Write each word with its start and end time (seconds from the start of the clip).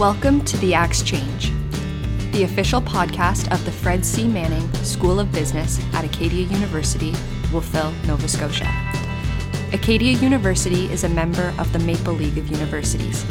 Welcome 0.00 0.44
to 0.46 0.56
The 0.56 0.74
Axe 0.74 1.04
Change, 1.04 1.52
the 2.32 2.42
official 2.42 2.82
podcast 2.82 3.52
of 3.52 3.64
the 3.64 3.70
Fred 3.70 4.04
C. 4.04 4.26
Manning 4.26 4.68
School 4.82 5.20
of 5.20 5.30
Business 5.30 5.80
at 5.94 6.04
Acadia 6.04 6.46
University, 6.46 7.14
Wolfville, 7.52 7.92
Nova 8.04 8.26
Scotia. 8.26 8.68
Acadia 9.72 10.18
University 10.18 10.86
is 10.86 11.04
a 11.04 11.08
member 11.08 11.54
of 11.58 11.72
the 11.72 11.78
Maple 11.78 12.12
League 12.12 12.38
of 12.38 12.48
Universities, 12.48 13.24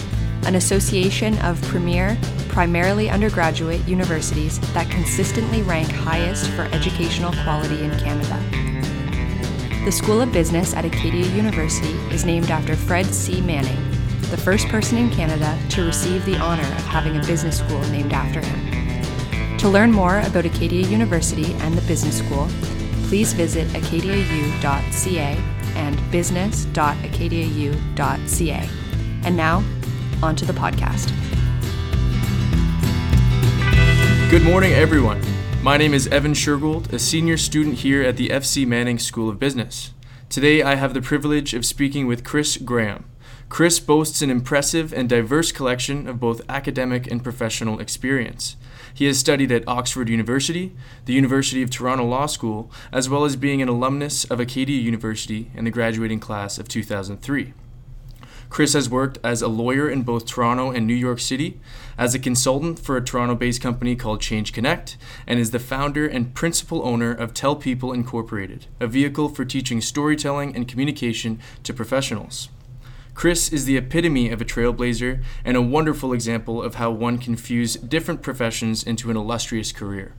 an 0.46 0.56
association 0.56 1.38
of 1.40 1.62
premier, 1.64 2.18
primarily 2.48 3.10
undergraduate 3.10 3.86
universities 3.86 4.58
that 4.72 4.90
consistently 4.90 5.64
rank 5.64 5.90
highest 5.90 6.50
for 6.52 6.62
educational 6.72 7.34
quality 7.44 7.84
in 7.84 7.92
Canada. 8.00 8.40
The 9.84 9.92
School 9.92 10.22
of 10.22 10.32
Business 10.32 10.74
at 10.74 10.86
Acadia 10.86 11.28
University 11.36 11.92
is 12.16 12.24
named 12.24 12.52
after 12.52 12.78
Fred 12.78 13.06
C. 13.08 13.42
Manning, 13.42 13.93
the 14.34 14.42
first 14.42 14.68
person 14.70 14.98
in 14.98 15.12
Canada 15.12 15.56
to 15.70 15.86
receive 15.86 16.26
the 16.26 16.36
honour 16.38 16.64
of 16.64 16.84
having 16.86 17.18
a 17.18 17.24
business 17.28 17.60
school 17.60 17.80
named 17.90 18.14
after 18.14 18.42
him. 18.42 19.58
To 19.60 19.70
learn 19.70 19.92
more 19.92 20.22
about 20.22 20.44
Acadia 20.44 20.88
University 20.88 21.54
and 21.60 21.76
the 21.76 21.84
business 21.84 22.18
school, 22.18 22.48
please 23.04 23.34
visit 23.34 23.68
acadiau.ca 23.74 25.38
and 25.76 26.12
business.acadiau.ca. 26.12 28.70
And 29.24 29.38
now, 29.38 29.64
on 30.24 30.36
to 30.36 30.46
the 30.46 30.54
podcast. 30.54 31.12
Good 34.32 34.42
morning, 34.42 34.74
everyone. 34.74 35.22
My 35.62 35.78
name 35.78 35.94
is 35.94 36.08
Evan 36.08 36.34
Shergold, 36.34 36.92
a 36.92 36.98
senior 36.98 37.38
student 37.38 37.76
here 37.76 38.02
at 38.02 38.18
the 38.18 38.30
FC 38.30 38.66
Manning 38.66 38.98
School 38.98 39.30
of 39.30 39.38
Business. 39.38 39.92
Today, 40.28 40.64
I 40.64 40.74
have 40.74 40.96
the 40.96 41.04
privilege 41.04 41.54
of 41.54 41.68
speaking 41.68 42.08
with 42.08 42.24
Chris 42.24 42.58
Graham. 42.58 43.06
Chris 43.54 43.80
boasts 43.80 44.24
an 44.24 44.32
impressive 44.32 44.92
and 44.92 45.08
diverse 45.08 45.52
collection 45.52 46.08
of 46.08 46.20
both 46.20 46.42
academic 46.50 47.06
and 47.06 47.24
professional 47.24 47.80
experience. 47.80 48.56
He 48.92 49.06
has 49.06 49.20
studied 49.20 49.52
at 49.52 49.68
Oxford 49.68 50.10
University, 50.10 50.76
the 51.06 51.14
University 51.14 51.62
of 51.62 51.70
Toronto 51.70 52.04
Law 52.04 52.26
School, 52.26 52.72
as 52.92 53.10
well 53.10 53.26
as 53.26 53.36
being 53.36 53.62
an 53.62 53.70
alumnus 53.70 54.26
of 54.26 54.40
Acadia 54.40 54.82
University 54.82 55.52
in 55.54 55.66
the 55.66 55.70
graduating 55.70 56.20
class 56.20 56.58
of 56.58 56.68
2003. 56.68 57.54
Chris 58.50 58.74
has 58.74 58.90
worked 58.90 59.20
as 59.24 59.44
a 59.44 59.48
lawyer 59.48 59.88
in 59.88 60.02
both 60.02 60.26
Toronto 60.26 60.72
and 60.72 60.88
New 60.88 60.96
York 60.96 61.20
City, 61.20 61.62
as 61.96 62.16
a 62.16 62.20
consultant 62.20 62.80
for 62.80 62.98
a 62.98 63.04
Toronto 63.04 63.36
based 63.36 63.62
company 63.62 63.96
called 63.96 64.20
Change 64.20 64.52
Connect, 64.52 64.98
and 65.28 65.40
is 65.40 65.52
the 65.52 65.60
founder 65.60 66.08
and 66.08 66.34
principal 66.34 66.84
owner 66.84 67.12
of 67.14 67.36
Tell 67.36 67.56
People 67.56 67.94
Incorporated, 67.94 68.66
a 68.80 68.88
vehicle 68.88 69.30
for 69.30 69.46
teaching 69.46 69.80
storytelling 69.80 70.56
and 70.56 70.68
communication 70.68 71.40
to 71.62 71.72
professionals. 71.72 72.50
Chris 73.14 73.54
is 73.54 73.66
the 73.66 73.78
epitome 73.78 74.30
of 74.30 74.42
a 74.42 74.46
trailblazer 74.46 75.24
and 75.46 75.56
a 75.56 75.62
wonderful 75.62 76.14
example 76.14 76.62
of 76.62 76.76
how 76.76 76.90
one 76.90 77.18
can 77.18 77.36
fuse 77.36 77.76
different 77.76 78.22
professions 78.22 78.84
into 78.84 79.12
an 79.12 79.18
illustrious 79.18 79.72
career. 79.72 80.14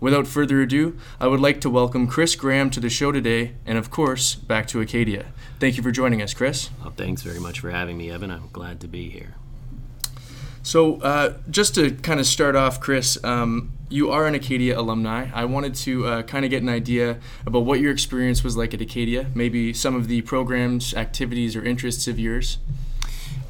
Without 0.00 0.26
further 0.26 0.60
ado, 0.60 0.98
I 1.20 1.26
would 1.26 1.40
like 1.40 1.60
to 1.60 1.70
welcome 1.70 2.06
Chris 2.06 2.34
Graham 2.34 2.70
to 2.70 2.80
the 2.80 2.90
show 2.90 3.12
today, 3.12 3.52
and 3.66 3.78
of 3.78 3.90
course, 3.90 4.34
back 4.34 4.66
to 4.68 4.80
Acadia. 4.80 5.26
Thank 5.58 5.76
you 5.76 5.82
for 5.82 5.90
joining 5.90 6.22
us, 6.22 6.34
Chris. 6.34 6.70
Well, 6.80 6.92
thanks 6.96 7.22
very 7.22 7.38
much 7.38 7.60
for 7.60 7.70
having 7.70 7.96
me, 7.98 8.10
Evan. 8.10 8.30
I'm 8.30 8.48
glad 8.52 8.80
to 8.80 8.88
be 8.88 9.10
here. 9.10 9.34
So, 10.62 11.00
uh, 11.00 11.34
just 11.48 11.74
to 11.76 11.92
kind 11.92 12.18
of 12.18 12.26
start 12.26 12.56
off, 12.56 12.80
Chris, 12.80 13.22
um, 13.24 13.72
you 13.90 14.10
are 14.10 14.26
an 14.26 14.34
Acadia 14.36 14.78
alumni. 14.78 15.28
I 15.34 15.44
wanted 15.44 15.74
to 15.74 16.06
uh, 16.06 16.22
kind 16.22 16.44
of 16.44 16.50
get 16.50 16.62
an 16.62 16.68
idea 16.68 17.18
about 17.44 17.60
what 17.60 17.80
your 17.80 17.90
experience 17.90 18.44
was 18.44 18.56
like 18.56 18.72
at 18.72 18.80
Acadia, 18.80 19.26
maybe 19.34 19.74
some 19.74 19.96
of 19.96 20.06
the 20.06 20.22
programs, 20.22 20.94
activities, 20.94 21.56
or 21.56 21.64
interests 21.64 22.06
of 22.06 22.18
yours. 22.18 22.58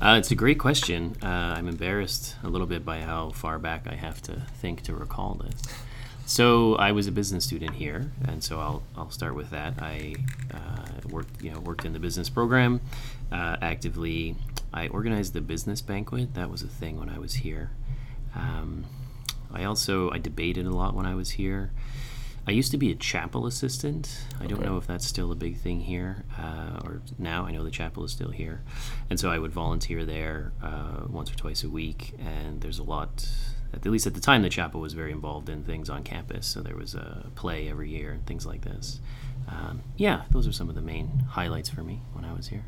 Uh, 0.00 0.16
it's 0.18 0.30
a 0.30 0.34
great 0.34 0.58
question. 0.58 1.14
Uh, 1.22 1.26
I'm 1.26 1.68
embarrassed 1.68 2.36
a 2.42 2.48
little 2.48 2.66
bit 2.66 2.86
by 2.86 3.00
how 3.02 3.30
far 3.30 3.58
back 3.58 3.86
I 3.86 3.94
have 3.94 4.22
to 4.22 4.46
think 4.56 4.80
to 4.84 4.94
recall 4.94 5.34
this. 5.34 5.62
So 6.24 6.74
I 6.76 6.92
was 6.92 7.06
a 7.06 7.12
business 7.12 7.44
student 7.44 7.74
here, 7.74 8.10
and 8.26 8.42
so 8.42 8.60
I'll, 8.60 8.82
I'll 8.96 9.10
start 9.10 9.34
with 9.34 9.50
that. 9.50 9.74
I 9.78 10.14
uh, 10.54 11.08
worked 11.10 11.42
you 11.42 11.50
know 11.50 11.58
worked 11.58 11.84
in 11.84 11.92
the 11.92 11.98
business 11.98 12.30
program 12.30 12.80
uh, 13.30 13.56
actively. 13.60 14.36
I 14.72 14.88
organized 14.88 15.34
the 15.34 15.40
business 15.40 15.82
banquet. 15.82 16.34
That 16.34 16.48
was 16.48 16.62
a 16.62 16.68
thing 16.68 16.98
when 16.98 17.10
I 17.10 17.18
was 17.18 17.34
here. 17.34 17.72
Um, 18.34 18.86
I 19.52 19.64
also 19.64 20.10
I 20.10 20.18
debated 20.18 20.66
a 20.66 20.70
lot 20.70 20.94
when 20.94 21.06
I 21.06 21.14
was 21.14 21.30
here. 21.30 21.72
I 22.46 22.52
used 22.52 22.70
to 22.72 22.78
be 22.78 22.90
a 22.90 22.94
chapel 22.94 23.46
assistant. 23.46 24.24
I 24.40 24.46
don't 24.46 24.62
know 24.62 24.76
if 24.78 24.86
that's 24.86 25.06
still 25.06 25.30
a 25.30 25.34
big 25.34 25.58
thing 25.58 25.80
here 25.80 26.24
uh, 26.38 26.80
or 26.84 27.02
now. 27.18 27.44
I 27.44 27.52
know 27.52 27.62
the 27.62 27.70
chapel 27.70 28.02
is 28.04 28.12
still 28.12 28.30
here, 28.30 28.62
and 29.10 29.20
so 29.20 29.30
I 29.30 29.38
would 29.38 29.52
volunteer 29.52 30.04
there 30.04 30.52
uh, 30.62 31.02
once 31.08 31.30
or 31.30 31.36
twice 31.36 31.62
a 31.62 31.68
week. 31.68 32.14
And 32.18 32.60
there's 32.60 32.78
a 32.78 32.82
lot 32.82 33.28
at 33.72 33.86
least 33.86 34.06
at 34.06 34.14
the 34.14 34.20
time, 34.20 34.42
the 34.42 34.48
chapel 34.48 34.80
was 34.80 34.94
very 34.94 35.12
involved 35.12 35.48
in 35.48 35.62
things 35.62 35.88
on 35.88 36.02
campus. 36.02 36.46
So 36.46 36.60
there 36.60 36.76
was 36.76 36.94
a 36.94 37.26
play 37.34 37.68
every 37.68 37.90
year 37.90 38.12
and 38.12 38.26
things 38.26 38.46
like 38.46 38.62
this. 38.62 39.00
Um, 39.48 39.82
yeah, 39.96 40.22
those 40.30 40.46
are 40.46 40.52
some 40.52 40.68
of 40.68 40.74
the 40.74 40.82
main 40.82 41.24
highlights 41.30 41.68
for 41.68 41.82
me 41.82 42.00
when 42.12 42.24
I 42.24 42.32
was 42.32 42.48
here. 42.48 42.64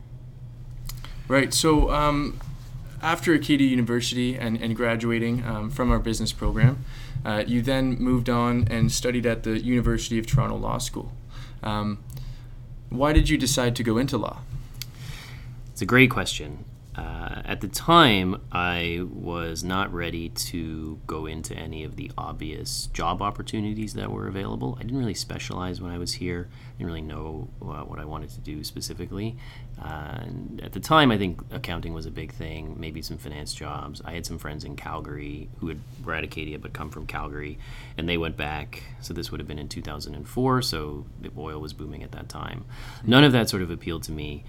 Right. 1.28 1.52
So 1.52 1.90
um, 1.90 2.40
after 3.02 3.34
Acadia 3.34 3.66
University 3.66 4.36
and, 4.36 4.60
and 4.60 4.76
graduating 4.76 5.44
um, 5.44 5.70
from 5.70 5.90
our 5.90 5.98
business 5.98 6.32
program, 6.32 6.84
uh, 7.24 7.44
you 7.46 7.60
then 7.60 7.98
moved 7.98 8.30
on 8.30 8.68
and 8.70 8.90
studied 8.90 9.26
at 9.26 9.42
the 9.42 9.58
University 9.58 10.18
of 10.18 10.26
Toronto 10.26 10.56
Law 10.56 10.78
School. 10.78 11.12
Um, 11.62 11.98
why 12.88 13.12
did 13.12 13.28
you 13.28 13.38
decide 13.38 13.74
to 13.76 13.82
go 13.82 13.98
into 13.98 14.16
law? 14.16 14.38
It's 15.70 15.82
a 15.82 15.86
great 15.86 16.10
question. 16.10 16.64
Uh, 16.94 17.40
at 17.46 17.62
the 17.62 17.68
time, 17.68 18.40
I 18.52 19.00
was 19.10 19.64
not 19.64 19.92
ready 19.94 20.28
to 20.28 21.00
go 21.06 21.24
into 21.24 21.54
any 21.54 21.84
of 21.84 21.96
the 21.96 22.10
obvious 22.18 22.86
job 22.92 23.22
opportunities 23.22 23.94
that 23.94 24.10
were 24.10 24.28
available. 24.28 24.76
I 24.78 24.82
didn't 24.82 24.98
really 24.98 25.14
specialize 25.14 25.80
when 25.80 25.90
I 25.90 25.96
was 25.96 26.12
here. 26.12 26.48
I 26.50 26.78
didn't 26.78 26.86
really 26.88 27.00
know 27.00 27.48
uh, 27.62 27.84
what 27.84 27.98
I 27.98 28.04
wanted 28.04 28.28
to 28.30 28.40
do 28.40 28.62
specifically. 28.62 29.36
Uh, 29.82 30.18
and 30.20 30.60
at 30.62 30.72
the 30.72 30.80
time, 30.80 31.10
I 31.10 31.16
think 31.16 31.40
accounting 31.50 31.94
was 31.94 32.04
a 32.04 32.10
big 32.10 32.30
thing, 32.30 32.76
maybe 32.78 33.00
some 33.00 33.16
finance 33.16 33.54
jobs. 33.54 34.02
I 34.04 34.12
had 34.12 34.26
some 34.26 34.38
friends 34.38 34.62
in 34.62 34.76
Calgary 34.76 35.48
who 35.60 35.68
had, 35.68 35.80
were 36.04 36.14
at 36.14 36.24
Acadia 36.24 36.58
but 36.58 36.74
come 36.74 36.90
from 36.90 37.06
Calgary, 37.06 37.58
and 37.96 38.06
they 38.06 38.18
went 38.18 38.36
back. 38.36 38.82
So 39.00 39.14
this 39.14 39.30
would 39.30 39.40
have 39.40 39.48
been 39.48 39.58
in 39.58 39.68
2004, 39.68 40.62
so 40.62 41.06
the 41.22 41.30
oil 41.38 41.58
was 41.58 41.72
booming 41.72 42.02
at 42.02 42.12
that 42.12 42.28
time. 42.28 42.66
None 43.04 43.24
of 43.24 43.32
that 43.32 43.48
sort 43.48 43.62
of 43.62 43.70
appealed 43.70 44.02
to 44.04 44.12
me. 44.12 44.44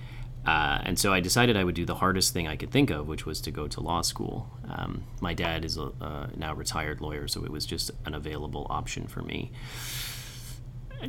Uh, 0.45 0.79
and 0.83 0.99
so 0.99 1.13
I 1.13 1.21
decided 1.21 1.55
I 1.55 1.63
would 1.63 1.75
do 1.75 1.85
the 1.85 1.95
hardest 1.95 2.33
thing 2.33 2.47
I 2.47 2.55
could 2.57 2.71
think 2.71 2.89
of, 2.89 3.07
which 3.07 3.25
was 3.25 3.39
to 3.41 3.51
go 3.51 3.67
to 3.69 3.79
law 3.79 4.01
school. 4.01 4.49
Um, 4.69 5.03
my 5.21 5.33
dad 5.33 5.63
is 5.63 5.77
a 5.77 5.91
uh, 6.01 6.27
now 6.35 6.53
retired 6.53 6.99
lawyer, 6.99 7.27
so 7.27 7.45
it 7.45 7.51
was 7.51 7.65
just 7.65 7.91
an 8.05 8.13
available 8.13 8.67
option 8.69 9.07
for 9.07 9.21
me. 9.21 9.51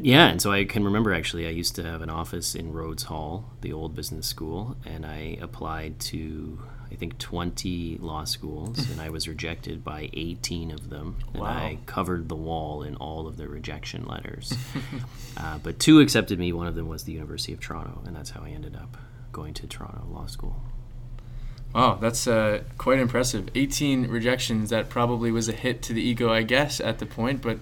Yeah, 0.00 0.27
and 0.27 0.43
so 0.43 0.50
I 0.50 0.65
can 0.65 0.84
remember 0.84 1.12
actually, 1.15 1.47
I 1.47 1.50
used 1.50 1.77
to 1.77 1.84
have 1.84 2.03
an 2.03 2.11
office 2.11 2.55
in 2.55 2.72
Rhodes 2.72 3.05
Hall, 3.05 3.45
the 3.61 3.72
old 3.72 3.95
business 3.95 4.27
school, 4.27 4.77
and 4.84 5.06
I 5.06 5.39
applied 5.41 6.01
to, 6.01 6.61
I 6.91 6.97
think, 6.97 7.19
20 7.19 7.99
law 8.01 8.25
schools, 8.25 8.91
and 8.91 9.01
I 9.01 9.11
was 9.11 9.28
rejected 9.28 9.84
by 9.84 10.11
18 10.12 10.72
of 10.72 10.91
them. 10.91 11.19
And 11.33 11.43
Wow. 11.43 11.49
I 11.49 11.78
covered 11.87 12.28
the 12.28 12.34
wall 12.34 12.83
in 12.83 12.97
all 12.97 13.28
of 13.28 13.37
the 13.37 13.47
rejection 13.49 14.05
letters. 14.06 14.53
uh, 15.37 15.59
but 15.59 15.78
two 15.78 16.01
accepted 16.01 16.41
me, 16.41 16.53
one 16.53 16.66
of 16.66 16.75
them 16.75 16.89
was 16.89 17.05
the 17.05 17.12
University 17.12 17.53
of 17.53 17.61
Toronto, 17.61 18.03
and 18.05 18.16
that's 18.16 18.31
how 18.31 18.43
I 18.43 18.51
ended 18.51 18.75
up 18.75 18.97
going 19.34 19.53
to 19.53 19.67
Toronto 19.67 20.06
Law 20.11 20.27
School. 20.27 20.56
Wow, 21.75 21.99
that's 22.00 22.28
uh, 22.28 22.62
quite 22.78 23.00
impressive. 23.00 23.50
18 23.55 24.06
rejections. 24.06 24.71
That 24.71 24.89
probably 24.89 25.33
was 25.33 25.49
a 25.49 25.53
hit 25.53 25.83
to 25.83 25.93
the 25.93 26.00
ego, 26.00 26.33
I 26.33 26.43
guess, 26.43 26.81
at 26.81 27.00
the 27.00 27.06
point, 27.06 27.43
but 27.43 27.59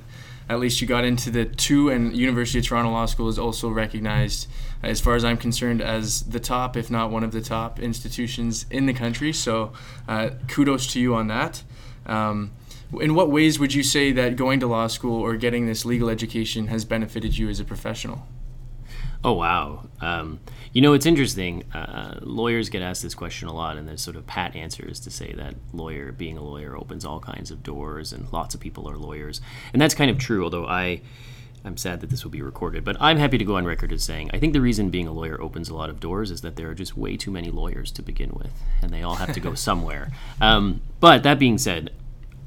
at 0.50 0.60
least 0.60 0.82
you 0.82 0.86
got 0.86 1.04
into 1.04 1.30
the 1.30 1.46
two, 1.46 1.88
and 1.88 2.14
University 2.14 2.58
of 2.58 2.66
Toronto 2.66 2.90
Law 2.90 3.06
School 3.06 3.28
is 3.28 3.38
also 3.38 3.70
recognized, 3.70 4.48
as 4.82 5.00
far 5.00 5.14
as 5.14 5.24
I'm 5.24 5.38
concerned, 5.38 5.80
as 5.80 6.24
the 6.24 6.40
top, 6.40 6.76
if 6.76 6.90
not 6.90 7.10
one 7.10 7.24
of 7.24 7.32
the 7.32 7.40
top 7.40 7.80
institutions 7.80 8.66
in 8.70 8.84
the 8.84 8.92
country. 8.92 9.32
So 9.32 9.72
uh, 10.06 10.30
kudos 10.48 10.92
to 10.92 11.00
you 11.00 11.14
on 11.14 11.28
that. 11.28 11.62
Um, 12.04 12.52
in 13.00 13.14
what 13.14 13.30
ways 13.30 13.58
would 13.58 13.72
you 13.72 13.82
say 13.82 14.12
that 14.12 14.36
going 14.36 14.60
to 14.60 14.66
law 14.66 14.88
school 14.88 15.18
or 15.18 15.36
getting 15.36 15.64
this 15.64 15.86
legal 15.86 16.10
education 16.10 16.66
has 16.66 16.84
benefited 16.84 17.38
you 17.38 17.48
as 17.48 17.58
a 17.60 17.64
professional? 17.64 18.26
Oh 19.24 19.34
wow! 19.34 19.84
Um, 20.00 20.40
you 20.72 20.80
know 20.80 20.94
it's 20.94 21.06
interesting. 21.06 21.62
Uh, 21.72 22.18
lawyers 22.22 22.68
get 22.68 22.82
asked 22.82 23.02
this 23.02 23.14
question 23.14 23.46
a 23.46 23.54
lot, 23.54 23.76
and 23.76 23.88
the 23.88 23.96
sort 23.96 24.16
of 24.16 24.26
pat 24.26 24.56
answers 24.56 24.98
to 25.00 25.10
say 25.10 25.32
that 25.34 25.54
lawyer, 25.72 26.10
being 26.10 26.36
a 26.36 26.42
lawyer, 26.42 26.76
opens 26.76 27.04
all 27.04 27.20
kinds 27.20 27.52
of 27.52 27.62
doors, 27.62 28.12
and 28.12 28.32
lots 28.32 28.54
of 28.54 28.60
people 28.60 28.88
are 28.90 28.96
lawyers, 28.96 29.40
and 29.72 29.80
that's 29.80 29.94
kind 29.94 30.10
of 30.10 30.18
true. 30.18 30.42
Although 30.42 30.66
I, 30.66 31.02
I'm 31.64 31.76
sad 31.76 32.00
that 32.00 32.10
this 32.10 32.24
will 32.24 32.32
be 32.32 32.42
recorded, 32.42 32.84
but 32.84 32.96
I'm 32.98 33.16
happy 33.16 33.38
to 33.38 33.44
go 33.44 33.56
on 33.56 33.64
record 33.64 33.92
as 33.92 34.02
saying 34.02 34.30
I 34.34 34.40
think 34.40 34.54
the 34.54 34.60
reason 34.60 34.90
being 34.90 35.06
a 35.06 35.12
lawyer 35.12 35.40
opens 35.40 35.68
a 35.68 35.74
lot 35.76 35.88
of 35.88 36.00
doors 36.00 36.32
is 36.32 36.40
that 36.40 36.56
there 36.56 36.68
are 36.70 36.74
just 36.74 36.96
way 36.96 37.16
too 37.16 37.30
many 37.30 37.52
lawyers 37.52 37.92
to 37.92 38.02
begin 38.02 38.30
with, 38.34 38.52
and 38.82 38.90
they 38.90 39.04
all 39.04 39.14
have 39.14 39.32
to 39.34 39.40
go 39.40 39.54
somewhere. 39.68 40.10
Um, 40.40 40.82
but 40.98 41.22
that 41.22 41.38
being 41.38 41.58
said, 41.58 41.92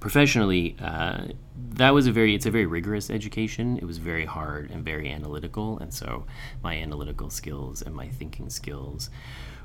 professionally, 0.06 0.76
uh, 0.84 1.24
that 1.72 1.92
was 1.92 2.06
a 2.06 2.12
very 2.12 2.36
it's 2.36 2.46
a 2.46 2.52
very 2.52 2.68
rigorous 2.68 3.10
education. 3.10 3.76
It 3.80 3.86
was 3.86 3.98
very 3.98 4.24
hard 4.24 4.70
and 4.70 4.86
very 4.86 5.12
analytical, 5.12 5.80
and 5.80 5.92
so 5.92 6.28
my 6.62 6.76
analytical 6.76 7.32
skills 7.32 7.82
and 7.82 7.96
my 7.96 8.10
thinking 8.10 8.52
skills 8.52 9.10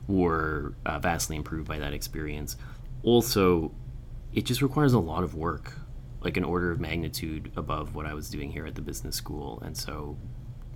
were 0.08 0.72
uh, 0.86 0.98
vastly 0.98 1.36
improved 1.36 1.68
by 1.68 1.78
that 1.80 1.92
experience. 1.92 2.56
Also, 3.02 3.70
it 4.32 4.46
just 4.46 4.62
requires 4.62 4.94
a 4.94 4.98
lot 4.98 5.24
of 5.24 5.34
work, 5.34 5.74
like 6.22 6.38
an 6.38 6.44
order 6.44 6.70
of 6.70 6.80
magnitude 6.80 7.52
above 7.54 7.94
what 7.94 8.06
I 8.06 8.14
was 8.14 8.30
doing 8.30 8.50
here 8.50 8.64
at 8.64 8.74
the 8.74 8.80
business 8.80 9.16
school. 9.16 9.60
And 9.62 9.76
so, 9.76 10.16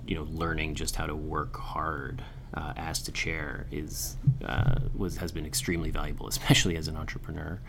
you 0.07 0.15
know, 0.15 0.25
learning 0.25 0.75
just 0.75 0.95
how 0.95 1.07
to 1.07 1.17
work 1.17 1.57
hard 1.57 2.23
uh, 2.57 2.93
to 2.93 3.13
chair 3.13 3.67
is 3.71 4.17
uh, 4.45 4.77
was 4.97 5.17
has 5.17 5.33
been 5.33 5.47
extremely 5.47 5.91
valuable, 5.91 6.27
especially 6.35 6.77
as 6.77 6.89
an 6.89 6.97
entrepreneur. 6.97 7.61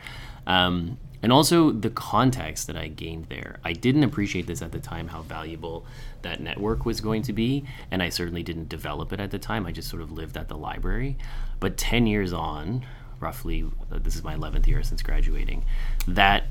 Um, 0.47 0.97
and 1.23 1.33
also 1.33 1.71
the 1.71 1.89
context 1.89 2.67
that 2.67 2.77
I 2.77 2.87
gained 2.87 3.25
there. 3.29 3.57
I 3.63 3.73
didn't 3.73 4.03
appreciate 4.03 4.45
this 4.45 4.61
at 4.61 4.71
the 4.71 4.79
time 4.79 5.07
how 5.07 5.23
valuable 5.23 5.85
that 6.21 6.39
network 6.39 6.85
was 6.85 7.01
going 7.01 7.23
to 7.23 7.33
be, 7.33 7.65
and 7.89 8.03
I 8.03 8.09
certainly 8.09 8.43
didn't 8.43 8.69
develop 8.69 9.11
it 9.11 9.19
at 9.19 9.31
the 9.31 9.39
time. 9.39 9.65
I 9.65 9.71
just 9.71 9.89
sort 9.89 10.03
of 10.03 10.11
lived 10.11 10.37
at 10.37 10.49
the 10.49 10.57
library. 10.57 11.17
But 11.59 11.77
10 11.77 12.05
years 12.05 12.31
on, 12.31 12.85
roughly, 13.19 13.65
uh, 13.91 13.97
this 13.97 14.15
is 14.15 14.23
my 14.23 14.35
11th 14.35 14.67
year 14.67 14.83
since 14.83 15.01
graduating, 15.01 15.65
that 16.07 16.45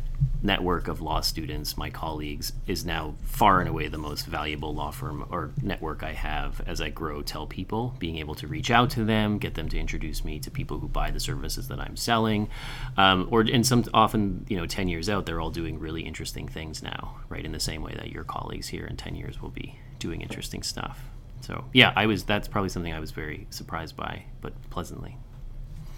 network 0.45 0.89
of 0.89 1.01
law 1.01 1.21
students, 1.23 1.77
my 1.77 1.89
colleagues, 1.89 2.53
is 2.67 2.85
now 2.85 3.15
far 3.23 3.61
and 3.61 3.69
away 3.69 3.89
the 3.89 3.99
most 3.99 4.27
valuable 4.27 4.75
law 4.75 4.91
firm 4.91 5.27
or 5.31 5.51
network 5.63 6.03
I 6.03 6.13
have 6.13 6.61
as 6.67 6.81
I 6.83 6.91
grow, 6.91 7.23
tell 7.23 7.47
people, 7.47 7.95
being 7.99 8.19
able 8.19 8.35
to 8.37 8.47
reach 8.47 8.71
out 8.71 8.91
to 8.91 9.05
them, 9.05 9.39
get 9.39 9.55
them 9.55 9.71
to 9.71 9.79
introduce 9.79 10.23
me 10.23 10.39
to 10.41 10.51
people 10.51 10.79
who 10.79 10.87
buy 10.87 11.11
the 11.11 11.19
services 11.19 11.69
that 11.69 11.81
I'm 11.81 11.97
selling. 11.97 12.51
Um, 12.99 13.27
or, 13.31 13.41
and 13.41 13.67
some 13.67 13.85
often, 13.95 14.45
you 14.49 14.59
know, 14.59 14.67
10 14.67 14.89
years 14.89 15.09
out, 15.09 15.25
they're 15.25 15.41
all 15.41 15.51
doing 15.51 15.79
really 15.79 16.03
interesting 16.03 16.47
things 16.47 16.83
now, 16.83 17.17
right? 17.31 17.45
In 17.45 17.53
the 17.53 17.61
same 17.61 17.83
way 17.83 17.95
that 17.97 18.13
your 18.13 18.25
colleagues 18.25 18.69
here 18.69 18.85
in 18.85 18.97
10 18.97 19.17
years 19.17 19.41
will 19.41 19.51
be 19.51 19.79
doing 19.99 20.21
interesting 20.21 20.63
stuff. 20.63 21.01
So, 21.41 21.65
yeah, 21.73 21.93
I 21.97 22.07
was, 22.07 22.25
that's 22.25 22.49
probably 22.49 22.69
something 22.69 22.93
I 22.93 23.01
was 23.01 23.11
very 23.13 23.47
surprised 23.51 23.97
by, 23.97 24.25
but 24.43 24.53
pleasantly. 24.71 25.17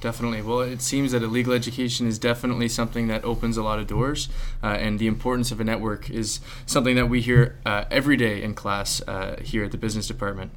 Definitely. 0.06 0.42
Well, 0.42 0.60
it 0.60 0.82
seems 0.82 1.10
that 1.10 1.24
a 1.24 1.26
legal 1.26 1.52
education 1.52 2.06
is 2.06 2.16
definitely 2.16 2.68
something 2.68 3.08
that 3.08 3.24
opens 3.24 3.56
a 3.56 3.62
lot 3.64 3.80
of 3.80 3.88
doors, 3.88 4.28
uh, 4.62 4.68
and 4.68 5.00
the 5.00 5.08
importance 5.08 5.50
of 5.50 5.58
a 5.58 5.64
network 5.64 6.08
is 6.08 6.38
something 6.64 6.94
that 6.94 7.06
we 7.06 7.20
hear 7.20 7.56
uh, 7.66 7.86
every 7.90 8.16
day 8.16 8.40
in 8.40 8.54
class 8.54 9.02
uh, 9.08 9.34
here 9.42 9.64
at 9.64 9.72
the 9.72 9.76
business 9.76 10.06
department. 10.06 10.52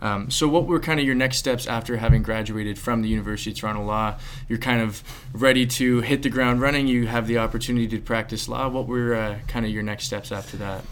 Um, 0.00 0.30
so, 0.30 0.46
what 0.46 0.68
were 0.68 0.78
kind 0.78 1.00
of 1.00 1.04
your 1.04 1.16
next 1.16 1.38
steps 1.38 1.66
after 1.66 1.96
having 1.96 2.22
graduated 2.22 2.78
from 2.78 3.02
the 3.02 3.08
University 3.08 3.50
of 3.50 3.56
Toronto 3.56 3.84
Law? 3.84 4.20
You're 4.48 4.60
kind 4.60 4.80
of 4.80 5.02
ready 5.32 5.66
to 5.66 6.00
hit 6.02 6.22
the 6.22 6.30
ground 6.30 6.60
running. 6.60 6.86
You 6.86 7.08
have 7.08 7.26
the 7.26 7.38
opportunity 7.38 7.88
to 7.88 7.98
practice 8.00 8.48
law. 8.48 8.68
What 8.68 8.86
were 8.86 9.16
uh, 9.16 9.38
kind 9.48 9.66
of 9.66 9.72
your 9.72 9.82
next 9.82 10.04
steps 10.04 10.30
after 10.30 10.56
that? 10.58 10.84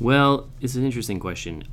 Well, 0.00 0.48
it's 0.62 0.74
an 0.74 0.86
interesting 0.86 1.20
question. 1.20 1.64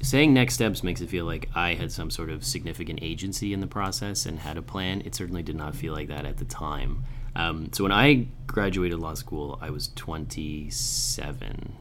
Saying 0.00 0.32
next 0.32 0.54
steps 0.54 0.84
makes 0.84 1.00
it 1.00 1.08
feel 1.08 1.24
like 1.24 1.50
I 1.54 1.74
had 1.74 1.90
some 1.90 2.10
sort 2.10 2.30
of 2.30 2.44
significant 2.44 3.00
agency 3.02 3.52
in 3.52 3.60
the 3.60 3.66
process 3.66 4.26
and 4.26 4.38
had 4.38 4.56
a 4.56 4.62
plan. 4.62 5.02
It 5.04 5.14
certainly 5.14 5.42
did 5.42 5.56
not 5.56 5.74
feel 5.74 5.92
like 5.92 6.08
that 6.08 6.24
at 6.24 6.36
the 6.36 6.44
time. 6.44 7.04
Um, 7.34 7.70
so 7.72 7.84
when 7.84 7.92
I 7.92 8.28
graduated 8.46 8.98
law 8.98 9.14
school, 9.14 9.58
I 9.60 9.70
was 9.70 9.88
27, 9.96 11.72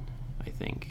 I 0.45 0.49
think. 0.49 0.89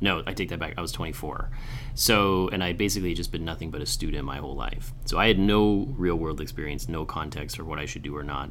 No, 0.00 0.22
I 0.26 0.32
take 0.32 0.48
that 0.50 0.58
back. 0.58 0.74
I 0.76 0.80
was 0.80 0.92
24. 0.92 1.50
So, 1.94 2.48
and 2.48 2.62
I 2.62 2.72
basically 2.72 3.14
just 3.14 3.32
been 3.32 3.44
nothing 3.44 3.70
but 3.70 3.82
a 3.82 3.86
student 3.86 4.24
my 4.24 4.38
whole 4.38 4.54
life. 4.54 4.92
So 5.04 5.18
I 5.18 5.26
had 5.26 5.38
no 5.38 5.88
real 5.96 6.16
world 6.16 6.40
experience, 6.40 6.88
no 6.88 7.04
context 7.04 7.56
for 7.56 7.64
what 7.64 7.78
I 7.78 7.84
should 7.84 8.02
do 8.02 8.16
or 8.16 8.22
not. 8.22 8.50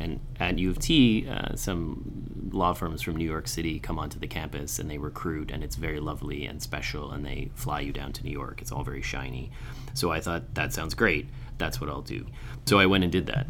And 0.00 0.20
at 0.38 0.58
U 0.58 0.70
of 0.70 0.78
T, 0.78 1.28
uh, 1.28 1.56
some 1.56 2.50
law 2.52 2.72
firms 2.72 3.02
from 3.02 3.16
New 3.16 3.24
York 3.28 3.48
City 3.48 3.78
come 3.80 3.98
onto 3.98 4.18
the 4.18 4.26
campus 4.26 4.78
and 4.78 4.90
they 4.90 4.98
recruit, 4.98 5.50
and 5.50 5.64
it's 5.64 5.76
very 5.76 6.00
lovely 6.00 6.46
and 6.46 6.62
special, 6.62 7.10
and 7.10 7.24
they 7.24 7.50
fly 7.54 7.80
you 7.80 7.92
down 7.92 8.12
to 8.12 8.24
New 8.24 8.30
York. 8.30 8.60
It's 8.60 8.70
all 8.70 8.84
very 8.84 9.02
shiny. 9.02 9.50
So 9.94 10.12
I 10.12 10.20
thought, 10.20 10.54
that 10.54 10.72
sounds 10.72 10.94
great. 10.94 11.26
That's 11.58 11.80
what 11.80 11.90
I'll 11.90 12.02
do. 12.02 12.26
So 12.66 12.78
I 12.78 12.86
went 12.86 13.02
and 13.02 13.12
did 13.12 13.26
that. 13.26 13.46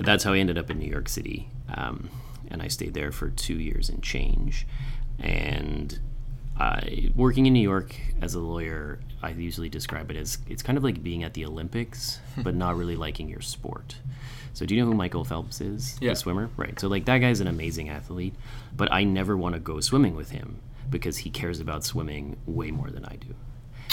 That's 0.00 0.24
how 0.24 0.32
I 0.32 0.38
ended 0.38 0.58
up 0.58 0.70
in 0.70 0.78
New 0.78 0.90
York 0.90 1.08
City. 1.08 1.48
Um, 1.72 2.10
and 2.50 2.62
I 2.62 2.68
stayed 2.68 2.94
there 2.94 3.12
for 3.12 3.30
two 3.30 3.58
years 3.58 3.88
and 3.88 4.02
change. 4.02 4.66
And 5.18 5.98
uh, 6.58 6.80
working 7.14 7.46
in 7.46 7.52
New 7.52 7.62
York 7.62 7.94
as 8.20 8.34
a 8.34 8.40
lawyer, 8.40 8.98
I 9.22 9.30
usually 9.30 9.68
describe 9.68 10.10
it 10.10 10.16
as 10.16 10.38
it's 10.48 10.62
kind 10.62 10.76
of 10.76 10.84
like 10.84 11.02
being 11.02 11.22
at 11.22 11.34
the 11.34 11.44
Olympics, 11.44 12.20
but 12.42 12.54
not 12.54 12.76
really 12.76 12.96
liking 12.96 13.28
your 13.28 13.40
sport. 13.40 13.96
So 14.58 14.66
do 14.66 14.74
you 14.74 14.80
know 14.80 14.88
who 14.88 14.94
Michael 14.94 15.22
Phelps 15.22 15.60
is? 15.60 15.96
Yeah. 16.00 16.10
The 16.10 16.16
swimmer? 16.16 16.50
Right. 16.56 16.80
So 16.80 16.88
like 16.88 17.04
that 17.04 17.18
guy's 17.18 17.38
an 17.38 17.46
amazing 17.46 17.90
athlete, 17.90 18.34
but 18.76 18.90
I 18.90 19.04
never 19.04 19.36
want 19.36 19.54
to 19.54 19.60
go 19.60 19.78
swimming 19.78 20.16
with 20.16 20.30
him 20.30 20.58
because 20.90 21.18
he 21.18 21.30
cares 21.30 21.60
about 21.60 21.84
swimming 21.84 22.36
way 22.44 22.72
more 22.72 22.90
than 22.90 23.04
I 23.04 23.14
do. 23.14 23.36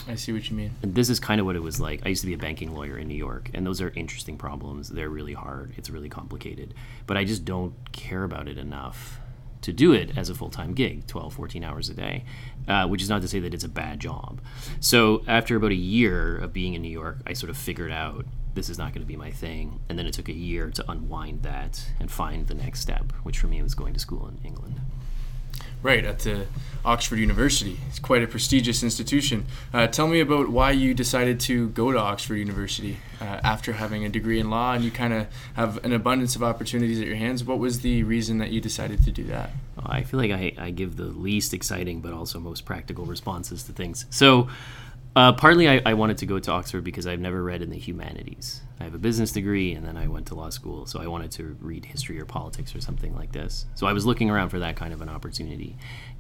I 0.08 0.16
see 0.16 0.34
what 0.34 0.50
you 0.50 0.58
mean. 0.58 0.72
And 0.82 0.96
this 0.96 1.08
is 1.08 1.20
kind 1.20 1.40
of 1.40 1.46
what 1.46 1.56
it 1.56 1.62
was 1.62 1.80
like. 1.80 2.02
I 2.04 2.10
used 2.10 2.22
to 2.22 2.28
be 2.28 2.34
a 2.34 2.38
banking 2.40 2.74
lawyer 2.74 2.98
in 2.98 3.08
New 3.08 3.14
York, 3.14 3.52
and 3.54 3.64
those 3.64 3.80
are 3.80 3.94
interesting 3.96 4.38
problems. 4.40 4.90
They're 4.90 5.08
really 5.08 5.34
hard. 5.34 5.76
It's 5.78 5.92
really 5.92 6.10
complicated. 6.10 6.74
But 7.06 7.16
I 7.16 7.26
just 7.26 7.46
don't 7.46 7.76
care 7.92 8.24
about 8.24 8.48
it 8.48 8.58
enough 8.58 9.20
to 9.62 9.72
do 9.72 9.94
it 9.94 10.18
as 10.18 10.32
a 10.32 10.36
full-time 10.36 10.74
gig 10.74 11.06
12 11.08 11.34
14 11.34 11.64
hours 11.64 11.90
a 11.90 11.94
day 11.96 12.24
uh, 12.68 12.88
which 12.88 13.02
is 13.02 13.10
not 13.10 13.24
to 13.24 13.28
say 13.28 13.40
that 13.40 13.52
it's 13.52 13.64
a 13.64 13.70
bad 13.70 14.00
job 14.00 14.40
so 14.80 15.24
after 15.28 15.56
about 15.56 15.72
a 15.72 15.76
year 15.76 16.38
of 16.38 16.54
being 16.54 16.76
in 16.76 16.84
new 16.84 16.88
york 16.88 17.18
i 17.26 17.34
sort 17.34 17.50
of 17.50 17.58
figured 17.58 17.92
out 17.92 18.28
this 18.56 18.70
is 18.70 18.78
not 18.78 18.94
going 18.94 19.02
to 19.02 19.08
be 19.08 19.16
my 19.16 19.32
thing 19.32 19.80
and 19.90 20.00
then 20.00 20.08
it 20.08 20.14
took 20.14 20.30
a 20.30 20.34
year 20.34 20.72
to 20.72 20.90
unwind 20.90 21.44
that 21.44 21.86
and 22.00 22.10
find 22.10 22.48
the 22.48 22.54
next 22.54 22.80
step 22.80 23.12
which 23.24 23.38
for 23.38 23.48
me 23.48 23.62
was 23.62 23.76
going 23.76 23.94
to 23.94 24.00
school 24.00 24.28
in 24.28 24.38
england 24.44 24.80
Right, 25.86 26.04
at 26.04 26.18
the 26.18 26.48
Oxford 26.84 27.20
University. 27.20 27.78
It's 27.90 28.00
quite 28.00 28.24
a 28.24 28.28
prestigious 28.28 28.82
institution. 28.82 29.46
Uh, 29.72 29.86
tell 29.86 30.08
me 30.08 30.20
about 30.20 30.50
why 30.50 30.72
you 30.72 30.96
decided 30.96 31.40
to 31.42 31.70
go 31.70 31.92
to 31.92 32.00
Oxford 32.00 32.38
University 32.38 32.98
uh, 33.22 33.26
after 33.44 33.74
having 33.74 34.04
a 34.04 34.10
degree 34.10 34.40
in 34.40 34.50
law 34.50 34.74
and 34.74 34.84
you 34.84 34.90
kind 34.90 35.14
of 35.14 35.28
have 35.54 35.86
an 35.86 35.94
abundance 35.94 36.36
of 36.36 36.42
opportunities 36.42 37.00
at 37.00 37.06
your 37.06 37.18
hands. 37.18 37.44
What 37.44 37.60
was 37.60 37.82
the 37.82 38.02
reason 38.02 38.40
that 38.40 38.50
you 38.50 38.62
decided 38.62 39.04
to 39.06 39.12
do 39.12 39.26
that? 39.26 39.52
I 39.86 40.02
feel 40.02 40.20
like 40.20 40.32
I, 40.32 40.54
I 40.58 40.72
give 40.72 40.96
the 40.96 41.04
least 41.04 41.54
exciting 41.54 42.02
but 42.02 42.14
also 42.14 42.40
most 42.40 42.66
practical 42.66 43.06
responses 43.06 43.62
to 43.66 43.72
things. 43.72 44.08
So, 44.10 44.50
uh, 45.16 45.32
partly 45.34 45.70
I, 45.70 45.82
I, 45.86 45.94
wanted 45.94 46.18
to 46.18 46.26
go 46.26 46.40
to 46.40 46.52
Oxford 46.52 46.84
because 46.84 47.08
I've 47.08 47.22
never 47.22 47.42
read 47.42 47.62
in 47.62 47.70
the 47.70 47.78
humanities. 47.78 48.62
I 48.80 48.84
have 48.84 48.94
a 48.94 49.00
business 49.00 49.32
degree 49.32 49.74
and 49.74 49.86
then 49.86 49.96
I 49.96 50.08
went 50.08 50.28
to 50.28 50.36
law 50.36 50.50
school, 50.50 50.86
so 50.86 51.00
I 51.00 51.08
wanted 51.08 51.32
to 51.32 51.56
read 51.62 51.86
history 51.86 52.20
or 52.20 52.26
politics 52.26 52.76
or 52.76 52.82
something 52.82 53.16
like 53.16 53.32
this. 53.32 53.66
So 53.76 53.88
I 53.88 53.94
was 53.94 54.06
looking 54.06 54.30
around 54.30 54.50
for 54.50 54.60
that 54.60 54.76
kind 54.76 54.94
of 54.94 55.02
an 55.02 55.08
opportunity. 55.08 55.78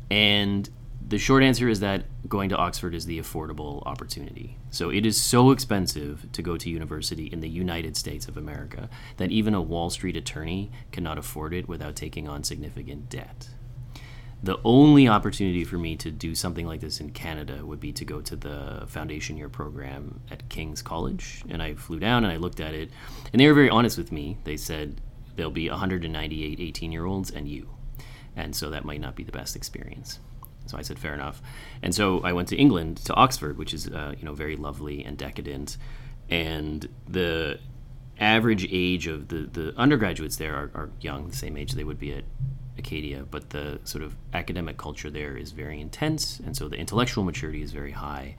And 0.09 0.69
the 1.05 1.17
short 1.17 1.43
answer 1.43 1.67
is 1.67 1.81
that 1.81 2.05
going 2.29 2.49
to 2.49 2.55
Oxford 2.55 2.95
is 2.95 3.05
the 3.05 3.19
affordable 3.19 3.85
opportunity. 3.85 4.57
So 4.71 4.89
it 4.89 5.05
is 5.05 5.21
so 5.21 5.51
expensive 5.51 6.31
to 6.31 6.41
go 6.41 6.55
to 6.55 6.69
university 6.69 7.25
in 7.27 7.41
the 7.41 7.49
United 7.49 7.97
States 7.97 8.29
of 8.29 8.37
America 8.37 8.89
that 9.17 9.29
even 9.29 9.53
a 9.53 9.61
Wall 9.61 9.89
Street 9.89 10.15
attorney 10.15 10.71
cannot 10.91 11.17
afford 11.17 11.53
it 11.53 11.67
without 11.67 11.97
taking 11.97 12.29
on 12.29 12.43
significant 12.43 13.09
debt 13.09 13.49
the 14.45 14.59
only 14.63 15.07
opportunity 15.07 15.63
for 15.63 15.79
me 15.79 15.95
to 15.95 16.11
do 16.11 16.35
something 16.35 16.67
like 16.67 16.79
this 16.79 16.99
in 16.99 17.09
Canada 17.09 17.65
would 17.65 17.79
be 17.79 17.91
to 17.93 18.05
go 18.05 18.21
to 18.21 18.35
the 18.35 18.83
foundation 18.87 19.37
year 19.37 19.49
program 19.49 20.19
at 20.29 20.47
King's 20.49 20.83
College. 20.83 21.43
And 21.49 21.63
I 21.63 21.73
flew 21.73 21.99
down 21.99 22.23
and 22.23 22.31
I 22.31 22.37
looked 22.37 22.59
at 22.59 22.75
it, 22.75 22.91
and 23.33 23.41
they 23.41 23.47
were 23.47 23.55
very 23.55 23.71
honest 23.71 23.97
with 23.97 24.11
me. 24.11 24.37
They 24.43 24.55
said 24.55 25.01
there'll 25.35 25.51
be 25.51 25.67
198 25.67 26.59
18 26.59 26.91
year 26.91 27.05
olds 27.05 27.31
and 27.31 27.47
you. 27.47 27.71
And 28.35 28.55
so 28.55 28.69
that 28.69 28.85
might 28.85 29.01
not 29.01 29.15
be 29.15 29.23
the 29.23 29.31
best 29.31 29.55
experience. 29.55 30.19
So 30.67 30.77
I 30.77 30.83
said, 30.83 30.99
fair 30.99 31.15
enough. 31.15 31.41
And 31.81 31.95
so 31.95 32.21
I 32.23 32.33
went 32.33 32.47
to 32.49 32.55
England, 32.55 32.97
to 32.97 33.15
Oxford, 33.15 33.57
which 33.57 33.73
is, 33.73 33.87
uh, 33.87 34.13
you 34.15 34.25
know, 34.25 34.33
very 34.33 34.55
lovely 34.55 35.03
and 35.03 35.17
decadent. 35.17 35.77
And 36.29 36.87
the 37.07 37.59
average 38.19 38.67
age 38.69 39.07
of 39.07 39.29
the, 39.29 39.49
the 39.51 39.73
undergraduates 39.75 40.35
there 40.35 40.55
are, 40.55 40.71
are 40.75 40.89
young, 41.01 41.29
the 41.29 41.35
same 41.35 41.57
age 41.57 41.73
they 41.73 41.83
would 41.83 41.99
be 41.99 42.13
at 42.13 42.25
Acadia, 42.77 43.25
but 43.29 43.49
the 43.51 43.79
sort 43.83 44.03
of 44.03 44.15
academic 44.33 44.77
culture 44.77 45.09
there 45.09 45.37
is 45.37 45.51
very 45.51 45.79
intense, 45.79 46.39
and 46.39 46.55
so 46.55 46.67
the 46.67 46.77
intellectual 46.77 47.23
maturity 47.23 47.61
is 47.61 47.71
very 47.71 47.91
high. 47.91 48.35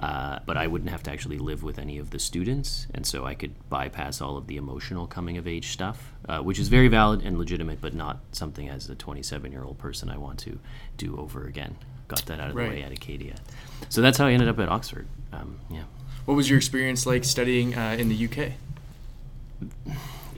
Uh, 0.00 0.40
but 0.46 0.56
I 0.56 0.66
wouldn't 0.66 0.90
have 0.90 1.04
to 1.04 1.12
actually 1.12 1.38
live 1.38 1.62
with 1.62 1.78
any 1.78 1.98
of 1.98 2.10
the 2.10 2.18
students, 2.18 2.88
and 2.92 3.06
so 3.06 3.24
I 3.24 3.34
could 3.34 3.54
bypass 3.68 4.20
all 4.20 4.36
of 4.36 4.48
the 4.48 4.56
emotional 4.56 5.06
coming 5.06 5.38
of 5.38 5.46
age 5.46 5.68
stuff, 5.68 6.12
uh, 6.28 6.40
which 6.40 6.58
is 6.58 6.66
very 6.66 6.88
valid 6.88 7.22
and 7.22 7.38
legitimate, 7.38 7.80
but 7.80 7.94
not 7.94 8.18
something 8.32 8.68
as 8.68 8.90
a 8.90 8.96
27 8.96 9.52
year 9.52 9.62
old 9.62 9.78
person 9.78 10.10
I 10.10 10.16
want 10.16 10.40
to 10.40 10.58
do 10.96 11.16
over 11.16 11.44
again. 11.44 11.76
Got 12.08 12.26
that 12.26 12.40
out 12.40 12.50
of 12.50 12.56
right. 12.56 12.68
the 12.68 12.76
way 12.76 12.82
at 12.82 12.90
Acadia. 12.90 13.36
So 13.90 14.02
that's 14.02 14.18
how 14.18 14.26
I 14.26 14.32
ended 14.32 14.48
up 14.48 14.58
at 14.58 14.68
Oxford. 14.68 15.06
Um, 15.32 15.60
yeah. 15.70 15.84
What 16.24 16.34
was 16.34 16.50
your 16.50 16.56
experience 16.56 17.06
like 17.06 17.24
studying 17.24 17.76
uh, 17.76 17.96
in 17.96 18.08
the 18.08 18.26
UK? 18.26 18.52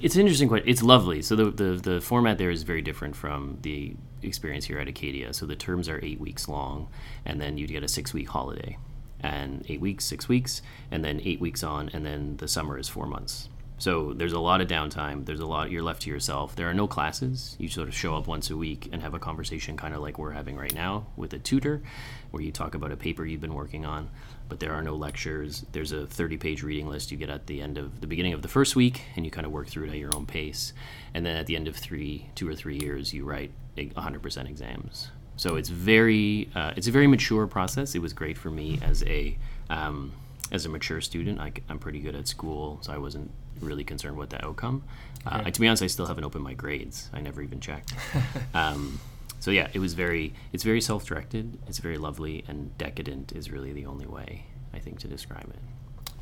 It's 0.04 0.16
an 0.16 0.20
interesting 0.20 0.48
question. 0.48 0.68
It's 0.68 0.82
lovely. 0.82 1.22
So 1.22 1.34
the, 1.34 1.50
the 1.50 1.80
the 1.90 2.00
format 2.02 2.36
there 2.36 2.50
is 2.50 2.62
very 2.62 2.82
different 2.82 3.16
from 3.16 3.56
the 3.62 3.96
experience 4.22 4.66
here 4.66 4.78
at 4.78 4.86
Acadia. 4.86 5.32
So 5.32 5.46
the 5.46 5.56
terms 5.56 5.88
are 5.88 5.98
eight 6.04 6.20
weeks 6.20 6.46
long, 6.46 6.88
and 7.24 7.40
then 7.40 7.56
you 7.56 7.66
get 7.66 7.82
a 7.82 7.88
six 7.88 8.12
week 8.12 8.28
holiday, 8.28 8.76
and 9.20 9.64
eight 9.66 9.80
weeks, 9.80 10.04
six 10.04 10.28
weeks, 10.28 10.60
and 10.90 11.02
then 11.02 11.22
eight 11.24 11.40
weeks 11.40 11.62
on, 11.62 11.88
and 11.94 12.04
then 12.04 12.36
the 12.36 12.46
summer 12.46 12.76
is 12.78 12.86
four 12.86 13.06
months. 13.06 13.48
So 13.76 14.12
there's 14.12 14.32
a 14.32 14.38
lot 14.38 14.60
of 14.60 14.68
downtime. 14.68 15.26
There's 15.26 15.40
a 15.40 15.46
lot 15.46 15.70
you're 15.70 15.82
left 15.82 16.02
to 16.02 16.10
yourself. 16.10 16.54
There 16.54 16.70
are 16.70 16.74
no 16.74 16.86
classes. 16.86 17.56
You 17.58 17.68
sort 17.68 17.88
of 17.88 17.94
show 17.94 18.16
up 18.16 18.26
once 18.26 18.50
a 18.50 18.56
week 18.56 18.88
and 18.92 19.02
have 19.02 19.14
a 19.14 19.18
conversation, 19.18 19.76
kind 19.76 19.94
of 19.94 20.00
like 20.00 20.18
we're 20.18 20.30
having 20.30 20.56
right 20.56 20.72
now 20.72 21.06
with 21.16 21.32
a 21.32 21.38
tutor, 21.38 21.82
where 22.30 22.42
you 22.42 22.52
talk 22.52 22.74
about 22.74 22.92
a 22.92 22.96
paper 22.96 23.26
you've 23.26 23.40
been 23.40 23.54
working 23.54 23.84
on. 23.84 24.10
But 24.48 24.60
there 24.60 24.72
are 24.72 24.82
no 24.82 24.94
lectures. 24.94 25.64
There's 25.72 25.90
a 25.90 26.02
30-page 26.02 26.62
reading 26.62 26.88
list 26.88 27.10
you 27.10 27.16
get 27.16 27.30
at 27.30 27.46
the 27.46 27.60
end 27.60 27.76
of 27.76 28.00
the 28.00 28.06
beginning 28.06 28.32
of 28.32 28.42
the 28.42 28.48
first 28.48 28.76
week, 28.76 29.02
and 29.16 29.24
you 29.24 29.30
kind 29.30 29.46
of 29.46 29.52
work 29.52 29.66
through 29.66 29.86
it 29.86 29.90
at 29.90 29.98
your 29.98 30.14
own 30.14 30.26
pace. 30.26 30.72
And 31.12 31.26
then 31.26 31.36
at 31.36 31.46
the 31.46 31.56
end 31.56 31.66
of 31.66 31.76
three, 31.76 32.28
two 32.36 32.48
or 32.48 32.54
three 32.54 32.78
years, 32.78 33.12
you 33.12 33.24
write 33.24 33.50
100% 33.76 34.48
exams. 34.48 35.10
So 35.36 35.56
it's 35.56 35.68
very, 35.68 36.48
uh, 36.54 36.74
it's 36.76 36.86
a 36.86 36.92
very 36.92 37.08
mature 37.08 37.46
process. 37.48 37.94
It 37.94 38.02
was 38.02 38.12
great 38.12 38.38
for 38.38 38.50
me 38.50 38.78
as 38.82 39.02
a 39.04 39.36
um, 39.68 40.12
as 40.52 40.66
a 40.66 40.68
mature 40.68 41.00
student, 41.00 41.40
I, 41.40 41.52
am 41.68 41.78
pretty 41.78 42.00
good 42.00 42.14
at 42.14 42.28
school, 42.28 42.78
so 42.82 42.92
I 42.92 42.98
wasn't 42.98 43.30
really 43.60 43.84
concerned 43.84 44.16
with 44.16 44.30
the 44.30 44.44
outcome. 44.44 44.84
Uh, 45.26 45.50
to 45.50 45.60
be 45.60 45.66
honest, 45.66 45.82
I 45.82 45.86
still 45.86 46.06
haven't 46.06 46.24
opened 46.24 46.44
my 46.44 46.54
grades. 46.54 47.08
I 47.12 47.20
never 47.20 47.40
even 47.42 47.60
checked. 47.60 47.94
um, 48.54 49.00
so 49.40 49.50
yeah, 49.50 49.68
it 49.72 49.78
was 49.78 49.94
very, 49.94 50.34
it's 50.52 50.64
very 50.64 50.80
self-directed. 50.80 51.58
It's 51.66 51.78
very 51.78 51.98
lovely, 51.98 52.44
and 52.48 52.76
decadent 52.78 53.32
is 53.32 53.50
really 53.50 53.72
the 53.72 53.86
only 53.86 54.06
way 54.06 54.44
I 54.72 54.78
think 54.78 54.98
to 55.00 55.08
describe 55.08 55.48
it. 55.48 55.58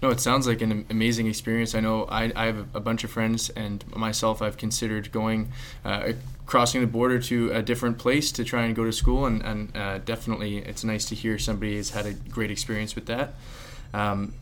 No, 0.02 0.10
it 0.10 0.18
sounds 0.18 0.48
like 0.48 0.60
an 0.62 0.84
amazing 0.90 1.28
experience. 1.28 1.76
I 1.76 1.80
know 1.80 2.04
I, 2.06 2.32
I 2.34 2.46
have 2.46 2.74
a 2.74 2.80
bunch 2.80 3.04
of 3.04 3.10
friends, 3.10 3.50
and 3.50 3.84
myself, 3.94 4.42
I've 4.42 4.56
considered 4.56 5.12
going, 5.12 5.52
uh, 5.84 6.14
crossing 6.44 6.80
the 6.80 6.88
border 6.88 7.20
to 7.20 7.52
a 7.52 7.62
different 7.62 7.98
place 7.98 8.32
to 8.32 8.42
try 8.42 8.64
and 8.64 8.74
go 8.74 8.84
to 8.84 8.92
school, 8.92 9.26
and, 9.26 9.42
and 9.42 9.76
uh, 9.76 9.98
definitely 9.98 10.58
it's 10.58 10.82
nice 10.82 11.04
to 11.06 11.14
hear 11.14 11.38
somebody 11.38 11.76
has 11.76 11.90
had 11.90 12.06
a 12.06 12.14
great 12.14 12.50
experience 12.50 12.96
with 12.96 13.06
that. 13.06 13.34
Um, 13.94 14.34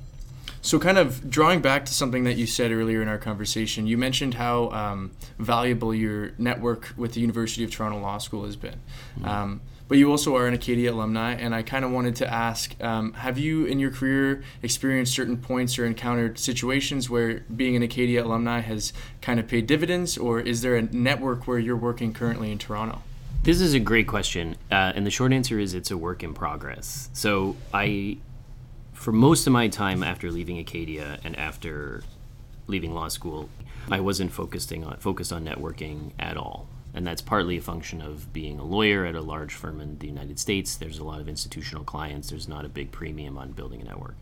so, 0.63 0.79
kind 0.79 0.99
of 0.99 1.31
drawing 1.31 1.61
back 1.61 1.87
to 1.87 1.95
something 1.95 2.25
that 2.25 2.37
you 2.37 2.47
said 2.47 2.71
earlier 2.71 3.01
in 3.01 3.09
our 3.09 3.19
conversation, 3.19 3.87
you 3.87 3.97
mentioned 3.97 4.35
how 4.35 4.71
um, 4.71 5.11
valuable 5.39 5.95
your 5.95 6.33
network 6.37 6.93
with 6.97 7.15
the 7.15 7.21
University 7.21 7.65
of 7.65 7.71
Toronto 7.71 7.99
Law 7.99 8.19
School 8.19 8.45
has 8.45 8.57
been. 8.57 8.81
Mm-hmm. 9.19 9.29
Um, 9.29 9.61
but 9.89 9.99
you 9.99 10.09
also 10.09 10.37
are 10.37 10.47
an 10.47 10.55
Acadia 10.55 10.93
alumni, 10.93 11.33
and 11.33 11.53
I 11.53 11.63
kind 11.63 11.85
of 11.85 11.91
wanted 11.91 12.15
to 12.17 12.33
ask 12.33 12.81
um, 12.81 13.13
have 13.15 13.39
you 13.39 13.65
in 13.65 13.81
your 13.81 13.91
career 13.91 14.45
experienced 14.63 15.13
certain 15.13 15.37
points 15.37 15.81
or 15.81 15.85
encountered 15.85 16.39
situations 16.39 17.11
where 17.11 17.41
being 17.57 17.75
an 17.75 17.83
Acadia 17.83 18.25
alumni 18.25 18.61
has 18.61 18.93
kind 19.21 19.41
of 19.41 19.49
paid 19.49 19.67
dividends, 19.67 20.17
or 20.17 20.39
is 20.41 20.61
there 20.61 20.77
a 20.77 20.83
network 20.83 21.49
where 21.49 21.59
you're 21.59 21.75
working 21.75 22.13
currently 22.13 22.53
in 22.53 22.59
Toronto? 22.59 23.03
This 23.43 23.61
is 23.61 23.75
a 23.75 23.81
great 23.81 24.07
question, 24.07 24.55
uh, 24.71 24.93
and 24.95 25.05
the 25.05 25.11
short 25.11 25.33
answer 25.33 25.59
is 25.59 25.75
it's 25.75 25.91
a 25.91 25.97
work 25.97 26.23
in 26.23 26.35
progress. 26.35 27.09
So 27.13 27.57
I 27.75 28.19
for 29.01 29.13
most 29.13 29.47
of 29.47 29.53
my 29.55 29.67
time 29.67 30.03
after 30.03 30.31
leaving 30.31 30.59
Acadia 30.59 31.19
and 31.25 31.35
after 31.39 32.05
leaving 32.67 32.93
law 32.93 33.09
school, 33.09 33.49
I 33.91 34.01
wasn't 34.01 34.31
focusing 34.31 34.85
on 34.85 34.99
focused 34.99 35.33
on 35.33 35.43
networking 35.43 36.11
at 36.19 36.37
all. 36.37 36.69
And 36.93 37.07
that's 37.07 37.23
partly 37.23 37.57
a 37.57 37.63
function 37.63 38.03
of 38.03 38.31
being 38.35 38.59
a 38.59 38.63
lawyer 38.63 39.07
at 39.07 39.15
a 39.15 39.23
large 39.23 39.55
firm 39.55 39.81
in 39.81 39.99
the 39.99 40.07
United 40.07 40.39
States. 40.39 40.77
There's 40.77 40.99
a 40.99 41.05
lot 41.05 41.19
of 41.19 41.31
institutional 41.31 41.83
clients. 41.83 42.29
There's 42.29 42.47
not 42.47 42.67
a 42.67 42.69
big 42.69 42.93
premium 42.93 43.39
on 43.39 43.53
building 43.53 43.81
a 43.81 43.85
network. 43.85 44.17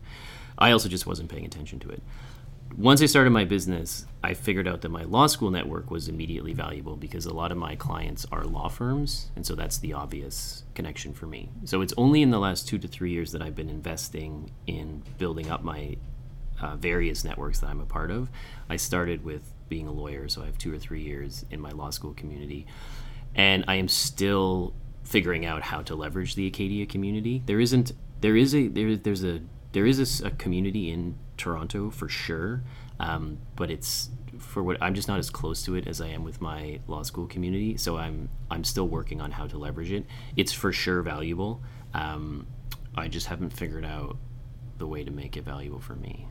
I 0.57 0.71
also 0.71 0.87
just 0.87 1.05
wasn't 1.05 1.29
paying 1.29 1.45
attention 1.45 1.79
to 1.79 1.89
it 1.89 2.01
once 2.77 3.01
I 3.01 3.07
started 3.07 3.31
my 3.31 3.45
business, 3.45 4.05
I 4.23 4.33
figured 4.33 4.67
out 4.67 4.81
that 4.81 4.89
my 4.89 5.03
law 5.03 5.27
school 5.27 5.49
network 5.49 5.91
was 5.91 6.07
immediately 6.07 6.53
valuable 6.53 6.95
because 6.95 7.25
a 7.25 7.33
lot 7.33 7.51
of 7.51 7.57
my 7.57 7.75
clients 7.75 8.25
are 8.31 8.43
law 8.43 8.69
firms, 8.69 9.31
and 9.35 9.45
so 9.45 9.55
that's 9.55 9.79
the 9.79 9.93
obvious 9.93 10.63
connection 10.75 11.13
for 11.13 11.25
me. 11.25 11.49
So 11.65 11.81
it's 11.81 11.93
only 11.97 12.21
in 12.21 12.31
the 12.31 12.39
last 12.39 12.67
two 12.67 12.77
to 12.79 12.87
three 12.87 13.11
years 13.11 13.31
that 13.31 13.41
I've 13.41 13.55
been 13.55 13.69
investing 13.69 14.51
in 14.67 15.03
building 15.17 15.49
up 15.49 15.63
my 15.63 15.97
uh, 16.61 16.75
various 16.75 17.23
networks 17.23 17.59
that 17.59 17.67
I'm 17.69 17.81
a 17.81 17.85
part 17.85 18.11
of. 18.11 18.29
I 18.69 18.75
started 18.75 19.23
with 19.23 19.43
being 19.67 19.87
a 19.87 19.91
lawyer, 19.91 20.27
so 20.27 20.41
I 20.41 20.45
have 20.45 20.57
two 20.57 20.73
or 20.73 20.79
three 20.79 21.01
years 21.01 21.45
in 21.51 21.59
my 21.59 21.71
law 21.71 21.89
school 21.89 22.13
community, 22.13 22.65
and 23.35 23.63
I 23.67 23.75
am 23.75 23.87
still 23.87 24.73
figuring 25.03 25.45
out 25.45 25.63
how 25.63 25.81
to 25.83 25.95
leverage 25.95 26.35
the 26.35 26.47
Acadia 26.47 26.85
community. 26.85 27.41
There 27.45 27.59
isn't 27.59 27.93
there 28.21 28.35
is 28.35 28.53
a 28.53 28.67
there 28.67 28.95
there's 28.95 29.23
a 29.23 29.41
there 29.71 29.85
is 29.85 30.21
a, 30.21 30.27
a 30.27 30.31
community 30.31 30.91
in 30.91 31.15
Toronto 31.39 31.89
for 31.89 32.07
sure, 32.07 32.61
um, 32.99 33.39
but 33.55 33.71
it's 33.71 34.09
for 34.37 34.61
what 34.61 34.77
I'm 34.81 34.93
just 34.93 35.07
not 35.07 35.17
as 35.17 35.29
close 35.29 35.63
to 35.63 35.75
it 35.75 35.87
as 35.87 35.99
I 36.01 36.07
am 36.07 36.23
with 36.23 36.39
my 36.41 36.79
law 36.87 37.01
school 37.03 37.25
community. 37.25 37.77
So 37.77 37.97
I'm 37.97 38.29
I'm 38.51 38.63
still 38.63 38.87
working 38.87 39.21
on 39.21 39.31
how 39.31 39.47
to 39.47 39.57
leverage 39.57 39.91
it. 39.91 40.05
It's 40.35 40.53
for 40.53 40.71
sure 40.71 41.01
valuable. 41.01 41.61
Um, 41.93 42.45
I 42.95 43.07
just 43.07 43.27
haven't 43.27 43.51
figured 43.51 43.85
out 43.85 44.17
the 44.77 44.87
way 44.87 45.03
to 45.03 45.11
make 45.11 45.37
it 45.37 45.43
valuable 45.43 45.79
for 45.79 45.95
me. 45.95 46.27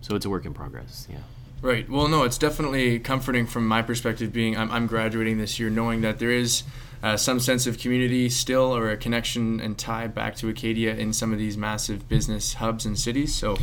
So 0.00 0.14
it's 0.14 0.26
a 0.26 0.30
work 0.30 0.46
in 0.46 0.54
progress. 0.54 1.08
Yeah. 1.10 1.18
Right. 1.60 1.88
Well, 1.88 2.08
no, 2.08 2.24
it's 2.24 2.38
definitely 2.38 2.98
comforting 2.98 3.46
from 3.46 3.68
my 3.68 3.82
perspective. 3.82 4.32
Being 4.32 4.56
I'm, 4.56 4.70
I'm 4.70 4.86
graduating 4.86 5.38
this 5.38 5.60
year, 5.60 5.70
knowing 5.70 6.00
that 6.00 6.18
there 6.18 6.32
is 6.32 6.64
uh, 7.02 7.16
some 7.16 7.38
sense 7.38 7.66
of 7.66 7.78
community 7.78 8.28
still, 8.28 8.76
or 8.76 8.90
a 8.90 8.96
connection 8.96 9.60
and 9.60 9.78
tie 9.78 10.08
back 10.08 10.34
to 10.36 10.48
Acadia 10.48 10.94
in 10.94 11.12
some 11.12 11.32
of 11.32 11.38
these 11.38 11.56
massive 11.56 12.08
business 12.08 12.54
hubs 12.54 12.84
and 12.84 12.98
cities. 12.98 13.34
So 13.34 13.56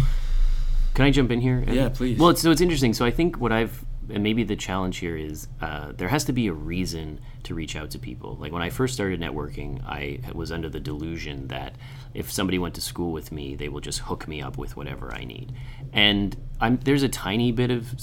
can 0.99 1.05
I 1.05 1.11
jump 1.11 1.31
in 1.31 1.39
here? 1.39 1.63
Yeah, 1.65 1.87
please. 1.87 2.19
Well, 2.19 2.27
it's, 2.31 2.41
so 2.41 2.51
it's 2.51 2.59
interesting. 2.59 2.93
So 2.93 3.05
I 3.05 3.11
think 3.11 3.39
what 3.39 3.53
I've 3.53 3.85
and 4.09 4.21
maybe 4.21 4.43
the 4.43 4.57
challenge 4.57 4.97
here 4.97 5.15
is 5.15 5.47
uh, 5.61 5.93
there 5.95 6.09
has 6.09 6.25
to 6.25 6.33
be 6.33 6.47
a 6.47 6.53
reason 6.53 7.21
to 7.43 7.55
reach 7.55 7.77
out 7.77 7.91
to 7.91 7.99
people. 7.99 8.35
Like 8.35 8.51
when 8.51 8.61
I 8.61 8.69
first 8.69 8.95
started 8.95 9.21
networking, 9.21 9.81
I 9.85 10.19
was 10.33 10.51
under 10.51 10.67
the 10.67 10.79
delusion 10.81 11.47
that 11.47 11.75
if 12.13 12.29
somebody 12.29 12.59
went 12.59 12.75
to 12.75 12.81
school 12.81 13.13
with 13.13 13.31
me, 13.31 13.55
they 13.55 13.69
will 13.69 13.79
just 13.79 13.99
hook 13.99 14.27
me 14.27 14.41
up 14.41 14.57
with 14.57 14.75
whatever 14.75 15.13
I 15.13 15.23
need. 15.23 15.53
And 15.93 16.35
I'm, 16.59 16.77
there's 16.83 17.03
a 17.03 17.07
tiny 17.09 17.53
bit 17.53 17.71
of 17.71 17.93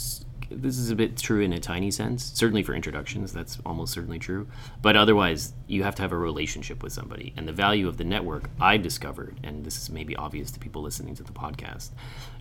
this 0.50 0.78
is 0.78 0.90
a 0.90 0.96
bit 0.96 1.16
true 1.16 1.40
in 1.40 1.52
a 1.52 1.58
tiny 1.58 1.90
sense. 1.90 2.24
Certainly 2.34 2.62
for 2.62 2.74
introductions, 2.74 3.32
that's 3.32 3.58
almost 3.66 3.92
certainly 3.92 4.18
true. 4.18 4.48
But 4.80 4.96
otherwise, 4.96 5.52
you 5.66 5.82
have 5.82 5.94
to 5.96 6.02
have 6.02 6.12
a 6.12 6.18
relationship 6.18 6.82
with 6.82 6.92
somebody. 6.92 7.32
And 7.36 7.48
the 7.48 7.52
value 7.52 7.88
of 7.88 7.96
the 7.96 8.04
network 8.04 8.50
I've 8.60 8.82
discovered, 8.82 9.38
and 9.42 9.64
this 9.64 9.76
is 9.76 9.90
maybe 9.90 10.14
obvious 10.16 10.50
to 10.52 10.60
people 10.60 10.82
listening 10.82 11.14
to 11.16 11.22
the 11.22 11.32
podcast, 11.32 11.90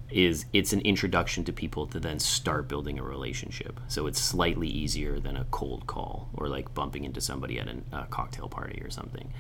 is 0.10 0.46
it's 0.54 0.74
an 0.74 0.82
introduction 0.82 1.44
to 1.44 1.54
people 1.54 1.88
to 1.88 2.00
then 2.00 2.20
start 2.20 2.68
building 2.68 3.00
a 3.00 3.04
relationship. 3.04 3.80
So 3.88 4.08
it's 4.08 4.20
slightly 4.20 4.68
easier 4.68 5.20
than 5.20 5.36
a 5.36 5.46
cold 5.46 5.88
call 5.88 6.30
or 6.36 6.48
like 6.48 6.74
bumping 6.74 7.06
into 7.06 7.22
somebody 7.22 7.60
at 7.60 7.68
a 7.92 8.06
cocktail 8.10 8.48
party 8.48 8.82
or 8.84 8.90
something. 8.90 9.34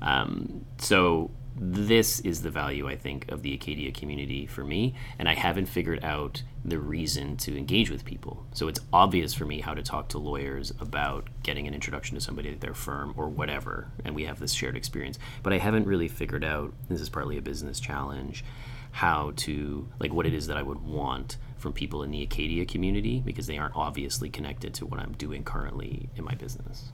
Um, 0.00 0.64
so 0.78 1.30
this 1.54 2.20
is 2.20 2.42
the 2.42 2.50
value 2.50 2.88
I 2.88 2.96
think 2.96 3.30
of 3.30 3.42
the 3.42 3.54
Acadia 3.54 3.92
community 3.92 4.46
for 4.46 4.64
me, 4.64 4.94
and 5.18 5.28
I 5.28 5.34
haven't 5.34 5.66
figured 5.66 6.02
out 6.02 6.42
the 6.64 6.78
reason 6.78 7.36
to 7.38 7.56
engage 7.56 7.90
with 7.90 8.04
people. 8.04 8.46
So 8.52 8.68
it's 8.68 8.80
obvious 8.92 9.34
for 9.34 9.44
me 9.44 9.60
how 9.60 9.74
to 9.74 9.82
talk 9.82 10.08
to 10.10 10.18
lawyers 10.18 10.72
about 10.80 11.28
getting 11.42 11.66
an 11.66 11.74
introduction 11.74 12.14
to 12.14 12.20
somebody 12.20 12.50
at 12.50 12.60
their 12.60 12.74
firm 12.74 13.12
or 13.16 13.28
whatever, 13.28 13.92
and 14.04 14.14
we 14.14 14.24
have 14.24 14.38
this 14.38 14.52
shared 14.52 14.76
experience. 14.76 15.18
But 15.42 15.52
I 15.52 15.58
haven't 15.58 15.86
really 15.86 16.08
figured 16.08 16.44
out 16.44 16.72
this 16.88 17.00
is 17.00 17.10
partly 17.10 17.36
a 17.36 17.42
business 17.42 17.80
challenge 17.80 18.44
how 18.92 19.32
to 19.36 19.88
like 19.98 20.12
what 20.12 20.26
it 20.26 20.34
is 20.34 20.46
that 20.46 20.56
I 20.56 20.62
would 20.62 20.82
want 20.82 21.36
from 21.56 21.72
people 21.72 22.02
in 22.02 22.10
the 22.10 22.22
Acadia 22.22 22.64
community 22.64 23.20
because 23.24 23.46
they 23.46 23.58
aren't 23.58 23.76
obviously 23.76 24.28
connected 24.28 24.74
to 24.74 24.86
what 24.86 25.00
I'm 25.00 25.12
doing 25.12 25.44
currently 25.44 26.08
in 26.16 26.24
my 26.24 26.34
business. 26.34 26.92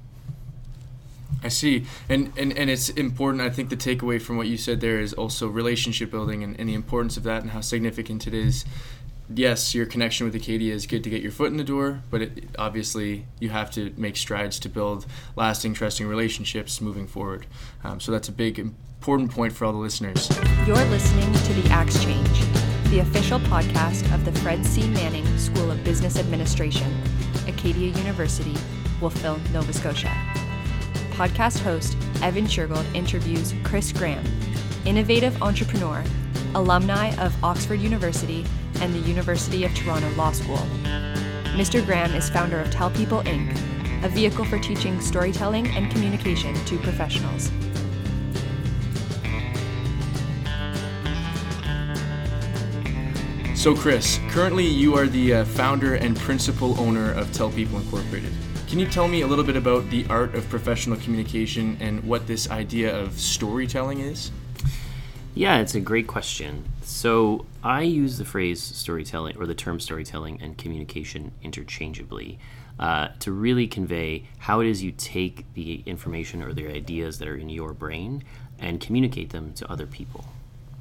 I 1.43 1.49
see. 1.49 1.85
And, 2.09 2.33
and 2.37 2.57
and 2.57 2.71
it's 2.71 2.89
important. 2.91 3.43
I 3.43 3.51
think 3.51 3.69
the 3.69 3.77
takeaway 3.77 4.21
from 4.21 4.37
what 4.37 4.47
you 4.47 4.57
said 4.57 4.81
there 4.81 5.01
is 5.01 5.13
also 5.13 5.49
relationship 5.49 6.11
building 6.11 6.43
and, 6.43 6.59
and 6.59 6.69
the 6.69 6.75
importance 6.75 7.17
of 7.17 7.23
that 7.25 7.43
and 7.43 7.51
how 7.51 7.61
significant 7.61 8.27
it 8.27 8.35
is. 8.35 8.65
Yes, 9.35 9.75
your 9.75 9.87
connection 9.87 10.27
with 10.27 10.35
Acadia 10.35 10.75
is 10.75 10.87
good 10.87 11.05
to 11.05 11.11
get 11.11 11.23
your 11.23 11.33
foot 11.33 11.51
in 11.51 11.59
the 11.59 11.65
door, 11.65 12.03
but 12.11 12.23
it, 12.23 12.45
obviously 12.59 13.27
you 13.41 13.51
have 13.51 13.71
to 13.73 13.93
make 13.97 14.17
strides 14.17 14.59
to 14.61 14.69
build 14.69 15.07
lasting, 15.37 15.75
trusting 15.75 16.07
relationships 16.07 16.81
moving 16.81 17.07
forward. 17.07 17.47
Um, 17.85 18.01
so 18.01 18.11
that's 18.11 18.29
a 18.29 18.33
big, 18.33 18.59
important 18.59 19.31
point 19.31 19.53
for 19.53 19.67
all 19.67 19.73
the 19.73 19.79
listeners. 19.79 20.31
You're 20.67 20.77
listening 20.87 21.33
to 21.33 21.53
The 21.55 21.69
Axe 21.71 22.03
Change, 22.03 22.41
the 22.91 23.01
official 23.01 23.39
podcast 23.41 24.13
of 24.15 24.25
the 24.25 24.33
Fred 24.41 24.65
C. 24.65 24.89
Manning 24.89 25.27
School 25.37 25.71
of 25.71 25.85
Business 25.85 26.19
Administration, 26.19 26.91
Acadia 27.47 27.89
University, 27.89 28.57
Wolfville, 29.01 29.39
Nova 29.53 29.73
Scotia 29.73 30.11
podcast 31.19 31.59
host 31.59 31.97
Evan 32.23 32.45
Shergold 32.45 32.87
interviews 32.95 33.53
Chris 33.65 33.93
Graham, 33.93 34.25
innovative 34.85 35.43
entrepreneur, 35.43 36.05
alumni 36.55 37.15
of 37.17 37.33
Oxford 37.45 37.81
University 37.81 38.45
and 38.81 38.95
the 38.95 39.01
University 39.01 39.65
of 39.65 39.75
Toronto 39.75 40.11
Law 40.11 40.33
School. 40.33 40.67
Mr. 41.55 41.85
Graham 41.85 42.15
is 42.15 42.31
founder 42.31 42.61
of 42.61 42.71
Tell 42.71 42.91
People 42.91 43.23
Inc., 43.23 43.53
a 44.05 44.09
vehicle 44.09 44.45
for 44.45 44.59
teaching 44.59 45.01
storytelling 45.01 45.67
and 45.69 45.91
communication 45.91 46.55
to 46.67 46.79
professionals. 46.79 47.51
So, 53.59 53.75
Chris, 53.75 54.21
currently 54.29 54.65
you 54.65 54.95
are 54.95 55.09
the 55.09 55.35
uh, 55.35 55.45
founder 55.45 55.97
and 55.97 56.17
principal 56.17 56.79
owner 56.79 57.13
of 57.13 57.33
Tell 57.33 57.51
People 57.51 57.79
Incorporated. 57.79 58.33
Can 58.69 58.79
you 58.79 58.87
tell 58.87 59.09
me 59.09 59.23
a 59.23 59.27
little 59.27 59.45
bit 59.45 59.57
about 59.57 59.91
the 59.91 60.07
art 60.09 60.37
of 60.37 60.49
professional 60.49 60.97
communication 60.99 61.77
and 61.81 62.05
what 62.05 62.29
this 62.29 62.51
idea 62.51 62.97
of 62.97 63.19
storytelling 63.19 63.99
is? 63.99 64.31
Yeah, 65.39 65.59
it's 65.59 65.77
a 65.77 65.81
great 65.81 66.09
question. 66.09 66.65
So 66.83 67.47
I 67.63 67.83
use 67.83 68.19
the 68.19 68.25
phrase 68.25 68.61
storytelling 68.61 69.37
or 69.37 69.47
the 69.47 69.55
term 69.55 69.79
storytelling 69.79 70.43
and 70.43 70.59
communication 70.59 71.31
interchangeably 71.45 72.41
uh, 72.81 73.11
to 73.21 73.31
really 73.31 73.69
convey 73.69 74.25
how 74.39 74.59
it 74.59 74.67
is 74.67 74.83
you 74.83 74.91
take 74.91 75.45
the 75.55 75.85
information 75.87 76.43
or 76.43 76.53
the 76.53 76.67
ideas 76.67 77.21
that 77.21 77.29
are 77.29 77.37
in 77.37 77.51
your 77.51 77.73
brain 77.73 78.25
and 78.59 78.81
communicate 78.81 79.31
them 79.31 79.53
to 79.53 79.71
other 79.71 79.87
people, 79.87 80.25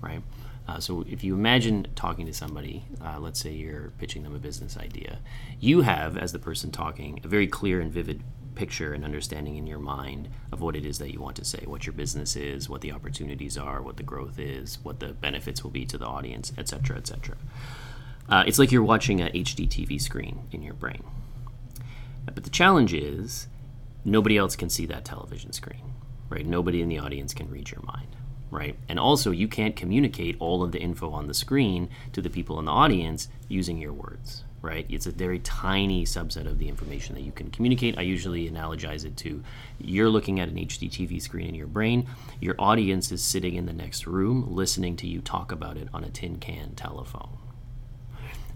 right? 0.02 0.24
Uh, 0.68 0.80
so 0.80 1.06
if 1.08 1.24
you 1.24 1.36
imagine 1.36 1.86
talking 1.94 2.26
to 2.26 2.34
somebody, 2.34 2.84
uh, 3.06 3.20
let's 3.20 3.40
say 3.40 3.52
you're 3.52 3.92
pitching 4.00 4.24
them 4.24 4.34
a 4.34 4.40
business 4.40 4.76
idea, 4.76 5.20
you 5.60 5.82
have, 5.82 6.18
as 6.18 6.32
the 6.32 6.40
person 6.40 6.72
talking, 6.72 7.22
a 7.24 7.28
very 7.28 7.46
clear 7.46 7.80
and 7.80 7.92
vivid 7.92 8.24
picture 8.58 8.92
and 8.92 9.06
understanding 9.06 9.56
in 9.56 9.68
your 9.68 9.78
mind 9.78 10.28
of 10.52 10.62
what 10.62 10.76
it 10.76 10.84
is 10.84 10.98
that 10.98 11.14
you 11.14 11.22
want 11.22 11.36
to 11.36 11.46
say, 11.46 11.64
what 11.66 11.86
your 11.86 11.94
business 11.94 12.36
is, 12.36 12.68
what 12.68 12.82
the 12.82 12.92
opportunities 12.92 13.56
are, 13.56 13.84
what 13.84 13.98
the 13.98 14.04
growth 14.04 14.40
is, 14.40 14.80
what 14.82 15.00
the 15.00 15.10
benefits 15.10 15.64
will 15.64 15.70
be 15.70 15.86
to 15.86 15.98
the 15.98 16.08
audience, 16.08 16.52
etc., 16.58 16.98
etc. 16.98 17.38
Uh, 18.28 18.44
it's 18.48 18.58
like 18.58 18.72
you're 18.72 18.84
watching 18.84 19.22
a 19.22 19.30
HD 19.30 19.70
TV 19.70 20.02
screen 20.02 20.48
in 20.52 20.64
your 20.64 20.74
brain. 20.74 21.04
But 22.26 22.44
the 22.44 22.50
challenge 22.50 22.94
is 22.94 23.48
nobody 24.04 24.38
else 24.38 24.56
can 24.56 24.70
see 24.70 24.88
that 24.88 25.06
television 25.06 25.54
screen, 25.54 25.94
right? 26.28 26.46
Nobody 26.46 26.82
in 26.82 26.90
the 26.90 26.98
audience 26.98 27.36
can 27.36 27.50
read 27.50 27.70
your 27.70 27.84
mind, 27.84 28.16
right? 28.52 28.78
And 28.88 29.00
also, 29.00 29.32
you 29.32 29.48
can't 29.48 29.76
communicate 29.76 30.38
all 30.40 30.64
of 30.64 30.72
the 30.72 30.80
info 30.80 31.12
on 31.12 31.28
the 31.28 31.34
screen 31.34 31.90
to 32.14 32.22
the 32.22 32.30
people 32.30 32.60
in 32.60 32.66
the 32.66 32.72
audience 32.72 33.28
using 33.50 33.78
your 33.78 33.94
words, 33.94 34.44
right? 34.62 34.86
It's 34.90 35.06
a 35.06 35.12
very 35.12 35.40
tiny 35.40 36.06
subset 36.06 36.48
of 36.48 36.58
the 36.58 36.70
information 36.70 37.16
that 37.16 37.22
you 37.22 37.32
can 37.32 37.52
communicate. 37.52 37.98
I 37.98 38.02
usually 38.02 38.50
analogize 38.50 39.06
it 39.06 39.18
to 39.18 39.44
you're 39.80 40.10
looking 40.10 40.40
at 40.40 40.50
an 40.50 40.56
HD 40.56 40.90
TV 40.90 41.22
screen 41.22 41.48
in 41.48 41.56
your 41.56 41.68
brain, 41.68 42.08
your 42.40 42.56
audience 42.58 43.12
is 43.12 43.24
sitting 43.24 43.56
in 43.56 43.66
the 43.66 43.74
next 43.74 44.08
room 44.08 44.56
listening 44.56 44.96
to 44.98 45.08
you 45.08 45.22
talk 45.22 45.52
about 45.52 45.78
it 45.78 45.90
on 45.94 46.04
a 46.04 46.10
tin 46.10 46.38
can 46.38 46.74
telephone. 46.76 47.38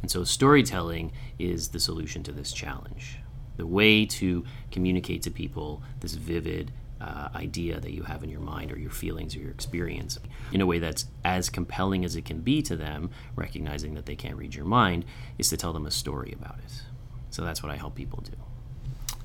And 0.01 0.09
so, 0.09 0.23
storytelling 0.23 1.11
is 1.37 1.69
the 1.69 1.79
solution 1.79 2.23
to 2.23 2.31
this 2.31 2.51
challenge 2.51 3.17
the 3.57 3.67
way 3.67 4.05
to 4.07 4.43
communicate 4.71 5.21
to 5.21 5.29
people 5.29 5.83
this 5.99 6.15
vivid 6.15 6.71
uh, 7.01 7.29
idea 7.35 7.79
that 7.79 7.91
you 7.91 8.03
have 8.03 8.23
in 8.23 8.29
your 8.29 8.39
mind 8.39 8.71
or 8.71 8.77
your 8.77 8.91
feelings 8.91 9.35
or 9.35 9.39
your 9.39 9.51
experience 9.51 10.19
in 10.51 10.61
a 10.61 10.65
way 10.65 10.79
that's 10.79 11.05
as 11.25 11.49
compelling 11.49 12.05
as 12.05 12.15
it 12.15 12.25
can 12.25 12.41
be 12.41 12.61
to 12.61 12.75
them, 12.75 13.09
recognizing 13.35 13.95
that 13.95 14.05
they 14.05 14.15
can't 14.15 14.35
read 14.37 14.53
your 14.53 14.65
mind, 14.65 15.05
is 15.37 15.49
to 15.49 15.57
tell 15.57 15.73
them 15.73 15.85
a 15.85 15.91
story 15.91 16.33
about 16.33 16.57
it. 16.59 16.83
So 17.31 17.43
that's 17.43 17.63
what 17.63 17.71
I 17.71 17.77
help 17.77 17.95
people 17.95 18.23
do. 18.23 18.37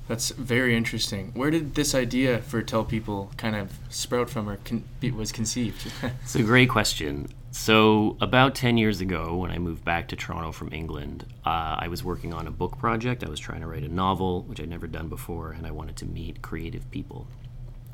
That's 0.09 0.31
very 0.31 0.77
interesting. 0.77 1.33
Where 1.35 1.51
did 1.51 1.75
this 1.75 1.95
idea 1.95 2.41
for 2.41 2.63
tell 2.63 2.85
people 2.85 3.33
kind 3.37 3.57
of 3.57 3.73
sprout 3.89 4.31
from 4.31 4.49
or 4.49 4.57
con- 4.59 4.85
was 5.17 5.33
conceived? 5.33 5.91
it's 6.23 6.37
a 6.37 6.45
great 6.45 6.69
question. 6.69 7.29
So, 7.51 8.19
about 8.21 8.55
10 8.55 8.77
years 8.77 9.01
ago, 9.01 9.35
when 9.35 9.51
I 9.51 9.59
moved 9.59 9.83
back 9.83 10.09
to 10.09 10.17
Toronto 10.17 10.53
from 10.53 10.73
England, 10.73 11.25
uh, 11.45 11.77
I 11.79 11.89
was 11.89 12.05
working 12.05 12.35
on 12.35 12.47
a 12.47 12.51
book 12.51 12.79
project. 12.79 13.25
I 13.25 13.31
was 13.31 13.41
trying 13.41 13.63
to 13.63 13.67
write 13.67 13.83
a 13.83 13.89
novel, 13.89 14.43
which 14.43 14.61
I'd 14.61 14.69
never 14.69 14.87
done 14.87 15.09
before, 15.09 15.53
and 15.53 15.67
I 15.67 15.71
wanted 15.71 15.97
to 15.97 16.05
meet 16.05 16.43
creative 16.43 16.89
people. 16.91 17.27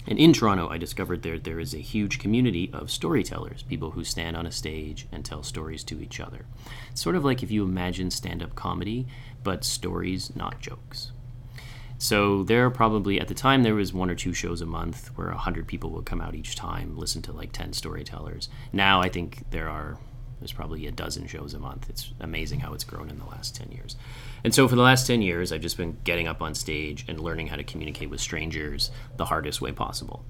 And 0.06 0.18
in 0.18 0.32
Toronto, 0.32 0.68
I 0.68 0.78
discovered 0.78 1.22
there 1.22 1.38
there 1.38 1.60
is 1.60 1.74
a 1.74 1.78
huge 1.78 2.18
community 2.18 2.70
of 2.72 2.90
storytellers, 2.90 3.62
people 3.62 3.92
who 3.92 4.04
stand 4.04 4.36
on 4.36 4.46
a 4.46 4.52
stage 4.52 5.06
and 5.12 5.24
tell 5.24 5.42
stories 5.42 5.84
to 5.84 6.00
each 6.00 6.18
other. 6.20 6.44
It's 6.90 7.00
Sort 7.00 7.16
of 7.16 7.24
like 7.24 7.42
if 7.42 7.50
you 7.50 7.64
imagine 7.64 8.10
stand 8.10 8.42
up 8.42 8.54
comedy, 8.54 9.06
but 9.44 9.64
stories, 9.64 10.34
not 10.34 10.60
jokes. 10.60 11.12
So 11.98 12.42
there 12.42 12.66
are 12.66 12.70
probably 12.70 13.20
at 13.20 13.28
the 13.28 13.34
time 13.34 13.62
there 13.62 13.76
was 13.76 13.92
one 13.92 14.10
or 14.10 14.16
two 14.16 14.34
shows 14.34 14.60
a 14.60 14.66
month 14.66 15.16
where 15.16 15.30
hundred 15.30 15.68
people 15.68 15.90
would 15.90 16.04
come 16.04 16.20
out 16.20 16.34
each 16.34 16.56
time, 16.56 16.98
listen 16.98 17.22
to 17.22 17.32
like 17.32 17.52
ten 17.52 17.72
storytellers. 17.72 18.48
Now 18.72 19.00
I 19.00 19.08
think 19.08 19.48
there 19.50 19.68
are 19.68 19.98
there's 20.40 20.52
probably 20.52 20.88
a 20.88 20.90
dozen 20.90 21.28
shows 21.28 21.54
a 21.54 21.60
month. 21.60 21.88
It's 21.88 22.12
amazing 22.18 22.58
how 22.58 22.72
it's 22.72 22.82
grown 22.82 23.08
in 23.08 23.20
the 23.20 23.26
last 23.26 23.54
ten 23.54 23.70
years. 23.70 23.94
And 24.44 24.54
so 24.54 24.66
for 24.68 24.76
the 24.76 24.82
last 24.82 25.06
ten 25.06 25.22
years, 25.22 25.52
I've 25.52 25.60
just 25.60 25.76
been 25.76 25.98
getting 26.04 26.26
up 26.26 26.42
on 26.42 26.54
stage 26.54 27.04
and 27.08 27.20
learning 27.20 27.48
how 27.48 27.56
to 27.56 27.64
communicate 27.64 28.10
with 28.10 28.20
strangers 28.20 28.90
the 29.16 29.26
hardest 29.26 29.60
way 29.60 29.72
possible 29.72 30.24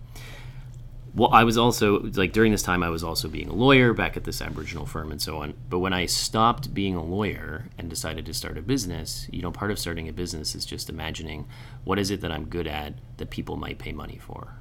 well, 1.14 1.28
I 1.30 1.44
was 1.44 1.58
also 1.58 2.00
like 2.14 2.32
during 2.32 2.52
this 2.52 2.62
time 2.62 2.82
I 2.82 2.88
was 2.88 3.04
also 3.04 3.28
being 3.28 3.48
a 3.48 3.52
lawyer 3.52 3.92
back 3.92 4.16
at 4.16 4.24
this 4.24 4.40
Aboriginal 4.40 4.86
firm 4.86 5.10
and 5.10 5.20
so 5.20 5.38
on. 5.38 5.54
But 5.68 5.80
when 5.80 5.92
I 5.92 6.06
stopped 6.06 6.72
being 6.72 6.94
a 6.94 7.04
lawyer 7.04 7.68
and 7.76 7.90
decided 7.90 8.24
to 8.26 8.34
start 8.34 8.56
a 8.56 8.62
business, 8.62 9.28
you 9.30 9.42
know, 9.42 9.50
part 9.50 9.70
of 9.70 9.78
starting 9.78 10.08
a 10.08 10.12
business 10.12 10.54
is 10.54 10.64
just 10.64 10.88
imagining 10.88 11.46
what 11.84 11.98
is 11.98 12.10
it 12.10 12.22
that 12.22 12.32
I'm 12.32 12.46
good 12.46 12.66
at 12.66 12.94
that 13.18 13.28
people 13.28 13.56
might 13.56 13.78
pay 13.78 13.92
money 13.92 14.18
for. 14.18 14.54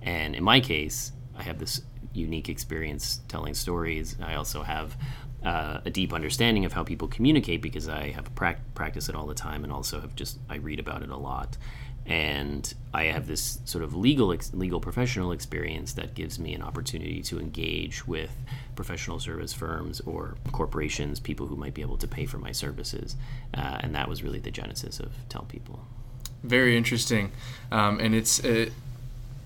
And 0.00 0.36
in 0.36 0.44
my 0.44 0.60
case, 0.60 1.10
I 1.36 1.42
have 1.42 1.58
this 1.58 1.82
unique 2.12 2.48
experience 2.48 3.20
telling 3.26 3.54
stories. 3.54 4.16
I 4.22 4.36
also 4.36 4.62
have 4.62 4.96
uh, 5.44 5.80
a 5.84 5.90
deep 5.90 6.12
understanding 6.12 6.64
of 6.64 6.72
how 6.72 6.82
people 6.82 7.08
communicate 7.08 7.60
because 7.60 7.88
I 7.88 8.10
have 8.10 8.34
pra- 8.34 8.58
practice 8.74 9.08
it 9.08 9.14
all 9.14 9.26
the 9.26 9.34
time 9.34 9.64
and 9.64 9.72
also 9.72 10.00
have 10.00 10.14
just 10.16 10.38
I 10.48 10.56
read 10.56 10.80
about 10.80 11.02
it 11.02 11.10
a 11.10 11.16
lot 11.16 11.56
and 12.06 12.74
I 12.92 13.04
have 13.04 13.26
this 13.26 13.60
sort 13.64 13.82
of 13.82 13.94
legal 13.94 14.32
ex- 14.32 14.52
legal 14.52 14.78
professional 14.80 15.32
experience 15.32 15.94
that 15.94 16.14
gives 16.14 16.38
me 16.38 16.54
an 16.54 16.62
opportunity 16.62 17.22
to 17.22 17.40
engage 17.40 18.06
with 18.06 18.30
professional 18.76 19.18
service 19.18 19.52
firms 19.52 20.00
or 20.00 20.36
corporations, 20.52 21.18
people 21.18 21.46
who 21.46 21.56
might 21.56 21.72
be 21.72 21.82
able 21.82 21.96
to 21.96 22.06
pay 22.06 22.26
for 22.26 22.38
my 22.38 22.52
services, 22.52 23.16
uh, 23.54 23.78
and 23.80 23.94
that 23.94 24.08
was 24.08 24.22
really 24.22 24.38
the 24.38 24.50
genesis 24.50 25.00
of 25.00 25.12
Tell 25.28 25.44
People. 25.44 25.86
Very 26.42 26.76
interesting, 26.76 27.32
um, 27.72 27.98
and 28.00 28.14
it's. 28.14 28.44
Uh, 28.44 28.70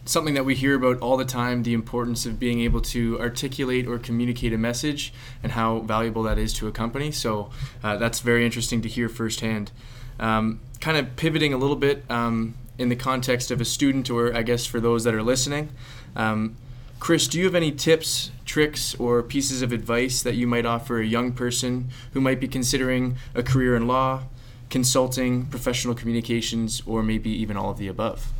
something 0.08 0.34
that 0.34 0.44
we 0.44 0.54
hear 0.54 0.74
about 0.74 0.98
all 1.00 1.16
the 1.16 1.24
time 1.24 1.62
the 1.62 1.74
importance 1.74 2.24
of 2.24 2.40
being 2.40 2.60
able 2.60 2.80
to 2.80 3.20
articulate 3.20 3.86
or 3.86 3.98
communicate 3.98 4.54
a 4.54 4.58
message 4.58 5.12
and 5.42 5.52
how 5.52 5.80
valuable 5.80 6.22
that 6.22 6.38
is 6.38 6.52
to 6.54 6.66
a 6.66 6.72
company. 6.72 7.10
So 7.12 7.50
uh, 7.84 7.96
that's 7.98 8.20
very 8.20 8.44
interesting 8.44 8.80
to 8.82 8.88
hear 8.88 9.08
firsthand. 9.08 9.70
Um, 10.18 10.60
kind 10.80 10.96
of 10.96 11.14
pivoting 11.16 11.52
a 11.52 11.58
little 11.58 11.76
bit 11.76 12.04
um, 12.08 12.54
in 12.78 12.88
the 12.88 12.96
context 12.96 13.50
of 13.50 13.60
a 13.60 13.64
student, 13.64 14.08
or 14.08 14.34
I 14.34 14.42
guess 14.42 14.64
for 14.64 14.80
those 14.80 15.04
that 15.04 15.14
are 15.14 15.22
listening. 15.22 15.68
Um, 16.16 16.56
Chris, 17.00 17.28
do 17.28 17.38
you 17.38 17.44
have 17.44 17.54
any 17.54 17.70
tips, 17.70 18.30
tricks, 18.44 18.94
or 18.96 19.22
pieces 19.22 19.62
of 19.62 19.72
advice 19.72 20.22
that 20.22 20.34
you 20.34 20.46
might 20.46 20.66
offer 20.66 21.00
a 21.00 21.06
young 21.06 21.32
person 21.32 21.90
who 22.12 22.20
might 22.20 22.40
be 22.40 22.48
considering 22.48 23.16
a 23.34 23.42
career 23.42 23.76
in 23.76 23.86
law, 23.86 24.22
consulting, 24.70 25.46
professional 25.46 25.94
communications, 25.94 26.82
or 26.86 27.02
maybe 27.02 27.30
even 27.30 27.56
all 27.56 27.70
of 27.70 27.78
the 27.78 27.88
above? 27.88 28.32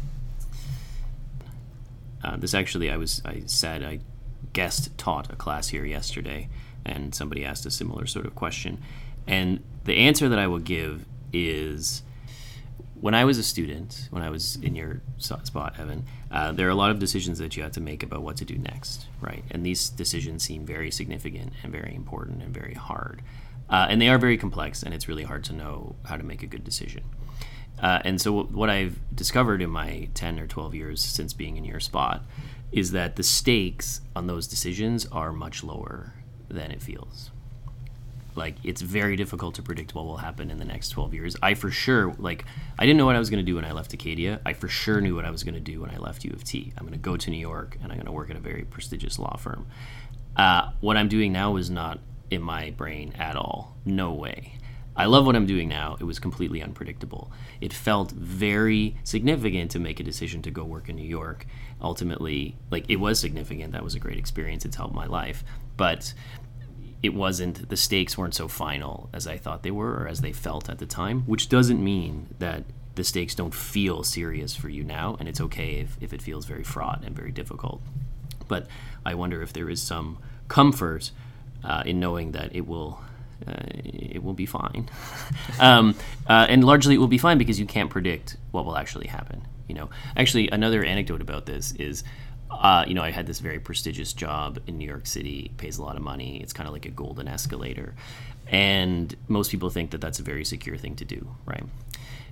Uh, 2.29 2.37
this 2.37 2.53
actually, 2.53 2.91
I 2.91 2.99
was 2.99 3.23
I 3.25 3.43
said 3.47 3.83
I 3.83 4.01
guest 4.53 4.97
taught 4.99 5.33
a 5.33 5.37
class 5.37 5.69
here 5.69 5.87
yesterday, 5.87 6.51
and 6.85 7.15
somebody 7.15 7.43
asked 7.43 7.65
a 7.65 7.71
similar 7.71 8.05
sort 8.07 8.27
of 8.27 8.35
question, 8.35 8.83
and 9.27 9.63
the 9.85 9.97
answer 9.97 10.29
that 10.29 10.39
I 10.39 10.47
will 10.47 10.59
give 10.59 11.07
is 11.33 12.03
when 13.01 13.15
I 13.15 13.25
was 13.25 13.39
a 13.39 13.43
student, 13.43 14.09
when 14.11 14.23
I 14.23 14.29
was 14.29 14.57
in 14.57 14.75
your 14.75 15.01
spot, 15.19 15.79
Evan, 15.79 16.05
uh, 16.31 16.53
there 16.53 16.67
are 16.67 16.71
a 16.71 16.75
lot 16.75 16.91
of 16.91 16.99
decisions 16.99 17.39
that 17.39 17.57
you 17.57 17.63
have 17.63 17.73
to 17.73 17.81
make 17.81 18.03
about 18.03 18.23
what 18.23 18.37
to 18.39 18.45
do 18.45 18.59
next, 18.59 19.07
right? 19.23 19.45
And 19.51 19.65
these 19.65 19.89
decisions 19.89 20.43
seem 20.43 20.67
very 20.67 20.91
significant 20.91 21.53
and 21.63 21.73
very 21.73 21.95
important 21.95 22.43
and 22.43 22.53
very 22.53 22.75
hard. 22.75 23.23
Uh, 23.71 23.87
and 23.89 24.03
they 24.03 24.09
are 24.09 24.19
very 24.19 24.37
complex, 24.37 24.83
and 24.83 24.93
it's 24.93 25.09
really 25.09 25.23
hard 25.25 25.45
to 25.45 25.55
know 25.55 25.95
how 26.05 26.17
to 26.17 26.25
make 26.25 26.43
a 26.43 26.47
good 26.47 26.65
decision. 26.65 27.05
Uh, 27.83 28.01
and 28.05 28.21
so, 28.21 28.43
what 28.45 28.71
I've 28.71 28.99
discovered 29.15 29.63
in 29.63 29.71
my 29.71 30.09
10 30.15 30.39
or 30.39 30.47
12 30.47 30.75
years 30.75 31.01
since 31.01 31.33
being 31.33 31.57
in 31.57 31.65
your 31.65 31.81
spot 31.81 32.23
is 32.73 32.93
that 32.93 33.17
the 33.17 33.23
stakes 33.23 34.01
on 34.15 34.27
those 34.27 34.47
decisions 34.47 35.07
are 35.07 35.33
much 35.33 35.65
lower 35.65 36.13
than 36.49 36.71
it 36.71 36.83
feels. 36.83 37.31
Like 38.35 38.57
it's 38.63 38.83
very 38.83 39.17
difficult 39.17 39.57
to 39.57 39.63
predict 39.63 39.95
what 39.95 40.05
will 40.05 40.19
happen 40.19 40.51
in 40.51 40.59
the 40.59 40.65
next 40.65 40.91
12 40.91 41.15
years. 41.15 41.37
I 41.43 41.55
for 41.55 41.71
sure 41.71 42.15
like 42.19 42.45
i 42.79 42.87
didn't 42.87 42.99
know 42.99 43.07
what 43.07 43.17
i 43.17 43.19
was 43.19 43.31
going 43.31 43.45
to 43.45 43.47
do 43.47 43.57
when 43.57 43.65
i 43.65 43.73
left 43.73 43.93
acadia. 43.93 44.41
I 44.47 44.53
for 44.53 44.69
sure 44.69 45.01
knew 45.01 45.17
what 45.17 45.25
i 45.25 45.31
was 45.31 45.43
going 45.43 45.55
to 45.55 45.61
do 45.61 45.81
when 45.81 45.91
i 45.91 45.97
left 45.97 46.25
u 46.25 46.31
of 46.33 46.45
t. 46.45 46.73
I'm 46.77 46.85
going 46.85 46.93
to 46.93 46.99
go 47.01 47.17
to 47.17 47.31
new 47.31 47.39
york 47.39 47.77
and 47.83 47.91
i'm 47.91 47.99
going 47.99 48.07
to 48.07 48.13
work 48.13 48.31
at 48.31 48.37
a 48.37 48.41
very 48.41 48.63
prestigious 48.63 49.19
law 49.19 49.37
firm. 49.37 49.67
Uh, 50.37 50.71
what 50.81 50.97
i'm 50.97 51.09
doing 51.09 51.33
now 51.33 51.57
is 51.57 51.69
not 51.69 51.99
in 52.31 52.43
my 52.43 52.71
brain 52.71 53.13
at 53.19 53.35
all. 53.35 53.75
No 53.85 54.13
way 54.13 54.58
I 54.99 55.07
love 55.07 55.25
what 55.25 55.37
I'm 55.37 55.47
doing 55.47 55.69
now. 55.69 55.97
It 56.01 56.05
was 56.05 56.19
completely 56.19 56.61
unpredictable. 56.61 57.31
It 57.61 57.73
felt 57.73 58.11
very 58.11 58.97
significant 59.05 59.71
to 59.71 59.79
make 59.79 60.01
a 60.01 60.03
decision 60.03 60.43
to 60.43 60.51
go 60.51 60.65
work 60.65 60.89
in 60.89 60.97
New 60.97 61.07
York. 61.07 61.47
Ultimately, 61.81 62.57
like 62.71 62.85
it 62.91 62.97
was 62.97 63.21
significant. 63.21 63.73
That 63.73 63.85
was 63.85 63.95
a 63.95 64.01
great 64.01 64.19
experience. 64.19 64.65
It's 64.65 64.75
helped 64.75 64.95
my 64.95 65.07
life. 65.07 65.45
But 65.77 66.13
it 67.01 67.15
wasn't 67.15 67.69
the 67.69 67.77
stakes 67.77 68.19
weren't 68.19 68.35
so 68.35 68.49
final 68.49 69.09
as 69.13 69.29
I 69.29 69.37
thought 69.37 69.63
they 69.63 69.71
were 69.71 69.95
or 69.95 70.09
as 70.09 70.21
they 70.21 70.33
felt 70.33 70.69
at 70.69 70.79
the 70.79 70.87
time, 70.87 71.23
which 71.23 71.49
doesn't 71.49 71.83
mean 71.83 72.35
that 72.41 72.65
the 72.97 73.05
stakes 73.05 73.37
don't 73.37 73.55
feel 73.55 74.03
serious 74.03 74.57
for 74.57 74.69
you 74.69 74.83
now, 74.83 75.17
and 75.21 75.29
it's 75.29 75.41
okay 75.41 75.75
if, 75.77 75.97
if 76.01 76.13
it 76.13 76.21
feels 76.21 76.45
very 76.45 76.65
fraught 76.65 77.05
and 77.05 77.15
very 77.15 77.31
difficult. 77.31 77.81
But 78.49 78.67
I 79.07 79.15
wonder 79.15 79.41
if 79.43 79.53
there 79.53 79.71
is 79.71 79.81
some 79.81 80.19
comfort 80.49 81.13
uh, 81.63 81.85
in 81.87 82.01
knowing 82.01 82.33
that 82.33 82.57
it 82.57 82.67
will 82.67 83.01
uh, 83.47 83.53
it 83.85 84.23
will 84.23 84.35
be 84.35 84.47
fine, 84.47 84.89
um, 85.61 85.95
uh, 86.29 86.47
and 86.49 86.65
largely 86.65 86.95
it 86.95 86.99
will 86.99 87.09
be 87.09 87.19
fine 87.19 87.39
because 87.39 87.59
you 87.59 87.67
can't 87.67 87.91
predict 87.91 88.37
what 88.51 88.65
will 88.65 88.77
actually 88.77 89.07
happen. 89.07 89.47
You 89.69 89.75
know, 89.75 89.91
actually, 90.17 90.49
another 90.49 90.83
anecdote 90.83 91.21
about 91.21 91.47
this 91.47 91.73
is 91.73 92.05
uh, 92.51 92.85
you 92.87 92.95
know, 92.95 93.03
I 93.03 93.11
had 93.11 93.27
this 93.27 93.41
very 93.41 93.59
prestigious 93.59 94.13
job 94.13 94.59
in 94.67 94.79
New 94.79 94.89
York 94.89 95.07
City, 95.07 95.53
pays 95.59 95.79
a 95.79 95.83
lot 95.83 95.97
of 95.97 96.03
money. 96.03 96.41
It's 96.43 96.53
kind 96.53 96.67
of 96.67 96.73
like 96.73 96.87
a 96.87 96.91
golden 96.91 97.29
escalator. 97.29 97.95
And 98.49 99.15
most 99.29 99.51
people 99.51 99.71
think 99.71 99.91
that 99.91 100.01
that's 100.01 100.19
a 100.19 100.23
very 100.23 100.45
secure 100.45 100.77
thing 100.77 100.97
to 100.97 101.05
do, 101.05 101.29
right? 101.45 101.65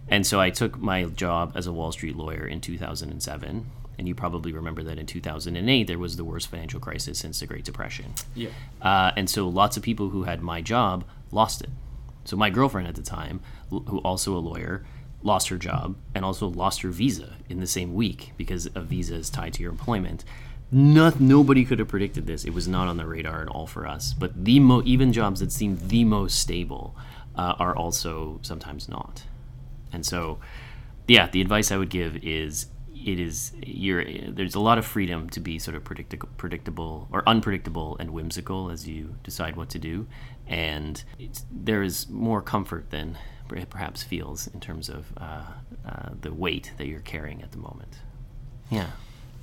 And 0.08 0.26
so 0.26 0.40
I 0.40 0.50
took 0.50 0.78
my 0.78 1.04
job 1.04 1.52
as 1.54 1.66
a 1.66 1.72
Wall 1.72 1.92
Street 1.92 2.16
lawyer 2.16 2.46
in 2.46 2.60
2007. 2.60 3.66
And 3.98 4.06
you 4.06 4.14
probably 4.14 4.52
remember 4.52 4.82
that 4.82 4.98
in 4.98 5.06
2008, 5.06 5.86
there 5.86 5.98
was 5.98 6.16
the 6.16 6.24
worst 6.24 6.48
financial 6.48 6.80
crisis 6.80 7.18
since 7.18 7.40
the 7.40 7.46
Great 7.46 7.64
Depression. 7.64 8.12
Yeah. 8.34 8.50
Uh, 8.82 9.12
and 9.16 9.28
so 9.28 9.48
lots 9.48 9.76
of 9.76 9.82
people 9.82 10.10
who 10.10 10.24
had 10.24 10.42
my 10.42 10.60
job 10.60 11.04
lost 11.32 11.62
it. 11.62 11.70
So 12.24 12.36
my 12.36 12.50
girlfriend 12.50 12.88
at 12.88 12.94
the 12.96 13.02
time, 13.02 13.40
who 13.70 13.98
also 13.98 14.36
a 14.36 14.38
lawyer, 14.38 14.84
lost 15.22 15.48
her 15.48 15.56
job 15.56 15.96
and 16.14 16.24
also 16.24 16.46
lost 16.46 16.82
her 16.82 16.90
visa 16.90 17.36
in 17.48 17.60
the 17.60 17.66
same 17.66 17.94
week 17.94 18.32
because 18.36 18.68
a 18.74 18.80
visa 18.80 19.14
is 19.14 19.30
tied 19.30 19.52
to 19.54 19.62
your 19.62 19.72
employment. 19.72 20.24
Not, 20.70 21.20
nobody 21.20 21.64
could 21.64 21.78
have 21.78 21.88
predicted 21.88 22.26
this. 22.26 22.44
It 22.44 22.52
was 22.52 22.66
not 22.66 22.88
on 22.88 22.96
the 22.96 23.06
radar 23.06 23.42
at 23.42 23.48
all 23.48 23.66
for 23.66 23.86
us. 23.86 24.12
But 24.12 24.44
the 24.44 24.58
mo- 24.60 24.82
even 24.84 25.12
jobs 25.12 25.40
that 25.40 25.52
seem 25.52 25.78
the 25.80 26.04
most 26.04 26.38
stable 26.38 26.96
uh, 27.36 27.54
are 27.58 27.74
also 27.74 28.40
sometimes 28.42 28.88
not. 28.88 29.24
And 29.92 30.04
so, 30.04 30.38
yeah, 31.06 31.28
the 31.28 31.40
advice 31.40 31.70
I 31.70 31.76
would 31.76 31.90
give 31.90 32.16
is 32.24 32.66
it 33.06 33.20
is 33.20 33.52
you're 33.62 34.04
there's 34.28 34.56
a 34.56 34.60
lot 34.60 34.78
of 34.78 34.84
freedom 34.84 35.30
to 35.30 35.40
be 35.40 35.60
sort 35.60 35.76
of 35.76 35.84
predictable, 35.84 36.28
predictable 36.36 37.08
or 37.12 37.22
unpredictable 37.26 37.96
and 38.00 38.10
whimsical 38.10 38.68
as 38.68 38.86
you 38.88 39.14
decide 39.22 39.56
what 39.56 39.70
to 39.70 39.78
do, 39.78 40.06
and 40.46 41.04
there 41.50 41.82
is 41.82 42.08
more 42.08 42.42
comfort 42.42 42.90
than 42.90 43.16
it 43.54 43.70
perhaps 43.70 44.02
feels 44.02 44.48
in 44.48 44.58
terms 44.58 44.88
of 44.88 45.06
uh, 45.18 45.44
uh, 45.88 46.08
the 46.20 46.34
weight 46.34 46.72
that 46.78 46.88
you're 46.88 47.00
carrying 47.00 47.42
at 47.42 47.52
the 47.52 47.58
moment. 47.58 47.98
Yeah. 48.70 48.88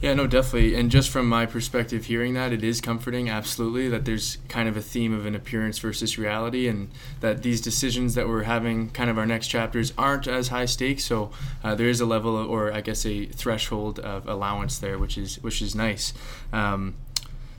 Yeah, 0.04 0.16
no, 0.16 0.28
definitely. 0.28 0.76
And 0.76 0.92
just 0.92 1.10
from 1.10 1.30
my 1.30 1.46
perspective, 1.46 2.08
hearing 2.08 2.34
that, 2.34 2.52
it 2.52 2.62
is 2.62 2.82
comforting, 2.82 3.30
absolutely, 3.30 3.88
that 3.88 4.04
there's 4.04 4.38
kind 4.50 4.68
of 4.68 4.76
a 4.76 4.82
theme 4.82 5.14
of 5.14 5.26
an 5.26 5.34
appearance 5.34 5.80
versus 5.80 6.18
reality, 6.18 6.68
and 6.68 6.92
that 7.22 7.42
these 7.42 7.62
decisions 7.62 8.14
that 8.16 8.28
we're 8.28 8.44
having, 8.44 8.90
kind 8.90 9.10
of 9.10 9.18
our 9.18 9.26
next 9.26 9.48
chapters, 9.48 9.94
aren't 9.98 10.28
as 10.28 10.50
high 10.50 10.66
stakes. 10.66 11.06
So 11.06 11.32
uh, 11.64 11.76
there 11.76 11.88
is 11.88 12.02
a 12.02 12.06
level, 12.06 12.38
of, 12.38 12.50
or 12.50 12.74
I 12.74 12.82
guess 12.82 13.06
a 13.06 13.28
threshold 13.28 13.98
of 14.00 14.28
allowance 14.28 14.78
there, 14.78 15.00
which 15.00 15.18
is 15.18 15.42
which 15.42 15.62
is 15.62 15.74
nice. 15.74 16.14
Um, 16.52 16.96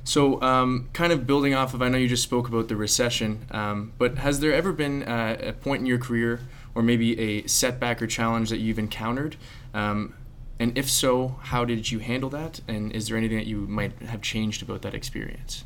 so, 0.05 0.39
um, 0.43 0.91
kind 0.93 1.15
of 1.15 1.27
building 1.27 1.55
off 1.55 1.73
of, 1.73 1.81
I 1.81 1.89
know 1.89 1.97
you 1.97 2.09
just 2.09 2.25
spoke 2.25 2.47
about 2.47 2.69
the 2.69 2.77
recession, 2.77 3.47
um, 3.53 3.95
but 3.97 4.19
has 4.19 4.41
there 4.41 4.53
ever 4.53 4.75
been 4.75 5.03
uh, 5.05 5.39
a 5.41 5.53
point 5.55 5.81
in 5.81 5.87
your 5.87 5.97
career, 5.97 6.41
or 6.75 6.83
maybe 6.83 7.19
a 7.19 7.47
setback 7.47 8.03
or 8.03 8.07
challenge 8.07 8.51
that 8.51 8.59
you've 8.59 8.79
encountered? 8.79 9.37
Um, 9.73 10.13
and 10.59 10.77
if 10.79 10.89
so, 10.89 11.37
how 11.43 11.65
did 11.65 11.91
you 11.91 11.99
handle 11.99 12.31
that? 12.31 12.61
And 12.69 12.93
is 12.93 13.09
there 13.09 13.17
anything 13.17 13.39
that 13.39 13.47
you 13.47 13.59
might 13.67 14.01
have 14.03 14.23
changed 14.23 14.63
about 14.63 14.83
that 14.83 14.95
experience? 14.95 15.65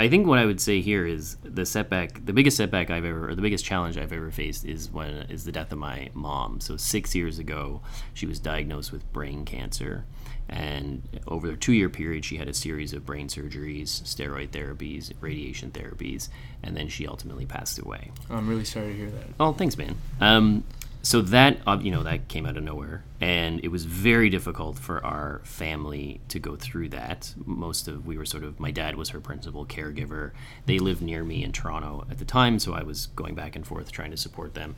I 0.00 0.08
think 0.08 0.28
what 0.28 0.38
I 0.38 0.46
would 0.46 0.60
say 0.60 0.80
here 0.80 1.04
is 1.04 1.36
the 1.42 1.66
setback, 1.66 2.24
the 2.24 2.32
biggest 2.32 2.56
setback 2.56 2.88
I've 2.88 3.04
ever, 3.04 3.30
or 3.30 3.34
the 3.34 3.42
biggest 3.42 3.64
challenge 3.64 3.98
I've 3.98 4.12
ever 4.12 4.30
faced 4.30 4.64
is 4.64 4.88
when 4.90 5.08
is 5.28 5.44
the 5.44 5.50
death 5.50 5.72
of 5.72 5.78
my 5.78 6.10
mom. 6.14 6.60
So 6.60 6.76
six 6.76 7.16
years 7.16 7.40
ago, 7.40 7.80
she 8.14 8.24
was 8.24 8.38
diagnosed 8.38 8.92
with 8.92 9.12
brain 9.12 9.44
cancer, 9.44 10.04
and 10.48 11.02
over 11.26 11.50
a 11.50 11.56
two-year 11.56 11.88
period, 11.88 12.24
she 12.24 12.36
had 12.36 12.48
a 12.48 12.54
series 12.54 12.92
of 12.92 13.04
brain 13.04 13.26
surgeries, 13.26 13.86
steroid 13.86 14.50
therapies, 14.50 15.12
radiation 15.20 15.72
therapies, 15.72 16.28
and 16.62 16.76
then 16.76 16.88
she 16.88 17.06
ultimately 17.08 17.44
passed 17.44 17.80
away. 17.80 18.12
I'm 18.30 18.48
really 18.48 18.64
sorry 18.64 18.92
to 18.92 18.94
hear 18.94 19.10
that. 19.10 19.24
Oh, 19.40 19.52
thanks, 19.52 19.76
man. 19.76 19.96
Um, 20.20 20.62
so 21.02 21.22
that 21.22 21.58
uh, 21.66 21.78
you 21.80 21.90
know 21.90 22.02
that 22.04 22.28
came 22.28 22.46
out 22.46 22.56
of 22.56 22.62
nowhere 22.62 23.02
and 23.20 23.60
it 23.64 23.68
was 23.68 23.84
very 23.84 24.30
difficult 24.30 24.78
for 24.78 25.04
our 25.04 25.40
family 25.44 26.20
to 26.28 26.38
go 26.38 26.56
through 26.56 26.90
that. 26.90 27.34
Most 27.44 27.88
of 27.88 28.06
we 28.06 28.16
were 28.16 28.24
sort 28.24 28.44
of 28.44 28.60
my 28.60 28.70
dad 28.70 28.96
was 28.96 29.10
her 29.10 29.20
principal 29.20 29.66
caregiver. 29.66 30.32
They 30.66 30.78
lived 30.78 31.02
near 31.02 31.24
me 31.24 31.42
in 31.42 31.52
toronto 31.52 32.06
at 32.10 32.18
the 32.18 32.24
time 32.24 32.58
so 32.58 32.74
i 32.74 32.82
was 32.82 33.06
going 33.08 33.34
back 33.34 33.56
and 33.56 33.66
forth 33.66 33.90
trying 33.90 34.10
to 34.10 34.16
support 34.16 34.54
them. 34.54 34.76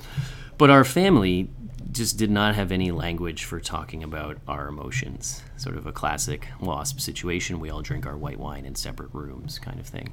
But 0.58 0.70
our 0.70 0.84
family 0.84 1.48
just 1.92 2.18
did 2.18 2.30
not 2.30 2.54
have 2.54 2.70
any 2.70 2.90
language 2.90 3.44
for 3.44 3.60
talking 3.60 4.02
about 4.04 4.38
our 4.46 4.68
emotions. 4.68 5.42
Sort 5.56 5.76
of 5.76 5.86
a 5.86 5.92
classic 5.92 6.48
wasp 6.60 7.00
situation. 7.00 7.60
We 7.60 7.70
all 7.70 7.82
drink 7.82 8.06
our 8.06 8.16
white 8.16 8.38
wine 8.38 8.64
in 8.64 8.74
separate 8.74 9.12
rooms 9.12 9.58
kind 9.58 9.80
of 9.80 9.86
thing. 9.86 10.12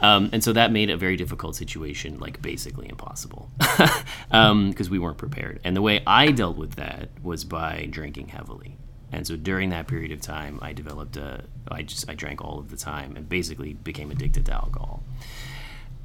Um, 0.00 0.30
and 0.32 0.44
so 0.44 0.52
that 0.52 0.72
made 0.72 0.90
a 0.90 0.96
very 0.96 1.16
difficult 1.16 1.56
situation 1.56 2.18
like 2.18 2.40
basically 2.42 2.88
impossible. 2.88 3.50
Because 3.58 4.04
um, 4.30 4.74
we 4.90 4.98
weren't 4.98 5.18
prepared. 5.18 5.60
And 5.64 5.74
the 5.74 5.82
way 5.82 6.02
i 6.06 6.30
dealt 6.30 6.56
with 6.56 6.74
that 6.76 7.08
was 7.22 7.44
by 7.44 7.65
drinking 7.90 8.28
heavily 8.28 8.76
and 9.12 9.26
so 9.26 9.36
during 9.36 9.70
that 9.70 9.86
period 9.86 10.12
of 10.12 10.20
time 10.20 10.58
i 10.62 10.72
developed 10.72 11.16
a 11.16 11.44
i 11.70 11.82
just 11.82 12.08
i 12.08 12.14
drank 12.14 12.44
all 12.44 12.58
of 12.58 12.70
the 12.70 12.76
time 12.76 13.16
and 13.16 13.28
basically 13.28 13.74
became 13.74 14.10
addicted 14.10 14.46
to 14.46 14.52
alcohol 14.52 15.02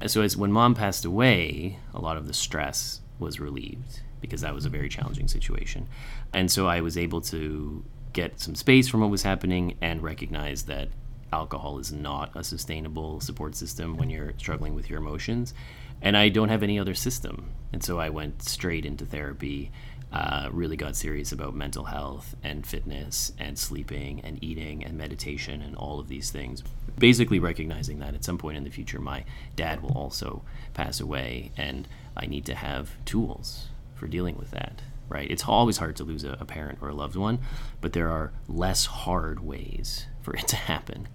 so 0.06 0.22
as 0.22 0.36
when 0.36 0.50
mom 0.52 0.74
passed 0.74 1.04
away 1.04 1.78
a 1.94 2.00
lot 2.00 2.16
of 2.16 2.26
the 2.26 2.34
stress 2.34 3.00
was 3.18 3.40
relieved 3.40 4.00
because 4.22 4.40
that 4.40 4.54
was 4.54 4.64
a 4.64 4.70
very 4.70 4.88
challenging 4.88 5.28
situation. 5.28 5.88
And 6.32 6.50
so 6.50 6.66
I 6.66 6.80
was 6.80 6.96
able 6.96 7.20
to 7.22 7.84
get 8.14 8.40
some 8.40 8.54
space 8.54 8.88
from 8.88 9.00
what 9.00 9.10
was 9.10 9.22
happening 9.22 9.76
and 9.82 10.02
recognize 10.02 10.62
that 10.64 10.88
alcohol 11.32 11.78
is 11.78 11.92
not 11.92 12.30
a 12.34 12.44
sustainable 12.44 13.20
support 13.20 13.54
system 13.54 13.96
when 13.96 14.08
you're 14.08 14.32
struggling 14.38 14.74
with 14.74 14.88
your 14.88 14.98
emotions. 15.00 15.52
And 16.00 16.16
I 16.16 16.28
don't 16.28 16.48
have 16.48 16.62
any 16.62 16.78
other 16.78 16.94
system. 16.94 17.50
And 17.72 17.82
so 17.82 17.98
I 17.98 18.10
went 18.10 18.42
straight 18.42 18.86
into 18.86 19.04
therapy, 19.04 19.70
uh, 20.12 20.48
really 20.52 20.76
got 20.76 20.94
serious 20.94 21.32
about 21.32 21.54
mental 21.54 21.84
health 21.84 22.34
and 22.42 22.66
fitness 22.66 23.32
and 23.38 23.58
sleeping 23.58 24.20
and 24.22 24.42
eating 24.44 24.84
and 24.84 24.98
meditation 24.98 25.62
and 25.62 25.74
all 25.76 25.98
of 25.98 26.08
these 26.08 26.30
things. 26.30 26.62
Basically, 26.98 27.38
recognizing 27.38 27.98
that 28.00 28.14
at 28.14 28.24
some 28.24 28.36
point 28.36 28.58
in 28.58 28.64
the 28.64 28.70
future, 28.70 29.00
my 29.00 29.24
dad 29.56 29.82
will 29.82 29.96
also 29.96 30.42
pass 30.74 31.00
away 31.00 31.50
and 31.56 31.88
I 32.16 32.26
need 32.26 32.44
to 32.46 32.54
have 32.54 32.92
tools 33.06 33.68
for 33.94 34.06
dealing 34.06 34.36
with 34.36 34.50
that, 34.50 34.82
right? 35.08 35.30
It's 35.30 35.44
always 35.44 35.78
hard 35.78 35.96
to 35.96 36.04
lose 36.04 36.24
a, 36.24 36.36
a 36.38 36.44
parent 36.44 36.80
or 36.82 36.88
a 36.88 36.94
loved 36.94 37.16
one, 37.16 37.38
but 37.80 37.94
there 37.94 38.10
are 38.10 38.32
less 38.48 38.84
hard 38.84 39.40
ways 39.40 40.06
for 40.20 40.36
it 40.36 40.46
to 40.48 40.56
happen. 40.56 41.08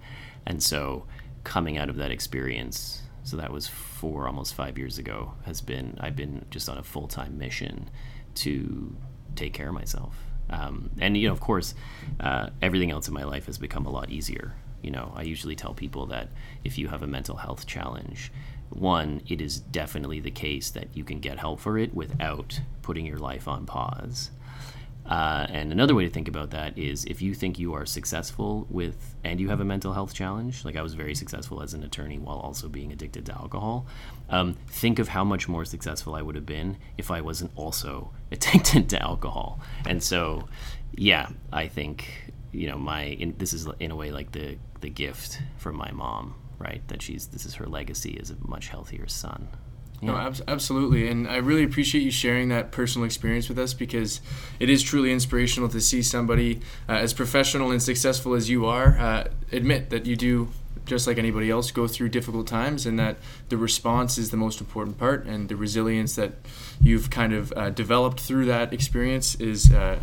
And 0.44 0.60
so 0.60 1.04
coming 1.44 1.78
out 1.78 1.88
of 1.88 1.96
that 1.96 2.10
experience, 2.10 3.02
so 3.22 3.36
that 3.36 3.52
was 3.52 3.68
four, 3.68 4.26
almost 4.26 4.54
five 4.54 4.76
years 4.76 4.98
ago, 4.98 5.34
has 5.44 5.60
been, 5.60 5.96
I've 6.00 6.16
been 6.16 6.46
just 6.50 6.68
on 6.68 6.78
a 6.78 6.82
full 6.82 7.06
time 7.06 7.38
mission 7.38 7.90
to 8.42 8.94
take 9.36 9.52
care 9.52 9.68
of 9.68 9.74
myself. 9.74 10.16
Um, 10.50 10.90
and, 11.00 11.16
you 11.16 11.28
know, 11.28 11.32
of 11.32 11.40
course, 11.40 11.74
uh, 12.20 12.50
everything 12.62 12.90
else 12.90 13.08
in 13.08 13.14
my 13.14 13.24
life 13.24 13.46
has 13.46 13.58
become 13.58 13.86
a 13.86 13.90
lot 13.90 14.10
easier. 14.10 14.54
You 14.82 14.90
know, 14.90 15.12
I 15.14 15.22
usually 15.22 15.56
tell 15.56 15.74
people 15.74 16.06
that 16.06 16.28
if 16.64 16.78
you 16.78 16.88
have 16.88 17.02
a 17.02 17.06
mental 17.06 17.36
health 17.36 17.66
challenge, 17.66 18.32
one, 18.70 19.22
it 19.28 19.40
is 19.40 19.60
definitely 19.60 20.20
the 20.20 20.30
case 20.30 20.70
that 20.70 20.88
you 20.94 21.04
can 21.04 21.20
get 21.20 21.38
help 21.38 21.60
for 21.60 21.78
it 21.78 21.94
without 21.94 22.60
putting 22.82 23.06
your 23.06 23.18
life 23.18 23.48
on 23.48 23.66
pause. 23.66 24.30
Uh, 25.08 25.46
and 25.48 25.72
another 25.72 25.94
way 25.94 26.04
to 26.04 26.10
think 26.10 26.28
about 26.28 26.50
that 26.50 26.76
is 26.76 27.04
if 27.06 27.22
you 27.22 27.34
think 27.34 27.58
you 27.58 27.72
are 27.72 27.86
successful 27.86 28.66
with, 28.68 29.16
and 29.24 29.40
you 29.40 29.48
have 29.48 29.60
a 29.60 29.64
mental 29.64 29.92
health 29.92 30.12
challenge, 30.12 30.64
like 30.64 30.76
I 30.76 30.82
was 30.82 30.94
very 30.94 31.14
successful 31.14 31.62
as 31.62 31.74
an 31.74 31.82
attorney 31.82 32.18
while 32.18 32.38
also 32.38 32.68
being 32.68 32.92
addicted 32.92 33.24
to 33.26 33.32
alcohol, 33.32 33.86
um, 34.28 34.54
think 34.68 34.98
of 34.98 35.08
how 35.08 35.24
much 35.24 35.48
more 35.48 35.64
successful 35.64 36.14
I 36.14 36.22
would 36.22 36.34
have 36.34 36.46
been 36.46 36.76
if 36.98 37.10
I 37.10 37.22
wasn't 37.22 37.52
also 37.56 38.12
addicted 38.32 38.90
to 38.90 39.02
alcohol. 39.02 39.60
And 39.86 40.02
so, 40.02 40.48
yeah, 40.94 41.30
I 41.52 41.68
think, 41.68 42.32
you 42.52 42.68
know, 42.68 42.76
my, 42.76 43.04
in, 43.04 43.34
this 43.38 43.54
is 43.54 43.66
in 43.80 43.90
a 43.90 43.96
way 43.96 44.10
like 44.10 44.32
the, 44.32 44.58
the 44.80 44.90
gift 44.90 45.40
from 45.56 45.76
my 45.76 45.90
mom 45.90 46.34
right? 46.58 46.86
That 46.88 47.02
she's 47.02 47.28
this 47.28 47.46
is 47.46 47.54
her 47.54 47.66
legacy 47.66 48.18
as 48.20 48.30
a 48.30 48.36
much 48.40 48.68
healthier 48.68 49.06
son. 49.06 49.48
Yeah. 50.00 50.12
No, 50.12 50.16
ab- 50.16 50.42
absolutely, 50.46 51.08
and 51.08 51.26
I 51.26 51.36
really 51.38 51.64
appreciate 51.64 52.02
you 52.02 52.10
sharing 52.10 52.50
that 52.50 52.70
personal 52.70 53.04
experience 53.04 53.48
with 53.48 53.58
us 53.58 53.74
because 53.74 54.20
it 54.60 54.70
is 54.70 54.82
truly 54.82 55.12
inspirational 55.12 55.68
to 55.70 55.80
see 55.80 56.02
somebody 56.02 56.60
uh, 56.88 56.92
as 56.92 57.12
professional 57.12 57.72
and 57.72 57.82
successful 57.82 58.34
as 58.34 58.48
you 58.48 58.64
are 58.66 58.96
uh, 58.98 59.24
admit 59.50 59.90
that 59.90 60.06
you 60.06 60.14
do 60.14 60.48
just 60.86 61.06
like 61.06 61.18
anybody 61.18 61.50
else 61.50 61.70
go 61.70 61.86
through 61.86 62.08
difficult 62.08 62.46
times 62.46 62.86
and 62.86 62.98
that 62.98 63.16
the 63.50 63.56
response 63.56 64.16
is 64.16 64.30
the 64.30 64.36
most 64.36 64.60
important 64.60 64.96
part 64.98 65.26
and 65.26 65.48
the 65.48 65.56
resilience 65.56 66.14
that 66.14 66.32
you've 66.80 67.10
kind 67.10 67.34
of 67.34 67.52
uh, 67.56 67.68
developed 67.70 68.20
through 68.20 68.46
that 68.46 68.72
experience 68.72 69.34
is 69.34 69.70
uh, 69.72 69.98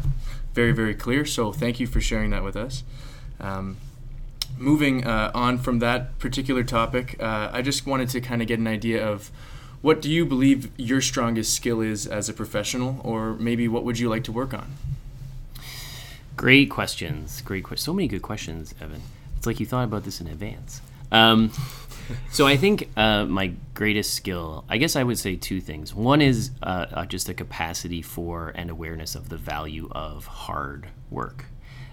very 0.54 0.74
very 0.74 0.94
clear 0.94 1.26
so 1.26 1.52
thank 1.52 1.80
you 1.80 1.88
for 1.88 2.02
sharing 2.02 2.30
that 2.30 2.44
with 2.44 2.56
us 2.56 2.84
um, 3.40 3.78
moving 4.58 5.06
uh, 5.06 5.32
on 5.34 5.58
from 5.58 5.80
that 5.80 6.18
particular 6.20 6.64
topic, 6.64 7.22
uh, 7.22 7.50
I 7.52 7.62
just 7.62 7.86
wanted 7.86 8.10
to 8.10 8.22
kind 8.22 8.42
of 8.42 8.48
get 8.48 8.60
an 8.60 8.68
idea 8.68 9.06
of 9.06 9.32
what 9.86 10.02
do 10.02 10.10
you 10.10 10.26
believe 10.26 10.72
your 10.80 11.00
strongest 11.00 11.54
skill 11.54 11.80
is 11.80 12.08
as 12.08 12.28
a 12.28 12.34
professional, 12.34 13.00
or 13.04 13.36
maybe 13.36 13.68
what 13.68 13.84
would 13.84 14.00
you 14.00 14.10
like 14.10 14.24
to 14.24 14.32
work 14.32 14.52
on? 14.52 14.74
Great 16.36 16.72
questions. 16.72 17.40
Great 17.42 17.64
questions. 17.64 17.86
So 17.86 17.94
many 17.94 18.08
good 18.08 18.24
questions, 18.24 18.74
Evan. 18.82 19.04
It's 19.38 19.46
like 19.46 19.60
you 19.60 19.68
thought 19.68 19.84
about 19.84 20.04
this 20.04 20.20
in 20.20 20.26
advance. 20.26 20.82
Um, 21.12 21.52
so 22.32 22.48
I 22.48 22.58
think 22.58 22.90
uh, 22.98 23.26
my 23.26 23.54
greatest 23.76 24.16
skill, 24.16 24.66
I 24.68 24.78
guess 24.78 24.96
I 24.96 25.04
would 25.04 25.20
say 25.20 25.36
two 25.36 25.62
things. 25.62 25.94
One 25.94 26.20
is 26.20 26.50
uh, 26.64 26.88
uh 26.92 27.06
just 27.06 27.30
a 27.30 27.36
capacity 27.36 28.02
for 28.02 28.54
and 28.56 28.72
awareness 28.72 29.14
of 29.14 29.30
the 29.30 29.38
value 29.38 29.88
of 29.92 30.26
hard 30.26 30.88
work. 31.12 31.46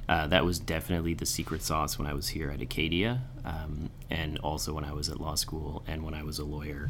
Uh, 0.09 0.29
that 0.29 0.47
was 0.47 0.59
definitely 0.59 1.13
the 1.13 1.27
secret 1.27 1.63
sauce 1.63 1.99
when 1.99 2.09
I 2.09 2.15
was 2.15 2.29
here 2.29 2.51
at 2.51 2.63
Acadia, 2.63 3.21
um, 3.45 3.91
and 4.09 4.39
also 4.39 4.73
when 4.73 4.85
I 4.87 4.93
was 4.93 5.11
at 5.11 5.21
law 5.21 5.35
school 5.35 5.85
and 5.87 6.03
when 6.03 6.15
I 6.15 6.23
was 6.23 6.39
a 6.39 6.45
lawyer. 6.45 6.89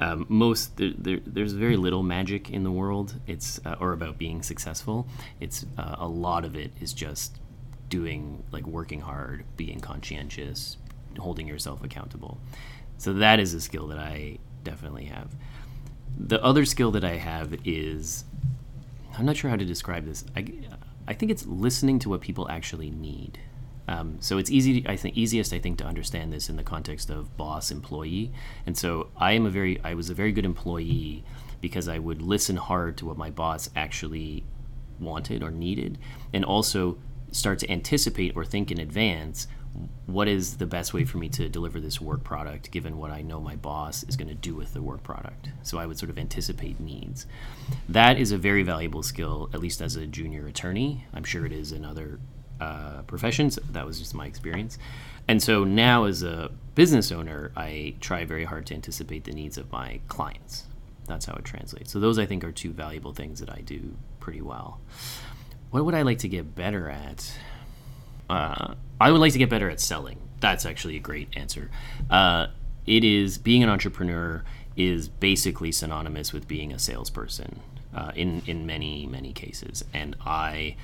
Um, 0.00 0.24
most 0.28 0.76
there, 0.78 0.92
there, 0.96 1.20
there's 1.26 1.52
very 1.52 1.76
little 1.76 2.02
magic 2.02 2.50
in 2.50 2.64
the 2.64 2.70
world. 2.70 3.14
It's 3.26 3.60
uh, 3.66 3.76
or 3.80 3.92
about 3.92 4.18
being 4.18 4.42
successful. 4.42 5.06
It's 5.40 5.66
uh, 5.76 5.96
a 5.98 6.08
lot 6.08 6.44
of 6.44 6.56
it 6.56 6.72
is 6.80 6.92
just 6.92 7.38
doing 7.90 8.42
like 8.50 8.66
working 8.66 9.00
hard, 9.00 9.44
being 9.56 9.80
conscientious, 9.80 10.78
holding 11.18 11.46
yourself 11.46 11.84
accountable. 11.84 12.38
So 12.96 13.12
that 13.14 13.40
is 13.40 13.52
a 13.54 13.60
skill 13.60 13.86
that 13.88 13.98
I 13.98 14.38
definitely 14.64 15.04
have. 15.06 15.34
The 16.18 16.42
other 16.42 16.64
skill 16.64 16.90
that 16.92 17.04
I 17.04 17.16
have 17.16 17.54
is 17.64 18.24
I'm 19.18 19.26
not 19.26 19.36
sure 19.36 19.50
how 19.50 19.56
to 19.56 19.64
describe 19.64 20.06
this. 20.06 20.24
I, 20.36 20.46
I 21.06 21.12
think 21.12 21.30
it's 21.30 21.46
listening 21.46 21.98
to 22.00 22.08
what 22.08 22.20
people 22.20 22.48
actually 22.48 22.90
need. 22.90 23.38
Um, 23.90 24.18
so 24.20 24.38
it's 24.38 24.50
easy. 24.50 24.86
I 24.88 24.94
think 24.94 25.16
easiest 25.16 25.52
I 25.52 25.58
think 25.58 25.78
to 25.78 25.84
understand 25.84 26.32
this 26.32 26.48
in 26.48 26.56
the 26.56 26.62
context 26.62 27.10
of 27.10 27.36
boss 27.36 27.72
employee. 27.72 28.32
And 28.64 28.78
so 28.78 29.08
I 29.16 29.32
am 29.32 29.46
a 29.46 29.50
very 29.50 29.80
I 29.82 29.94
was 29.94 30.08
a 30.08 30.14
very 30.14 30.30
good 30.30 30.44
employee 30.44 31.24
because 31.60 31.88
I 31.88 31.98
would 31.98 32.22
listen 32.22 32.56
hard 32.56 32.96
to 32.98 33.06
what 33.06 33.18
my 33.18 33.30
boss 33.30 33.68
actually 33.74 34.44
wanted 35.00 35.42
or 35.42 35.50
needed, 35.50 35.98
and 36.32 36.44
also 36.44 36.98
start 37.32 37.58
to 37.58 37.70
anticipate 37.70 38.36
or 38.36 38.44
think 38.44 38.70
in 38.70 38.78
advance 38.78 39.48
what 40.06 40.26
is 40.26 40.56
the 40.56 40.66
best 40.66 40.92
way 40.92 41.04
for 41.04 41.18
me 41.18 41.28
to 41.28 41.48
deliver 41.48 41.80
this 41.80 42.00
work 42.00 42.24
product 42.24 42.70
given 42.72 42.98
what 42.98 43.10
I 43.10 43.22
know 43.22 43.40
my 43.40 43.56
boss 43.56 44.02
is 44.04 44.16
going 44.16 44.28
to 44.28 44.34
do 44.34 44.54
with 44.54 44.72
the 44.72 44.82
work 44.82 45.02
product. 45.02 45.48
So 45.62 45.78
I 45.78 45.86
would 45.86 45.98
sort 45.98 46.10
of 46.10 46.18
anticipate 46.18 46.80
needs. 46.80 47.26
That 47.88 48.18
is 48.18 48.32
a 48.32 48.38
very 48.38 48.64
valuable 48.64 49.02
skill, 49.02 49.48
at 49.54 49.60
least 49.60 49.80
as 49.80 49.96
a 49.96 50.06
junior 50.06 50.46
attorney. 50.46 51.06
I'm 51.14 51.24
sure 51.24 51.46
it 51.46 51.52
is 51.52 51.70
in 51.72 51.84
other 51.84 52.18
uh, 52.60 53.02
professions. 53.02 53.58
That 53.70 53.86
was 53.86 53.98
just 53.98 54.14
my 54.14 54.26
experience. 54.26 54.78
And 55.28 55.42
so 55.42 55.64
now, 55.64 56.04
as 56.04 56.22
a 56.22 56.50
business 56.74 57.12
owner, 57.12 57.52
I 57.56 57.94
try 58.00 58.24
very 58.24 58.44
hard 58.44 58.66
to 58.66 58.74
anticipate 58.74 59.24
the 59.24 59.32
needs 59.32 59.58
of 59.58 59.70
my 59.70 60.00
clients. 60.08 60.64
That's 61.06 61.26
how 61.26 61.34
it 61.34 61.44
translates. 61.44 61.92
So, 61.92 62.00
those 62.00 62.18
I 62.18 62.26
think 62.26 62.44
are 62.44 62.52
two 62.52 62.72
valuable 62.72 63.12
things 63.12 63.40
that 63.40 63.50
I 63.50 63.60
do 63.60 63.96
pretty 64.18 64.40
well. 64.40 64.80
What 65.70 65.84
would 65.84 65.94
I 65.94 66.02
like 66.02 66.18
to 66.18 66.28
get 66.28 66.54
better 66.54 66.88
at? 66.88 67.32
Uh, 68.28 68.74
I 69.00 69.10
would 69.10 69.20
like 69.20 69.32
to 69.32 69.38
get 69.38 69.50
better 69.50 69.70
at 69.70 69.80
selling. 69.80 70.18
That's 70.40 70.64
actually 70.66 70.96
a 70.96 71.00
great 71.00 71.28
answer. 71.36 71.70
Uh, 72.10 72.48
it 72.86 73.04
is 73.04 73.38
being 73.38 73.62
an 73.62 73.68
entrepreneur 73.68 74.42
is 74.76 75.08
basically 75.08 75.72
synonymous 75.72 76.32
with 76.32 76.48
being 76.48 76.72
a 76.72 76.78
salesperson 76.78 77.60
uh, 77.94 78.12
in 78.14 78.42
in 78.46 78.66
many 78.66 79.06
many 79.06 79.32
cases, 79.32 79.84
and 79.92 80.16
I 80.24 80.76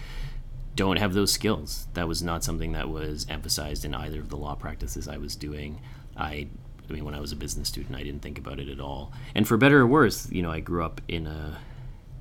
don't 0.77 0.99
have 0.99 1.15
those 1.15 1.33
skills. 1.33 1.89
That 1.95 2.07
was 2.07 2.23
not 2.23 2.45
something 2.45 2.73
that 2.73 2.89
was 2.89 3.27
emphasized 3.29 3.85
in 3.85 3.95
either 3.95 4.21
of 4.21 4.29
the 4.29 4.37
law 4.37 4.55
practices 4.55 5.09
I 5.09 5.17
was 5.17 5.35
doing. 5.35 5.81
I 6.17 6.49
I 6.89 6.93
mean, 6.93 7.05
when 7.05 7.15
I 7.15 7.21
was 7.21 7.33
a 7.33 7.37
business 7.37 7.69
student, 7.69 7.97
I 7.97 8.05
didn't 8.05 8.23
think 8.23 8.39
about 8.39 8.61
it 8.61 8.69
at 8.69 8.79
all. 8.79 9.13
And 9.35 9.49
for 9.49 9.57
better 9.57 9.81
or 9.81 9.87
worse, 9.87 10.31
you 10.31 10.43
know, 10.43 10.53
I 10.53 10.61
grew 10.61 10.85
up 10.85 11.01
in 11.09 11.27
a 11.27 11.59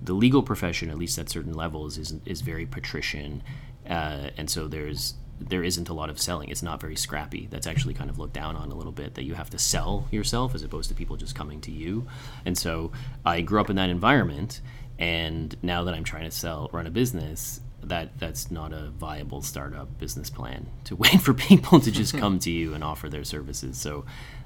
the 0.01 0.13
legal 0.13 0.43
profession, 0.43 0.89
at 0.89 0.97
least 0.97 1.17
at 1.17 1.29
certain 1.29 1.53
levels, 1.53 1.97
is 1.97 2.15
is 2.25 2.41
very 2.41 2.65
patrician, 2.65 3.43
uh, 3.87 4.29
and 4.37 4.49
so 4.49 4.67
there's 4.67 5.15
there 5.39 5.63
isn't 5.63 5.89
a 5.89 5.93
lot 5.93 6.09
of 6.09 6.19
selling. 6.19 6.49
It's 6.49 6.63
not 6.63 6.79
very 6.79 6.95
scrappy. 6.95 7.47
That's 7.51 7.67
actually 7.67 7.93
kind 7.93 8.09
of 8.09 8.17
looked 8.17 8.33
down 8.33 8.55
on 8.55 8.71
a 8.71 8.75
little 8.75 8.93
bit. 8.93 9.15
That 9.15 9.23
you 9.23 9.33
have 9.35 9.49
to 9.51 9.59
sell 9.59 10.07
yourself 10.11 10.55
as 10.55 10.63
opposed 10.63 10.89
to 10.89 10.95
people 10.95 11.17
just 11.17 11.35
coming 11.35 11.59
to 11.61 11.71
you. 11.71 12.07
And 12.45 12.57
so 12.57 12.91
I 13.25 13.41
grew 13.41 13.59
up 13.59 13.69
in 13.69 13.75
that 13.75 13.89
environment, 13.89 14.61
and 14.97 15.55
now 15.61 15.83
that 15.83 15.93
I'm 15.93 16.03
trying 16.05 16.25
to 16.25 16.31
sell, 16.31 16.69
run 16.71 16.87
a 16.87 16.91
business, 16.91 17.59
that 17.89 18.17
that's 18.19 18.51
not 18.51 18.73
a 18.73 18.89
viable 18.89 19.41
startup 19.41 19.99
business 19.99 20.29
plan 20.29 20.67
to 20.85 20.95
wait 21.03 21.21
for 21.21 21.33
people 21.33 21.79
to 21.79 21.91
just 21.91 22.17
come 22.17 22.39
to 22.39 22.51
you 22.51 22.73
and 22.73 22.83
offer 22.83 23.09
their 23.09 23.23
services. 23.23 23.77
So 23.77 24.05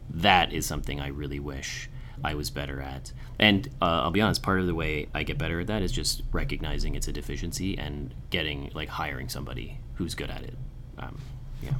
that 0.10 0.54
is 0.54 0.65
something 0.65 0.99
I 0.99 1.08
really 1.08 1.39
wish 1.39 1.89
I 2.23 2.36
was 2.36 2.49
better 2.49 2.82
at. 2.82 3.12
And 3.38 3.67
uh, 3.82 4.02
I'll 4.04 4.12
be 4.12 4.21
honest, 4.21 4.43
part 4.43 4.60
of 4.60 4.67
the 4.67 4.75
way 4.75 5.08
I 5.13 5.23
get 5.23 5.38
better 5.38 5.62
at 5.62 5.67
that 5.67 5.82
is 5.82 5.91
just 5.91 6.23
recognizing 6.32 6.95
it's 6.95 7.08
a 7.08 7.13
deficiency 7.13 7.78
and 7.78 8.13
getting 8.30 8.71
like 8.73 8.89
hiring 8.89 9.30
somebody 9.30 9.80
who's 9.95 10.15
good 10.15 10.30
at 10.30 10.43
it. 10.43 10.56
Um, 10.97 11.17
yeah. 11.62 11.71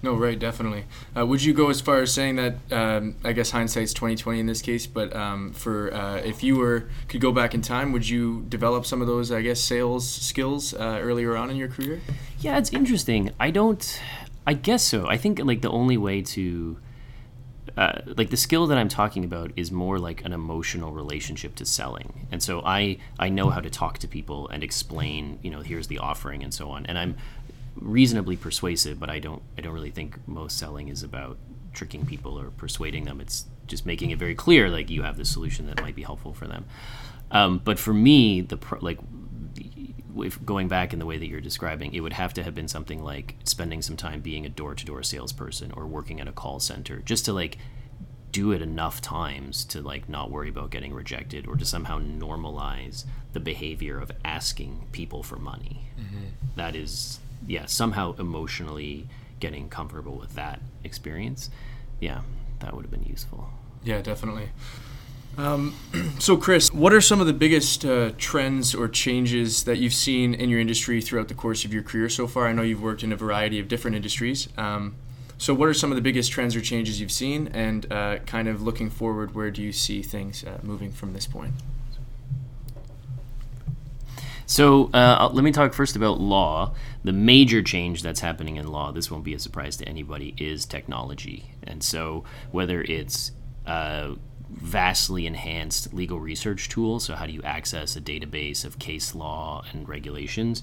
No, 0.00 0.14
right, 0.14 0.38
definitely. 0.38 0.84
Uh, 1.16 1.26
would 1.26 1.42
you 1.42 1.52
go 1.52 1.70
as 1.70 1.80
far 1.80 2.00
as 2.00 2.12
saying 2.12 2.36
that? 2.36 2.54
Um, 2.70 3.16
I 3.24 3.32
guess 3.32 3.50
hindsight's 3.50 3.92
twenty 3.92 4.14
twenty 4.14 4.38
in 4.38 4.46
this 4.46 4.62
case, 4.62 4.86
but 4.86 5.14
um, 5.14 5.52
for 5.52 5.92
uh, 5.92 6.18
if 6.18 6.42
you 6.42 6.56
were 6.56 6.88
could 7.08 7.20
go 7.20 7.32
back 7.32 7.52
in 7.52 7.62
time, 7.62 7.90
would 7.92 8.08
you 8.08 8.44
develop 8.48 8.86
some 8.86 9.00
of 9.00 9.08
those, 9.08 9.32
I 9.32 9.42
guess, 9.42 9.60
sales 9.60 10.08
skills 10.08 10.72
uh, 10.72 10.98
earlier 11.02 11.36
on 11.36 11.50
in 11.50 11.56
your 11.56 11.68
career? 11.68 12.00
Yeah, 12.38 12.58
it's 12.58 12.72
interesting. 12.72 13.32
I 13.40 13.50
don't. 13.50 14.00
I 14.46 14.54
guess 14.54 14.84
so. 14.84 15.08
I 15.08 15.16
think 15.16 15.40
like 15.40 15.62
the 15.62 15.70
only 15.70 15.96
way 15.96 16.22
to 16.22 16.78
uh, 17.76 18.00
like 18.16 18.30
the 18.30 18.36
skill 18.36 18.68
that 18.68 18.78
I'm 18.78 18.88
talking 18.88 19.24
about 19.24 19.52
is 19.56 19.70
more 19.70 19.98
like 19.98 20.24
an 20.24 20.32
emotional 20.32 20.92
relationship 20.92 21.54
to 21.56 21.66
selling, 21.66 22.28
and 22.30 22.42
so 22.42 22.62
I 22.64 22.98
I 23.18 23.28
know 23.30 23.50
how 23.50 23.60
to 23.60 23.70
talk 23.70 23.98
to 23.98 24.08
people 24.08 24.48
and 24.48 24.62
explain, 24.62 25.40
you 25.42 25.50
know, 25.50 25.60
here's 25.60 25.88
the 25.88 25.98
offering 25.98 26.42
and 26.44 26.54
so 26.54 26.70
on, 26.70 26.86
and 26.86 26.98
I'm 26.98 27.16
reasonably 27.80 28.36
persuasive, 28.36 28.98
but 28.98 29.10
I 29.10 29.18
don't 29.18 29.42
I 29.56 29.60
don't 29.60 29.74
really 29.74 29.90
think 29.90 30.18
most 30.26 30.58
selling 30.58 30.88
is 30.88 31.02
about 31.02 31.38
tricking 31.72 32.06
people 32.06 32.38
or 32.38 32.50
persuading 32.50 33.04
them. 33.04 33.20
It's 33.20 33.46
just 33.66 33.86
making 33.86 34.10
it 34.10 34.18
very 34.18 34.34
clear 34.34 34.68
like 34.68 34.90
you 34.90 35.02
have 35.02 35.16
this 35.16 35.30
solution 35.30 35.66
that 35.66 35.82
might 35.82 35.94
be 35.94 36.02
helpful 36.02 36.32
for 36.32 36.46
them. 36.46 36.64
Um, 37.30 37.60
but 37.62 37.78
for 37.78 37.92
me, 37.92 38.40
the 38.40 38.56
pro- 38.56 38.80
like 38.80 38.98
if 40.16 40.44
going 40.44 40.68
back 40.68 40.92
in 40.92 40.98
the 40.98 41.06
way 41.06 41.18
that 41.18 41.26
you're 41.26 41.40
describing, 41.40 41.94
it 41.94 42.00
would 42.00 42.12
have 42.12 42.34
to 42.34 42.42
have 42.42 42.54
been 42.54 42.68
something 42.68 43.02
like 43.02 43.36
spending 43.44 43.82
some 43.82 43.96
time 43.96 44.20
being 44.20 44.46
a 44.46 44.48
door 44.48 44.74
to 44.74 44.84
door 44.84 45.02
salesperson 45.02 45.72
or 45.72 45.86
working 45.86 46.20
at 46.20 46.28
a 46.28 46.32
call 46.32 46.58
center 46.60 46.98
just 46.98 47.24
to 47.26 47.32
like 47.32 47.58
do 48.32 48.52
it 48.52 48.60
enough 48.60 49.00
times 49.00 49.64
to 49.64 49.80
like 49.80 50.08
not 50.08 50.30
worry 50.30 50.48
about 50.48 50.70
getting 50.70 50.92
rejected 50.92 51.46
or 51.46 51.56
to 51.56 51.64
somehow 51.64 51.98
normalize 51.98 53.04
the 53.32 53.40
behavior 53.40 53.98
of 53.98 54.10
asking 54.24 54.86
people 54.92 55.22
for 55.22 55.36
money. 55.36 55.82
Mm-hmm. 55.98 56.24
That 56.56 56.76
is, 56.76 57.20
yeah, 57.48 57.66
somehow 57.66 58.14
emotionally 58.18 59.08
getting 59.40 59.68
comfortable 59.68 60.16
with 60.16 60.34
that 60.34 60.60
experience. 60.84 61.50
Yeah, 61.98 62.20
that 62.60 62.74
would 62.74 62.84
have 62.84 62.90
been 62.90 63.04
useful. 63.04 63.48
Yeah, 63.82 64.02
definitely. 64.02 64.50
Um, 65.36 65.74
so, 66.18 66.36
Chris, 66.36 66.72
what 66.72 66.92
are 66.92 67.00
some 67.00 67.20
of 67.20 67.26
the 67.26 67.32
biggest 67.32 67.84
uh, 67.84 68.12
trends 68.18 68.74
or 68.74 68.86
changes 68.86 69.64
that 69.64 69.78
you've 69.78 69.94
seen 69.94 70.34
in 70.34 70.50
your 70.50 70.60
industry 70.60 71.00
throughout 71.00 71.28
the 71.28 71.34
course 71.34 71.64
of 71.64 71.72
your 71.72 71.82
career 71.82 72.08
so 72.08 72.26
far? 72.26 72.46
I 72.46 72.52
know 72.52 72.62
you've 72.62 72.82
worked 72.82 73.02
in 73.02 73.12
a 73.12 73.16
variety 73.16 73.58
of 73.58 73.66
different 73.68 73.96
industries. 73.96 74.48
Um, 74.58 74.96
so, 75.38 75.54
what 75.54 75.68
are 75.68 75.74
some 75.74 75.92
of 75.92 75.96
the 75.96 76.02
biggest 76.02 76.32
trends 76.32 76.56
or 76.56 76.60
changes 76.60 77.00
you've 77.00 77.12
seen, 77.12 77.48
and 77.48 77.90
uh, 77.92 78.18
kind 78.26 78.48
of 78.48 78.60
looking 78.62 78.90
forward, 78.90 79.34
where 79.34 79.52
do 79.52 79.62
you 79.62 79.72
see 79.72 80.02
things 80.02 80.44
uh, 80.44 80.58
moving 80.62 80.90
from 80.90 81.12
this 81.12 81.26
point? 81.26 81.54
So, 84.48 84.86
uh, 84.94 85.28
let 85.30 85.44
me 85.44 85.52
talk 85.52 85.74
first 85.74 85.94
about 85.94 86.22
law. 86.22 86.74
The 87.04 87.12
major 87.12 87.62
change 87.62 88.02
that's 88.02 88.20
happening 88.20 88.56
in 88.56 88.66
law, 88.66 88.92
this 88.92 89.10
won't 89.10 89.22
be 89.22 89.34
a 89.34 89.38
surprise 89.38 89.76
to 89.76 89.86
anybody, 89.86 90.34
is 90.38 90.64
technology. 90.64 91.52
And 91.64 91.82
so, 91.82 92.24
whether 92.50 92.80
it's 92.80 93.32
uh, 93.66 94.14
vastly 94.50 95.26
enhanced 95.26 95.92
legal 95.92 96.20
research 96.20 96.68
tools. 96.68 97.04
So, 97.04 97.14
how 97.14 97.26
do 97.26 97.32
you 97.32 97.42
access 97.42 97.96
a 97.96 98.00
database 98.00 98.64
of 98.64 98.78
case 98.78 99.14
law 99.14 99.64
and 99.72 99.88
regulations? 99.88 100.62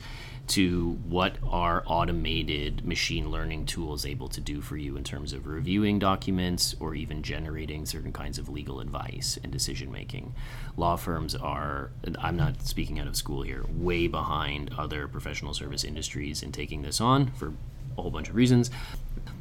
To 0.50 1.00
what 1.08 1.38
are 1.43 1.84
automated 1.88 2.86
machine 2.86 3.32
learning 3.32 3.65
tools 3.65 4.06
able 4.06 4.28
to 4.28 4.39
do 4.39 4.62
for 4.62 4.78
you 4.78 4.95
in 4.95 5.04
terms 5.04 5.34
of 5.34 5.48
reviewing 5.48 5.98
documents 5.98 6.76
or 6.80 6.93
even 6.93 7.24
generating 7.24 7.88
certain 7.88 8.13
kinds 8.13 8.38
of 8.38 8.48
legal 8.48 8.80
advice 8.80 9.39
and 9.41 9.52
decision 9.52 9.91
making? 9.91 10.36
Law 10.78 10.98
firms 10.98 11.34
are, 11.34 11.89
I'm 12.19 12.38
not 12.38 12.62
speaking 12.62 13.00
out 13.00 13.08
of 13.08 13.15
school 13.15 13.41
here, 13.41 13.65
way 13.71 14.06
behind 14.08 14.71
other 14.78 15.08
professional 15.08 15.56
service 15.56 15.84
industries 15.84 16.43
in 16.43 16.52
taking 16.52 16.84
this 16.84 17.02
on 17.02 17.32
for 17.32 17.54
a 17.98 18.02
whole 18.02 18.12
bunch 18.12 18.30
of 18.30 18.36
reasons. 18.36 18.69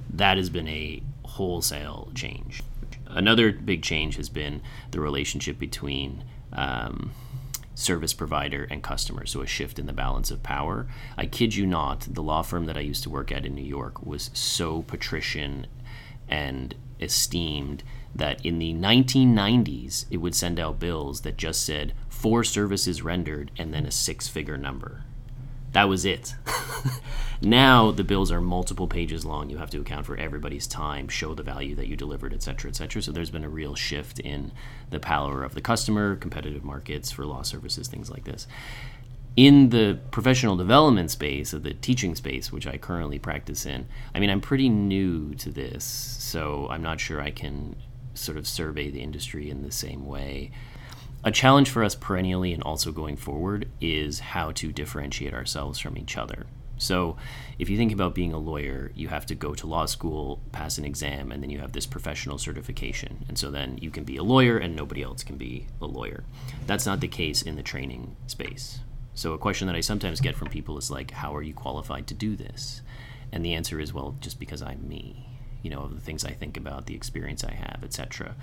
That 0.08 0.38
has 0.38 0.48
been 0.48 0.68
a 0.68 1.02
wholesale 1.24 2.08
change 2.14 2.62
another 3.06 3.52
big 3.52 3.82
change 3.82 4.16
has 4.16 4.28
been 4.28 4.62
the 4.90 5.00
relationship 5.00 5.58
between 5.58 6.24
um, 6.52 7.12
service 7.74 8.14
provider 8.14 8.66
and 8.70 8.82
customer, 8.82 9.26
so 9.26 9.40
a 9.42 9.46
shift 9.46 9.78
in 9.78 9.86
the 9.86 9.92
balance 9.92 10.30
of 10.30 10.42
power. 10.42 10.86
I 11.16 11.26
kid 11.26 11.54
you 11.54 11.66
not, 11.66 12.02
the 12.02 12.22
law 12.22 12.42
firm 12.42 12.66
that 12.66 12.76
I 12.76 12.80
used 12.80 13.02
to 13.04 13.10
work 13.10 13.32
at 13.32 13.44
in 13.44 13.54
New 13.54 13.62
York 13.62 14.04
was 14.04 14.30
so 14.32 14.82
patrician 14.82 15.66
and 16.28 16.74
esteemed 17.00 17.82
that 18.14 18.44
in 18.44 18.58
the 18.58 18.72
1990s 18.72 20.06
it 20.10 20.18
would 20.18 20.34
send 20.34 20.60
out 20.60 20.78
bills 20.78 21.22
that 21.22 21.36
just 21.36 21.64
said 21.64 21.92
for 22.08 22.44
services 22.44 23.02
rendered 23.02 23.50
and 23.58 23.74
then 23.74 23.84
a 23.84 23.90
six 23.90 24.28
figure 24.28 24.56
number. 24.56 25.04
That 25.74 25.88
was 25.88 26.04
it. 26.04 26.34
now 27.42 27.90
the 27.90 28.04
bills 28.04 28.32
are 28.32 28.40
multiple 28.40 28.88
pages 28.88 29.24
long. 29.26 29.50
You 29.50 29.58
have 29.58 29.70
to 29.70 29.80
account 29.80 30.06
for 30.06 30.16
everybody's 30.16 30.66
time, 30.66 31.08
show 31.08 31.34
the 31.34 31.42
value 31.42 31.74
that 31.74 31.88
you 31.88 31.96
delivered, 31.96 32.32
et 32.32 32.42
cetera, 32.42 32.70
et 32.70 32.76
cetera. 32.76 33.02
So 33.02 33.12
there's 33.12 33.30
been 33.30 33.44
a 33.44 33.48
real 33.50 33.74
shift 33.74 34.18
in 34.20 34.52
the 34.90 35.00
power 35.00 35.44
of 35.44 35.54
the 35.54 35.60
customer, 35.60 36.16
competitive 36.16 36.64
markets 36.64 37.10
for 37.10 37.26
law 37.26 37.42
services, 37.42 37.88
things 37.88 38.10
like 38.10 38.24
this. 38.24 38.46
in 39.36 39.70
the 39.70 39.98
professional 40.12 40.56
development 40.56 41.10
space 41.10 41.52
of 41.52 41.64
the 41.64 41.74
teaching 41.74 42.14
space 42.14 42.52
which 42.52 42.68
i 42.68 42.76
currently 42.78 43.18
practice 43.18 43.66
in 43.66 43.84
i 44.14 44.20
mean 44.20 44.30
i'm 44.30 44.40
pretty 44.40 44.68
new 44.68 45.34
to 45.34 45.50
this 45.50 45.84
so 45.84 46.68
i'm 46.70 46.82
not 46.82 47.00
sure 47.00 47.20
i 47.20 47.32
can 47.32 47.74
sort 48.14 48.38
of 48.38 48.46
survey 48.46 48.90
the 48.92 49.02
industry 49.02 49.50
in 49.50 49.62
the 49.62 49.72
same 49.72 50.06
way 50.06 50.52
a 51.24 51.30
challenge 51.30 51.70
for 51.70 51.82
us 51.82 51.94
perennially 51.94 52.52
and 52.52 52.62
also 52.62 52.92
going 52.92 53.16
forward 53.16 53.68
is 53.80 54.20
how 54.20 54.52
to 54.52 54.72
differentiate 54.72 55.34
ourselves 55.34 55.78
from 55.78 55.98
each 55.98 56.16
other 56.16 56.46
so, 56.76 57.16
if 57.58 57.70
you 57.70 57.76
think 57.76 57.92
about 57.92 58.14
being 58.14 58.32
a 58.32 58.38
lawyer, 58.38 58.90
you 58.94 59.08
have 59.08 59.26
to 59.26 59.34
go 59.34 59.54
to 59.54 59.66
law 59.66 59.86
school, 59.86 60.42
pass 60.52 60.76
an 60.76 60.84
exam, 60.84 61.30
and 61.30 61.42
then 61.42 61.50
you 61.50 61.60
have 61.60 61.72
this 61.72 61.86
professional 61.86 62.36
certification. 62.36 63.24
And 63.28 63.38
so 63.38 63.50
then 63.50 63.78
you 63.80 63.90
can 63.90 64.04
be 64.04 64.16
a 64.16 64.22
lawyer 64.22 64.58
and 64.58 64.74
nobody 64.74 65.02
else 65.02 65.22
can 65.22 65.36
be 65.36 65.66
a 65.80 65.86
lawyer. 65.86 66.24
That's 66.66 66.86
not 66.86 67.00
the 67.00 67.08
case 67.08 67.42
in 67.42 67.56
the 67.56 67.62
training 67.62 68.16
space. 68.26 68.80
So, 69.14 69.32
a 69.32 69.38
question 69.38 69.66
that 69.68 69.76
I 69.76 69.80
sometimes 69.80 70.20
get 70.20 70.36
from 70.36 70.48
people 70.48 70.76
is 70.76 70.90
like, 70.90 71.12
How 71.12 71.34
are 71.34 71.42
you 71.42 71.54
qualified 71.54 72.08
to 72.08 72.14
do 72.14 72.34
this? 72.34 72.82
And 73.30 73.44
the 73.44 73.54
answer 73.54 73.78
is, 73.78 73.94
Well, 73.94 74.16
just 74.20 74.40
because 74.40 74.60
I'm 74.60 74.88
me, 74.88 75.26
you 75.62 75.70
know, 75.70 75.82
of 75.82 75.94
the 75.94 76.00
things 76.00 76.24
I 76.24 76.32
think 76.32 76.56
about, 76.56 76.86
the 76.86 76.96
experience 76.96 77.44
I 77.44 77.54
have, 77.54 77.82
etc. 77.84 78.34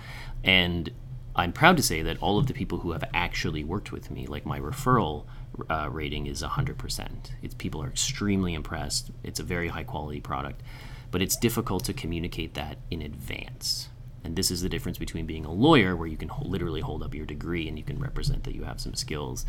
And 0.42 0.90
I'm 1.34 1.52
proud 1.52 1.76
to 1.78 1.82
say 1.82 2.02
that 2.02 2.20
all 2.20 2.38
of 2.38 2.46
the 2.46 2.54
people 2.54 2.78
who 2.78 2.92
have 2.92 3.04
actually 3.14 3.64
worked 3.64 3.90
with 3.90 4.10
me, 4.10 4.26
like 4.26 4.44
my 4.44 4.60
referral 4.60 5.24
uh, 5.70 5.88
rating 5.90 6.26
is 6.26 6.42
100%. 6.42 7.30
It's, 7.42 7.54
people 7.54 7.82
are 7.82 7.88
extremely 7.88 8.54
impressed. 8.54 9.10
It's 9.22 9.40
a 9.40 9.44
very 9.44 9.68
high 9.68 9.84
quality 9.84 10.20
product, 10.20 10.62
but 11.10 11.22
it's 11.22 11.36
difficult 11.36 11.84
to 11.84 11.94
communicate 11.94 12.54
that 12.54 12.78
in 12.90 13.00
advance. 13.00 13.88
And 14.24 14.36
this 14.36 14.50
is 14.50 14.60
the 14.60 14.68
difference 14.68 14.98
between 14.98 15.26
being 15.26 15.44
a 15.44 15.52
lawyer, 15.52 15.96
where 15.96 16.06
you 16.06 16.16
can 16.16 16.30
literally 16.42 16.80
hold 16.80 17.02
up 17.02 17.14
your 17.14 17.26
degree 17.26 17.66
and 17.66 17.78
you 17.78 17.84
can 17.84 17.98
represent 17.98 18.44
that 18.44 18.54
you 18.54 18.64
have 18.64 18.80
some 18.80 18.94
skills. 18.94 19.44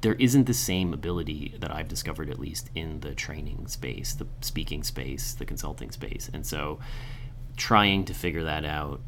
There 0.00 0.14
isn't 0.14 0.44
the 0.44 0.54
same 0.54 0.94
ability 0.94 1.56
that 1.58 1.74
I've 1.74 1.88
discovered, 1.88 2.30
at 2.30 2.38
least 2.38 2.70
in 2.74 3.00
the 3.00 3.14
training 3.14 3.66
space, 3.66 4.14
the 4.14 4.26
speaking 4.40 4.84
space, 4.84 5.34
the 5.34 5.44
consulting 5.44 5.90
space. 5.90 6.30
And 6.32 6.46
so, 6.46 6.78
trying 7.56 8.04
to 8.04 8.14
figure 8.14 8.44
that 8.44 8.64
out 8.64 9.00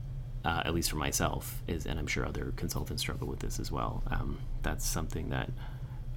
uh, 0.44 0.62
at 0.64 0.74
least 0.74 0.90
for 0.90 0.96
myself, 0.96 1.62
is, 1.66 1.86
and 1.86 1.98
I'm 1.98 2.06
sure 2.06 2.26
other 2.26 2.52
consultants 2.56 3.02
struggle 3.02 3.28
with 3.28 3.40
this 3.40 3.58
as 3.58 3.72
well. 3.72 4.02
Um, 4.08 4.38
that's 4.62 4.86
something 4.86 5.30
that 5.30 5.50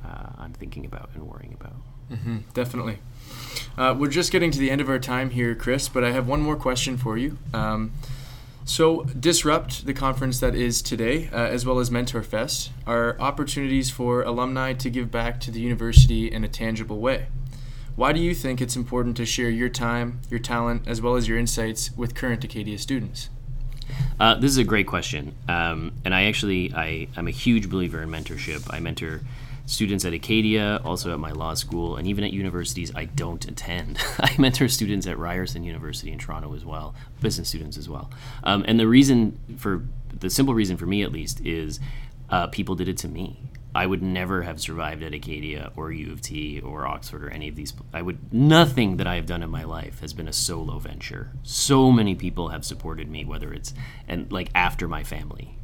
uh, 0.06 0.30
I'm 0.38 0.54
thinking 0.54 0.86
about 0.86 1.10
and 1.14 1.28
worrying 1.28 1.56
about. 1.60 1.76
Mm-hmm, 2.12 2.38
definitely. 2.54 3.00
Uh, 3.78 3.96
we're 3.98 4.10
just 4.10 4.32
getting 4.32 4.52
to 4.52 4.60
the 4.60 4.70
end 4.70 4.82
of 4.82 4.90
our 4.90 5.00
time 5.00 5.30
here, 5.30 5.56
Chris, 5.56 5.88
but 5.88 6.04
I 6.04 6.12
have 6.12 6.28
one 6.28 6.42
more 6.42 6.56
question 6.56 6.98
for 6.98 7.18
you. 7.18 7.38
Um, 7.54 7.94
so, 8.64 9.04
Disrupt, 9.06 9.86
the 9.86 9.94
conference 9.94 10.40
that 10.40 10.54
is 10.56 10.82
today, 10.82 11.30
uh, 11.34 11.38
as 11.38 11.66
well 11.66 11.80
as 11.80 11.90
Mentor 11.90 12.22
Fest, 12.22 12.72
are 12.86 13.20
opportunities 13.20 13.90
for 13.90 14.22
alumni 14.22 14.74
to 14.74 14.90
give 14.90 15.10
back 15.10 15.40
to 15.42 15.52
the 15.52 15.60
university 15.60 16.32
in 16.32 16.44
a 16.44 16.48
tangible 16.48 17.00
way. 17.00 17.28
Why 17.96 18.14
do 18.14 18.20
you 18.20 18.36
think 18.36 18.62
it's 18.62 18.76
important 18.76 19.18
to 19.18 19.26
share 19.26 19.50
your 19.50 19.70
time, 19.70 20.22
your 20.30 20.40
talent, 20.40 20.88
as 20.88 21.02
well 21.02 21.16
as 21.16 21.28
your 21.28 21.38
insights 21.38 21.92
with 21.98 22.16
current 22.16 22.44
Acadia 22.44 22.78
students? 22.78 23.30
Uh, 24.20 24.36
this 24.36 24.52
is 24.52 24.58
a 24.58 24.64
great 24.64 24.88
question, 24.88 25.36
um, 25.48 25.94
and 26.06 26.14
I 26.14 26.26
actually 26.26 26.74
I, 26.74 27.08
I'm 27.16 27.28
a 27.28 27.32
huge 27.32 27.70
believer 27.70 28.02
in 28.02 28.10
mentorship. 28.10 28.68
I 28.70 28.80
mentor 28.80 29.22
students 29.66 30.06
at 30.06 30.14
Acadia, 30.14 30.82
also 30.84 31.14
at 31.14 31.20
my 31.20 31.32
law 31.32 31.54
school, 31.54 31.96
and 31.96 32.08
even 32.08 32.24
at 32.24 32.32
universities 32.32 32.92
I 32.96 33.06
don't 33.06 33.44
attend. 33.46 34.00
I 34.20 34.36
mentor 34.38 34.68
students 34.68 35.08
at 35.08 35.18
Ryerson 35.18 35.64
University 35.64 36.12
in 36.12 36.20
Toronto 36.20 36.54
as 36.54 36.66
well, 36.66 36.94
business 37.22 37.50
students 37.50 37.78
as 37.78 37.90
well. 37.90 38.12
Um, 38.44 38.64
and 38.68 38.80
the 38.80 38.88
reason 38.88 39.40
for 39.58 39.84
the 40.20 40.30
simple 40.30 40.54
reason 40.54 40.78
for 40.78 40.86
me 40.86 41.04
at 41.04 41.12
least 41.12 41.42
is 41.46 41.80
uh, 42.30 42.48
people 42.48 42.76
did 42.76 42.88
it 42.88 42.98
to 42.98 43.08
me. 43.08 43.38
I 43.74 43.86
would 43.86 44.02
never 44.02 44.42
have 44.42 44.60
survived 44.60 45.02
at 45.02 45.14
Acadia 45.14 45.72
or 45.76 45.92
U 45.92 46.12
of 46.12 46.22
T 46.22 46.60
or 46.60 46.86
Oxford 46.86 47.24
or 47.24 47.30
any 47.30 47.48
of 47.48 47.56
these. 47.56 47.74
I 47.94 48.02
would 48.02 48.34
nothing 48.34 48.98
that 48.98 49.08
I 49.08 49.16
have 49.16 49.26
done 49.26 49.44
in 49.44 49.50
my 49.50 49.64
life 49.64 50.02
has 50.02 50.14
been 50.14 50.28
a 50.28 50.34
solo 50.34 50.78
venture. 50.80 51.32
So 51.44 51.92
many 51.92 52.16
people 52.16 52.50
have 52.50 52.66
supported 52.66 53.10
me, 53.10 53.24
whether 53.24 53.54
it's 53.54 53.74
and 54.08 54.32
like 54.32 54.50
after 54.54 54.88
my 54.88 55.04
family, 55.04 55.56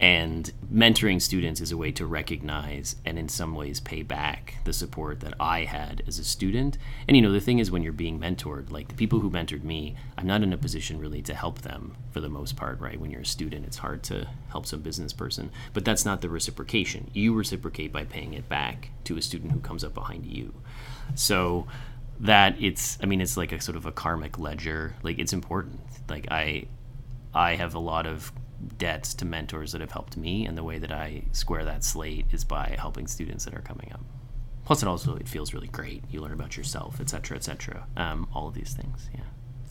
and 0.00 0.52
mentoring 0.72 1.22
students 1.22 1.60
is 1.60 1.70
a 1.70 1.76
way 1.76 1.92
to 1.92 2.04
recognize 2.04 2.96
and 3.04 3.18
in 3.18 3.28
some 3.28 3.54
ways 3.54 3.78
pay 3.78 4.02
back 4.02 4.56
the 4.64 4.72
support 4.72 5.20
that 5.20 5.34
I 5.38 5.64
had 5.64 6.02
as 6.06 6.18
a 6.18 6.24
student. 6.24 6.78
And 7.06 7.16
you 7.16 7.22
know, 7.22 7.30
the 7.30 7.40
thing 7.40 7.60
is 7.60 7.70
when 7.70 7.82
you're 7.82 7.92
being 7.92 8.18
mentored, 8.18 8.70
like 8.72 8.88
the 8.88 8.94
people 8.94 9.20
who 9.20 9.30
mentored 9.30 9.62
me, 9.62 9.94
I'm 10.18 10.26
not 10.26 10.42
in 10.42 10.52
a 10.52 10.58
position 10.58 10.98
really 10.98 11.22
to 11.22 11.34
help 11.34 11.62
them 11.62 11.96
for 12.10 12.20
the 12.20 12.28
most 12.28 12.56
part, 12.56 12.80
right? 12.80 12.98
When 12.98 13.10
you're 13.10 13.20
a 13.20 13.26
student, 13.26 13.66
it's 13.66 13.76
hard 13.78 14.02
to 14.04 14.26
help 14.48 14.66
some 14.66 14.80
business 14.80 15.12
person, 15.12 15.50
but 15.72 15.84
that's 15.84 16.04
not 16.04 16.20
the 16.20 16.28
reciprocation. 16.28 17.10
You 17.12 17.32
reciprocate 17.32 17.92
by 17.92 18.04
paying 18.04 18.34
it 18.34 18.48
back 18.48 18.90
to 19.04 19.16
a 19.16 19.22
student 19.22 19.52
who 19.52 19.60
comes 19.60 19.84
up 19.84 19.94
behind 19.94 20.26
you. 20.26 20.54
So 21.14 21.66
that 22.20 22.56
it's 22.60 22.98
I 23.02 23.06
mean 23.06 23.20
it's 23.20 23.36
like 23.36 23.52
a 23.52 23.60
sort 23.60 23.76
of 23.76 23.86
a 23.86 23.92
karmic 23.92 24.38
ledger. 24.38 24.96
Like 25.02 25.18
it's 25.18 25.32
important. 25.32 25.80
Like 26.08 26.26
I 26.30 26.66
I 27.32 27.54
have 27.56 27.74
a 27.74 27.80
lot 27.80 28.06
of 28.06 28.32
debts 28.78 29.14
to 29.14 29.24
mentors 29.24 29.72
that 29.72 29.80
have 29.80 29.92
helped 29.92 30.16
me, 30.16 30.46
and 30.46 30.56
the 30.56 30.64
way 30.64 30.78
that 30.78 30.92
I 30.92 31.24
square 31.32 31.64
that 31.64 31.84
slate 31.84 32.26
is 32.32 32.44
by 32.44 32.76
helping 32.78 33.06
students 33.06 33.44
that 33.44 33.54
are 33.54 33.62
coming 33.62 33.90
up. 33.92 34.00
Plus, 34.64 34.82
it 34.82 34.88
also 34.88 35.16
it 35.16 35.28
feels 35.28 35.52
really 35.52 35.68
great. 35.68 36.02
You 36.10 36.20
learn 36.20 36.32
about 36.32 36.56
yourself, 36.56 37.00
et 37.00 37.08
cetera, 37.10 37.36
et 37.36 37.44
cetera. 37.44 37.86
Um, 37.96 38.28
all 38.34 38.48
of 38.48 38.54
these 38.54 38.72
things, 38.72 39.08
yeah. 39.14 39.20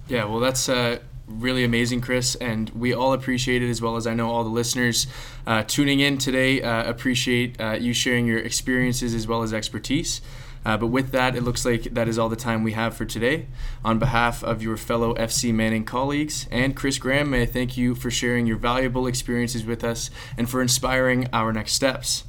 Yeah, 0.07 0.25
well, 0.25 0.39
that's 0.39 0.67
uh, 0.69 0.99
really 1.27 1.63
amazing, 1.63 2.01
Chris, 2.01 2.35
and 2.35 2.69
we 2.71 2.93
all 2.93 3.13
appreciate 3.13 3.63
it 3.63 3.69
as 3.69 3.81
well 3.81 3.95
as 3.95 4.05
I 4.05 4.13
know 4.13 4.29
all 4.29 4.43
the 4.43 4.49
listeners 4.49 5.07
uh, 5.47 5.63
tuning 5.63 5.99
in 6.01 6.17
today 6.17 6.61
uh, 6.61 6.89
appreciate 6.89 7.59
uh, 7.59 7.77
you 7.79 7.93
sharing 7.93 8.27
your 8.27 8.39
experiences 8.39 9.15
as 9.15 9.25
well 9.27 9.41
as 9.43 9.53
expertise. 9.53 10.21
Uh, 10.65 10.77
but 10.77 10.87
with 10.87 11.11
that, 11.11 11.35
it 11.35 11.43
looks 11.43 11.65
like 11.65 11.83
that 11.93 12.07
is 12.07 12.17
all 12.17 12.29
the 12.29 12.35
time 12.35 12.63
we 12.63 12.71
have 12.71 12.95
for 12.95 13.05
today. 13.05 13.47
On 13.83 13.99
behalf 13.99 14.43
of 14.43 14.61
your 14.61 14.77
fellow 14.77 15.13
FC 15.15 15.53
Manning 15.53 15.85
colleagues 15.85 16.47
and 16.51 16.75
Chris 16.75 16.97
Graham, 16.97 17.29
may 17.29 17.43
I 17.43 17.45
thank 17.45 17.75
you 17.77 17.95
for 17.95 18.09
sharing 18.09 18.47
your 18.47 18.57
valuable 18.57 19.07
experiences 19.07 19.65
with 19.65 19.83
us 19.83 20.09
and 20.37 20.49
for 20.49 20.61
inspiring 20.61 21.27
our 21.33 21.51
next 21.51 21.73
steps. 21.73 22.23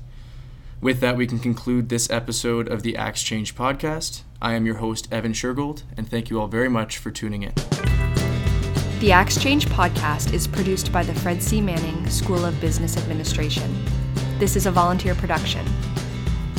With 0.81 1.01
that, 1.01 1.17
we 1.17 1.27
can 1.27 1.39
conclude 1.39 1.89
this 1.89 2.11
episode 2.11 2.69
of 2.69 2.83
the 2.83 2.97
Axe 2.97 3.23
Change 3.23 3.55
podcast. 3.55 4.23
I 4.43 4.53
am 4.53 4.67
your 4.67 4.77
host, 4.77 5.09
Evan 5.11 5.33
Shergold, 5.33 5.83
and 5.97 6.07
thank 6.09 6.29
you 6.29 6.39
all 6.39 6.49
very 6.49 6.69
much 6.69 6.99
for 6.99 7.11
tuning 7.11 7.43
in. 7.43 7.55
The 9.01 9.13
Axe 9.13 9.41
Change 9.41 9.67
podcast 9.67 10.33
is 10.33 10.47
produced 10.47 10.93
by 10.93 11.03
the 11.03 11.15
Fred 11.15 11.43
C. 11.43 11.61
Manning 11.61 12.07
School 12.11 12.45
of 12.45 12.61
Business 12.61 12.97
Administration. 12.97 13.85
This 14.39 14.57
is 14.57 14.67
a 14.67 14.71
volunteer 14.71 15.15
production. 15.15 15.65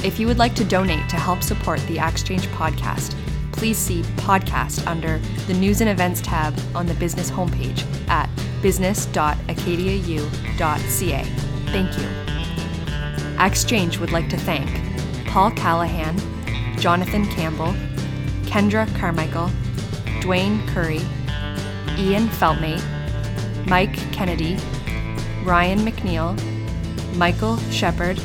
If 0.05 0.19
you 0.19 0.27
would 0.27 0.37
like 0.37 0.53
to 0.55 0.63
donate 0.63 1.09
to 1.09 1.15
help 1.15 1.41
support 1.41 1.79
the 1.87 1.97
Exchange 1.97 2.45
podcast, 2.49 3.15
please 3.53 3.75
see 3.75 4.03
podcast 4.17 4.85
under 4.85 5.17
the 5.47 5.55
News 5.55 5.81
and 5.81 5.89
Events 5.89 6.21
tab 6.21 6.53
on 6.75 6.85
the 6.85 6.93
business 6.93 7.31
homepage 7.31 7.83
at 8.07 8.29
business.acadiau.ca. 8.61 11.23
Thank 11.71 11.97
you. 11.97 12.07
Exchange 13.43 13.97
would 13.97 14.11
like 14.11 14.29
to 14.29 14.37
thank 14.37 14.69
Paul 15.25 15.49
Callahan, 15.49 16.15
Jonathan 16.77 17.25
Campbell, 17.25 17.73
Kendra 18.43 18.85
Carmichael, 18.99 19.49
Dwayne 20.21 20.67
Curry, 20.67 21.01
Ian 21.97 22.27
Feltmate, 22.27 22.85
Mike 23.65 23.95
Kennedy, 24.11 24.59
Ryan 25.43 25.79
McNeil, 25.79 26.37
Michael 27.15 27.57
Shepard, 27.71 28.19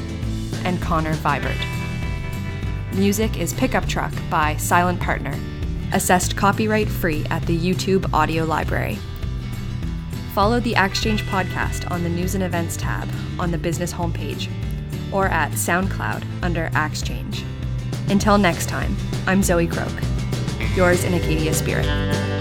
and 0.62 0.78
Connor 0.82 1.14
Vibert. 1.14 1.69
Music 2.94 3.38
is 3.38 3.54
Pickup 3.54 3.86
Truck 3.86 4.12
by 4.28 4.56
Silent 4.56 5.00
Partner, 5.00 5.38
assessed 5.92 6.36
copyright 6.36 6.88
free 6.88 7.24
at 7.30 7.40
the 7.46 7.56
YouTube 7.56 8.12
Audio 8.12 8.44
Library. 8.44 8.98
Follow 10.34 10.58
the 10.58 10.74
Exchange 10.76 11.22
podcast 11.26 11.88
on 11.90 12.02
the 12.02 12.08
News 12.08 12.34
and 12.34 12.42
Events 12.42 12.76
tab 12.76 13.08
on 13.38 13.52
the 13.52 13.58
business 13.58 13.92
homepage 13.92 14.50
or 15.12 15.28
at 15.28 15.52
SoundCloud 15.52 16.24
under 16.42 16.68
Exchange. 16.74 17.44
Until 18.08 18.38
next 18.38 18.68
time, 18.68 18.96
I'm 19.26 19.44
Zoe 19.44 19.68
Croak, 19.68 19.92
yours 20.74 21.04
in 21.04 21.14
Acadia 21.14 21.54
Spirit. 21.54 22.39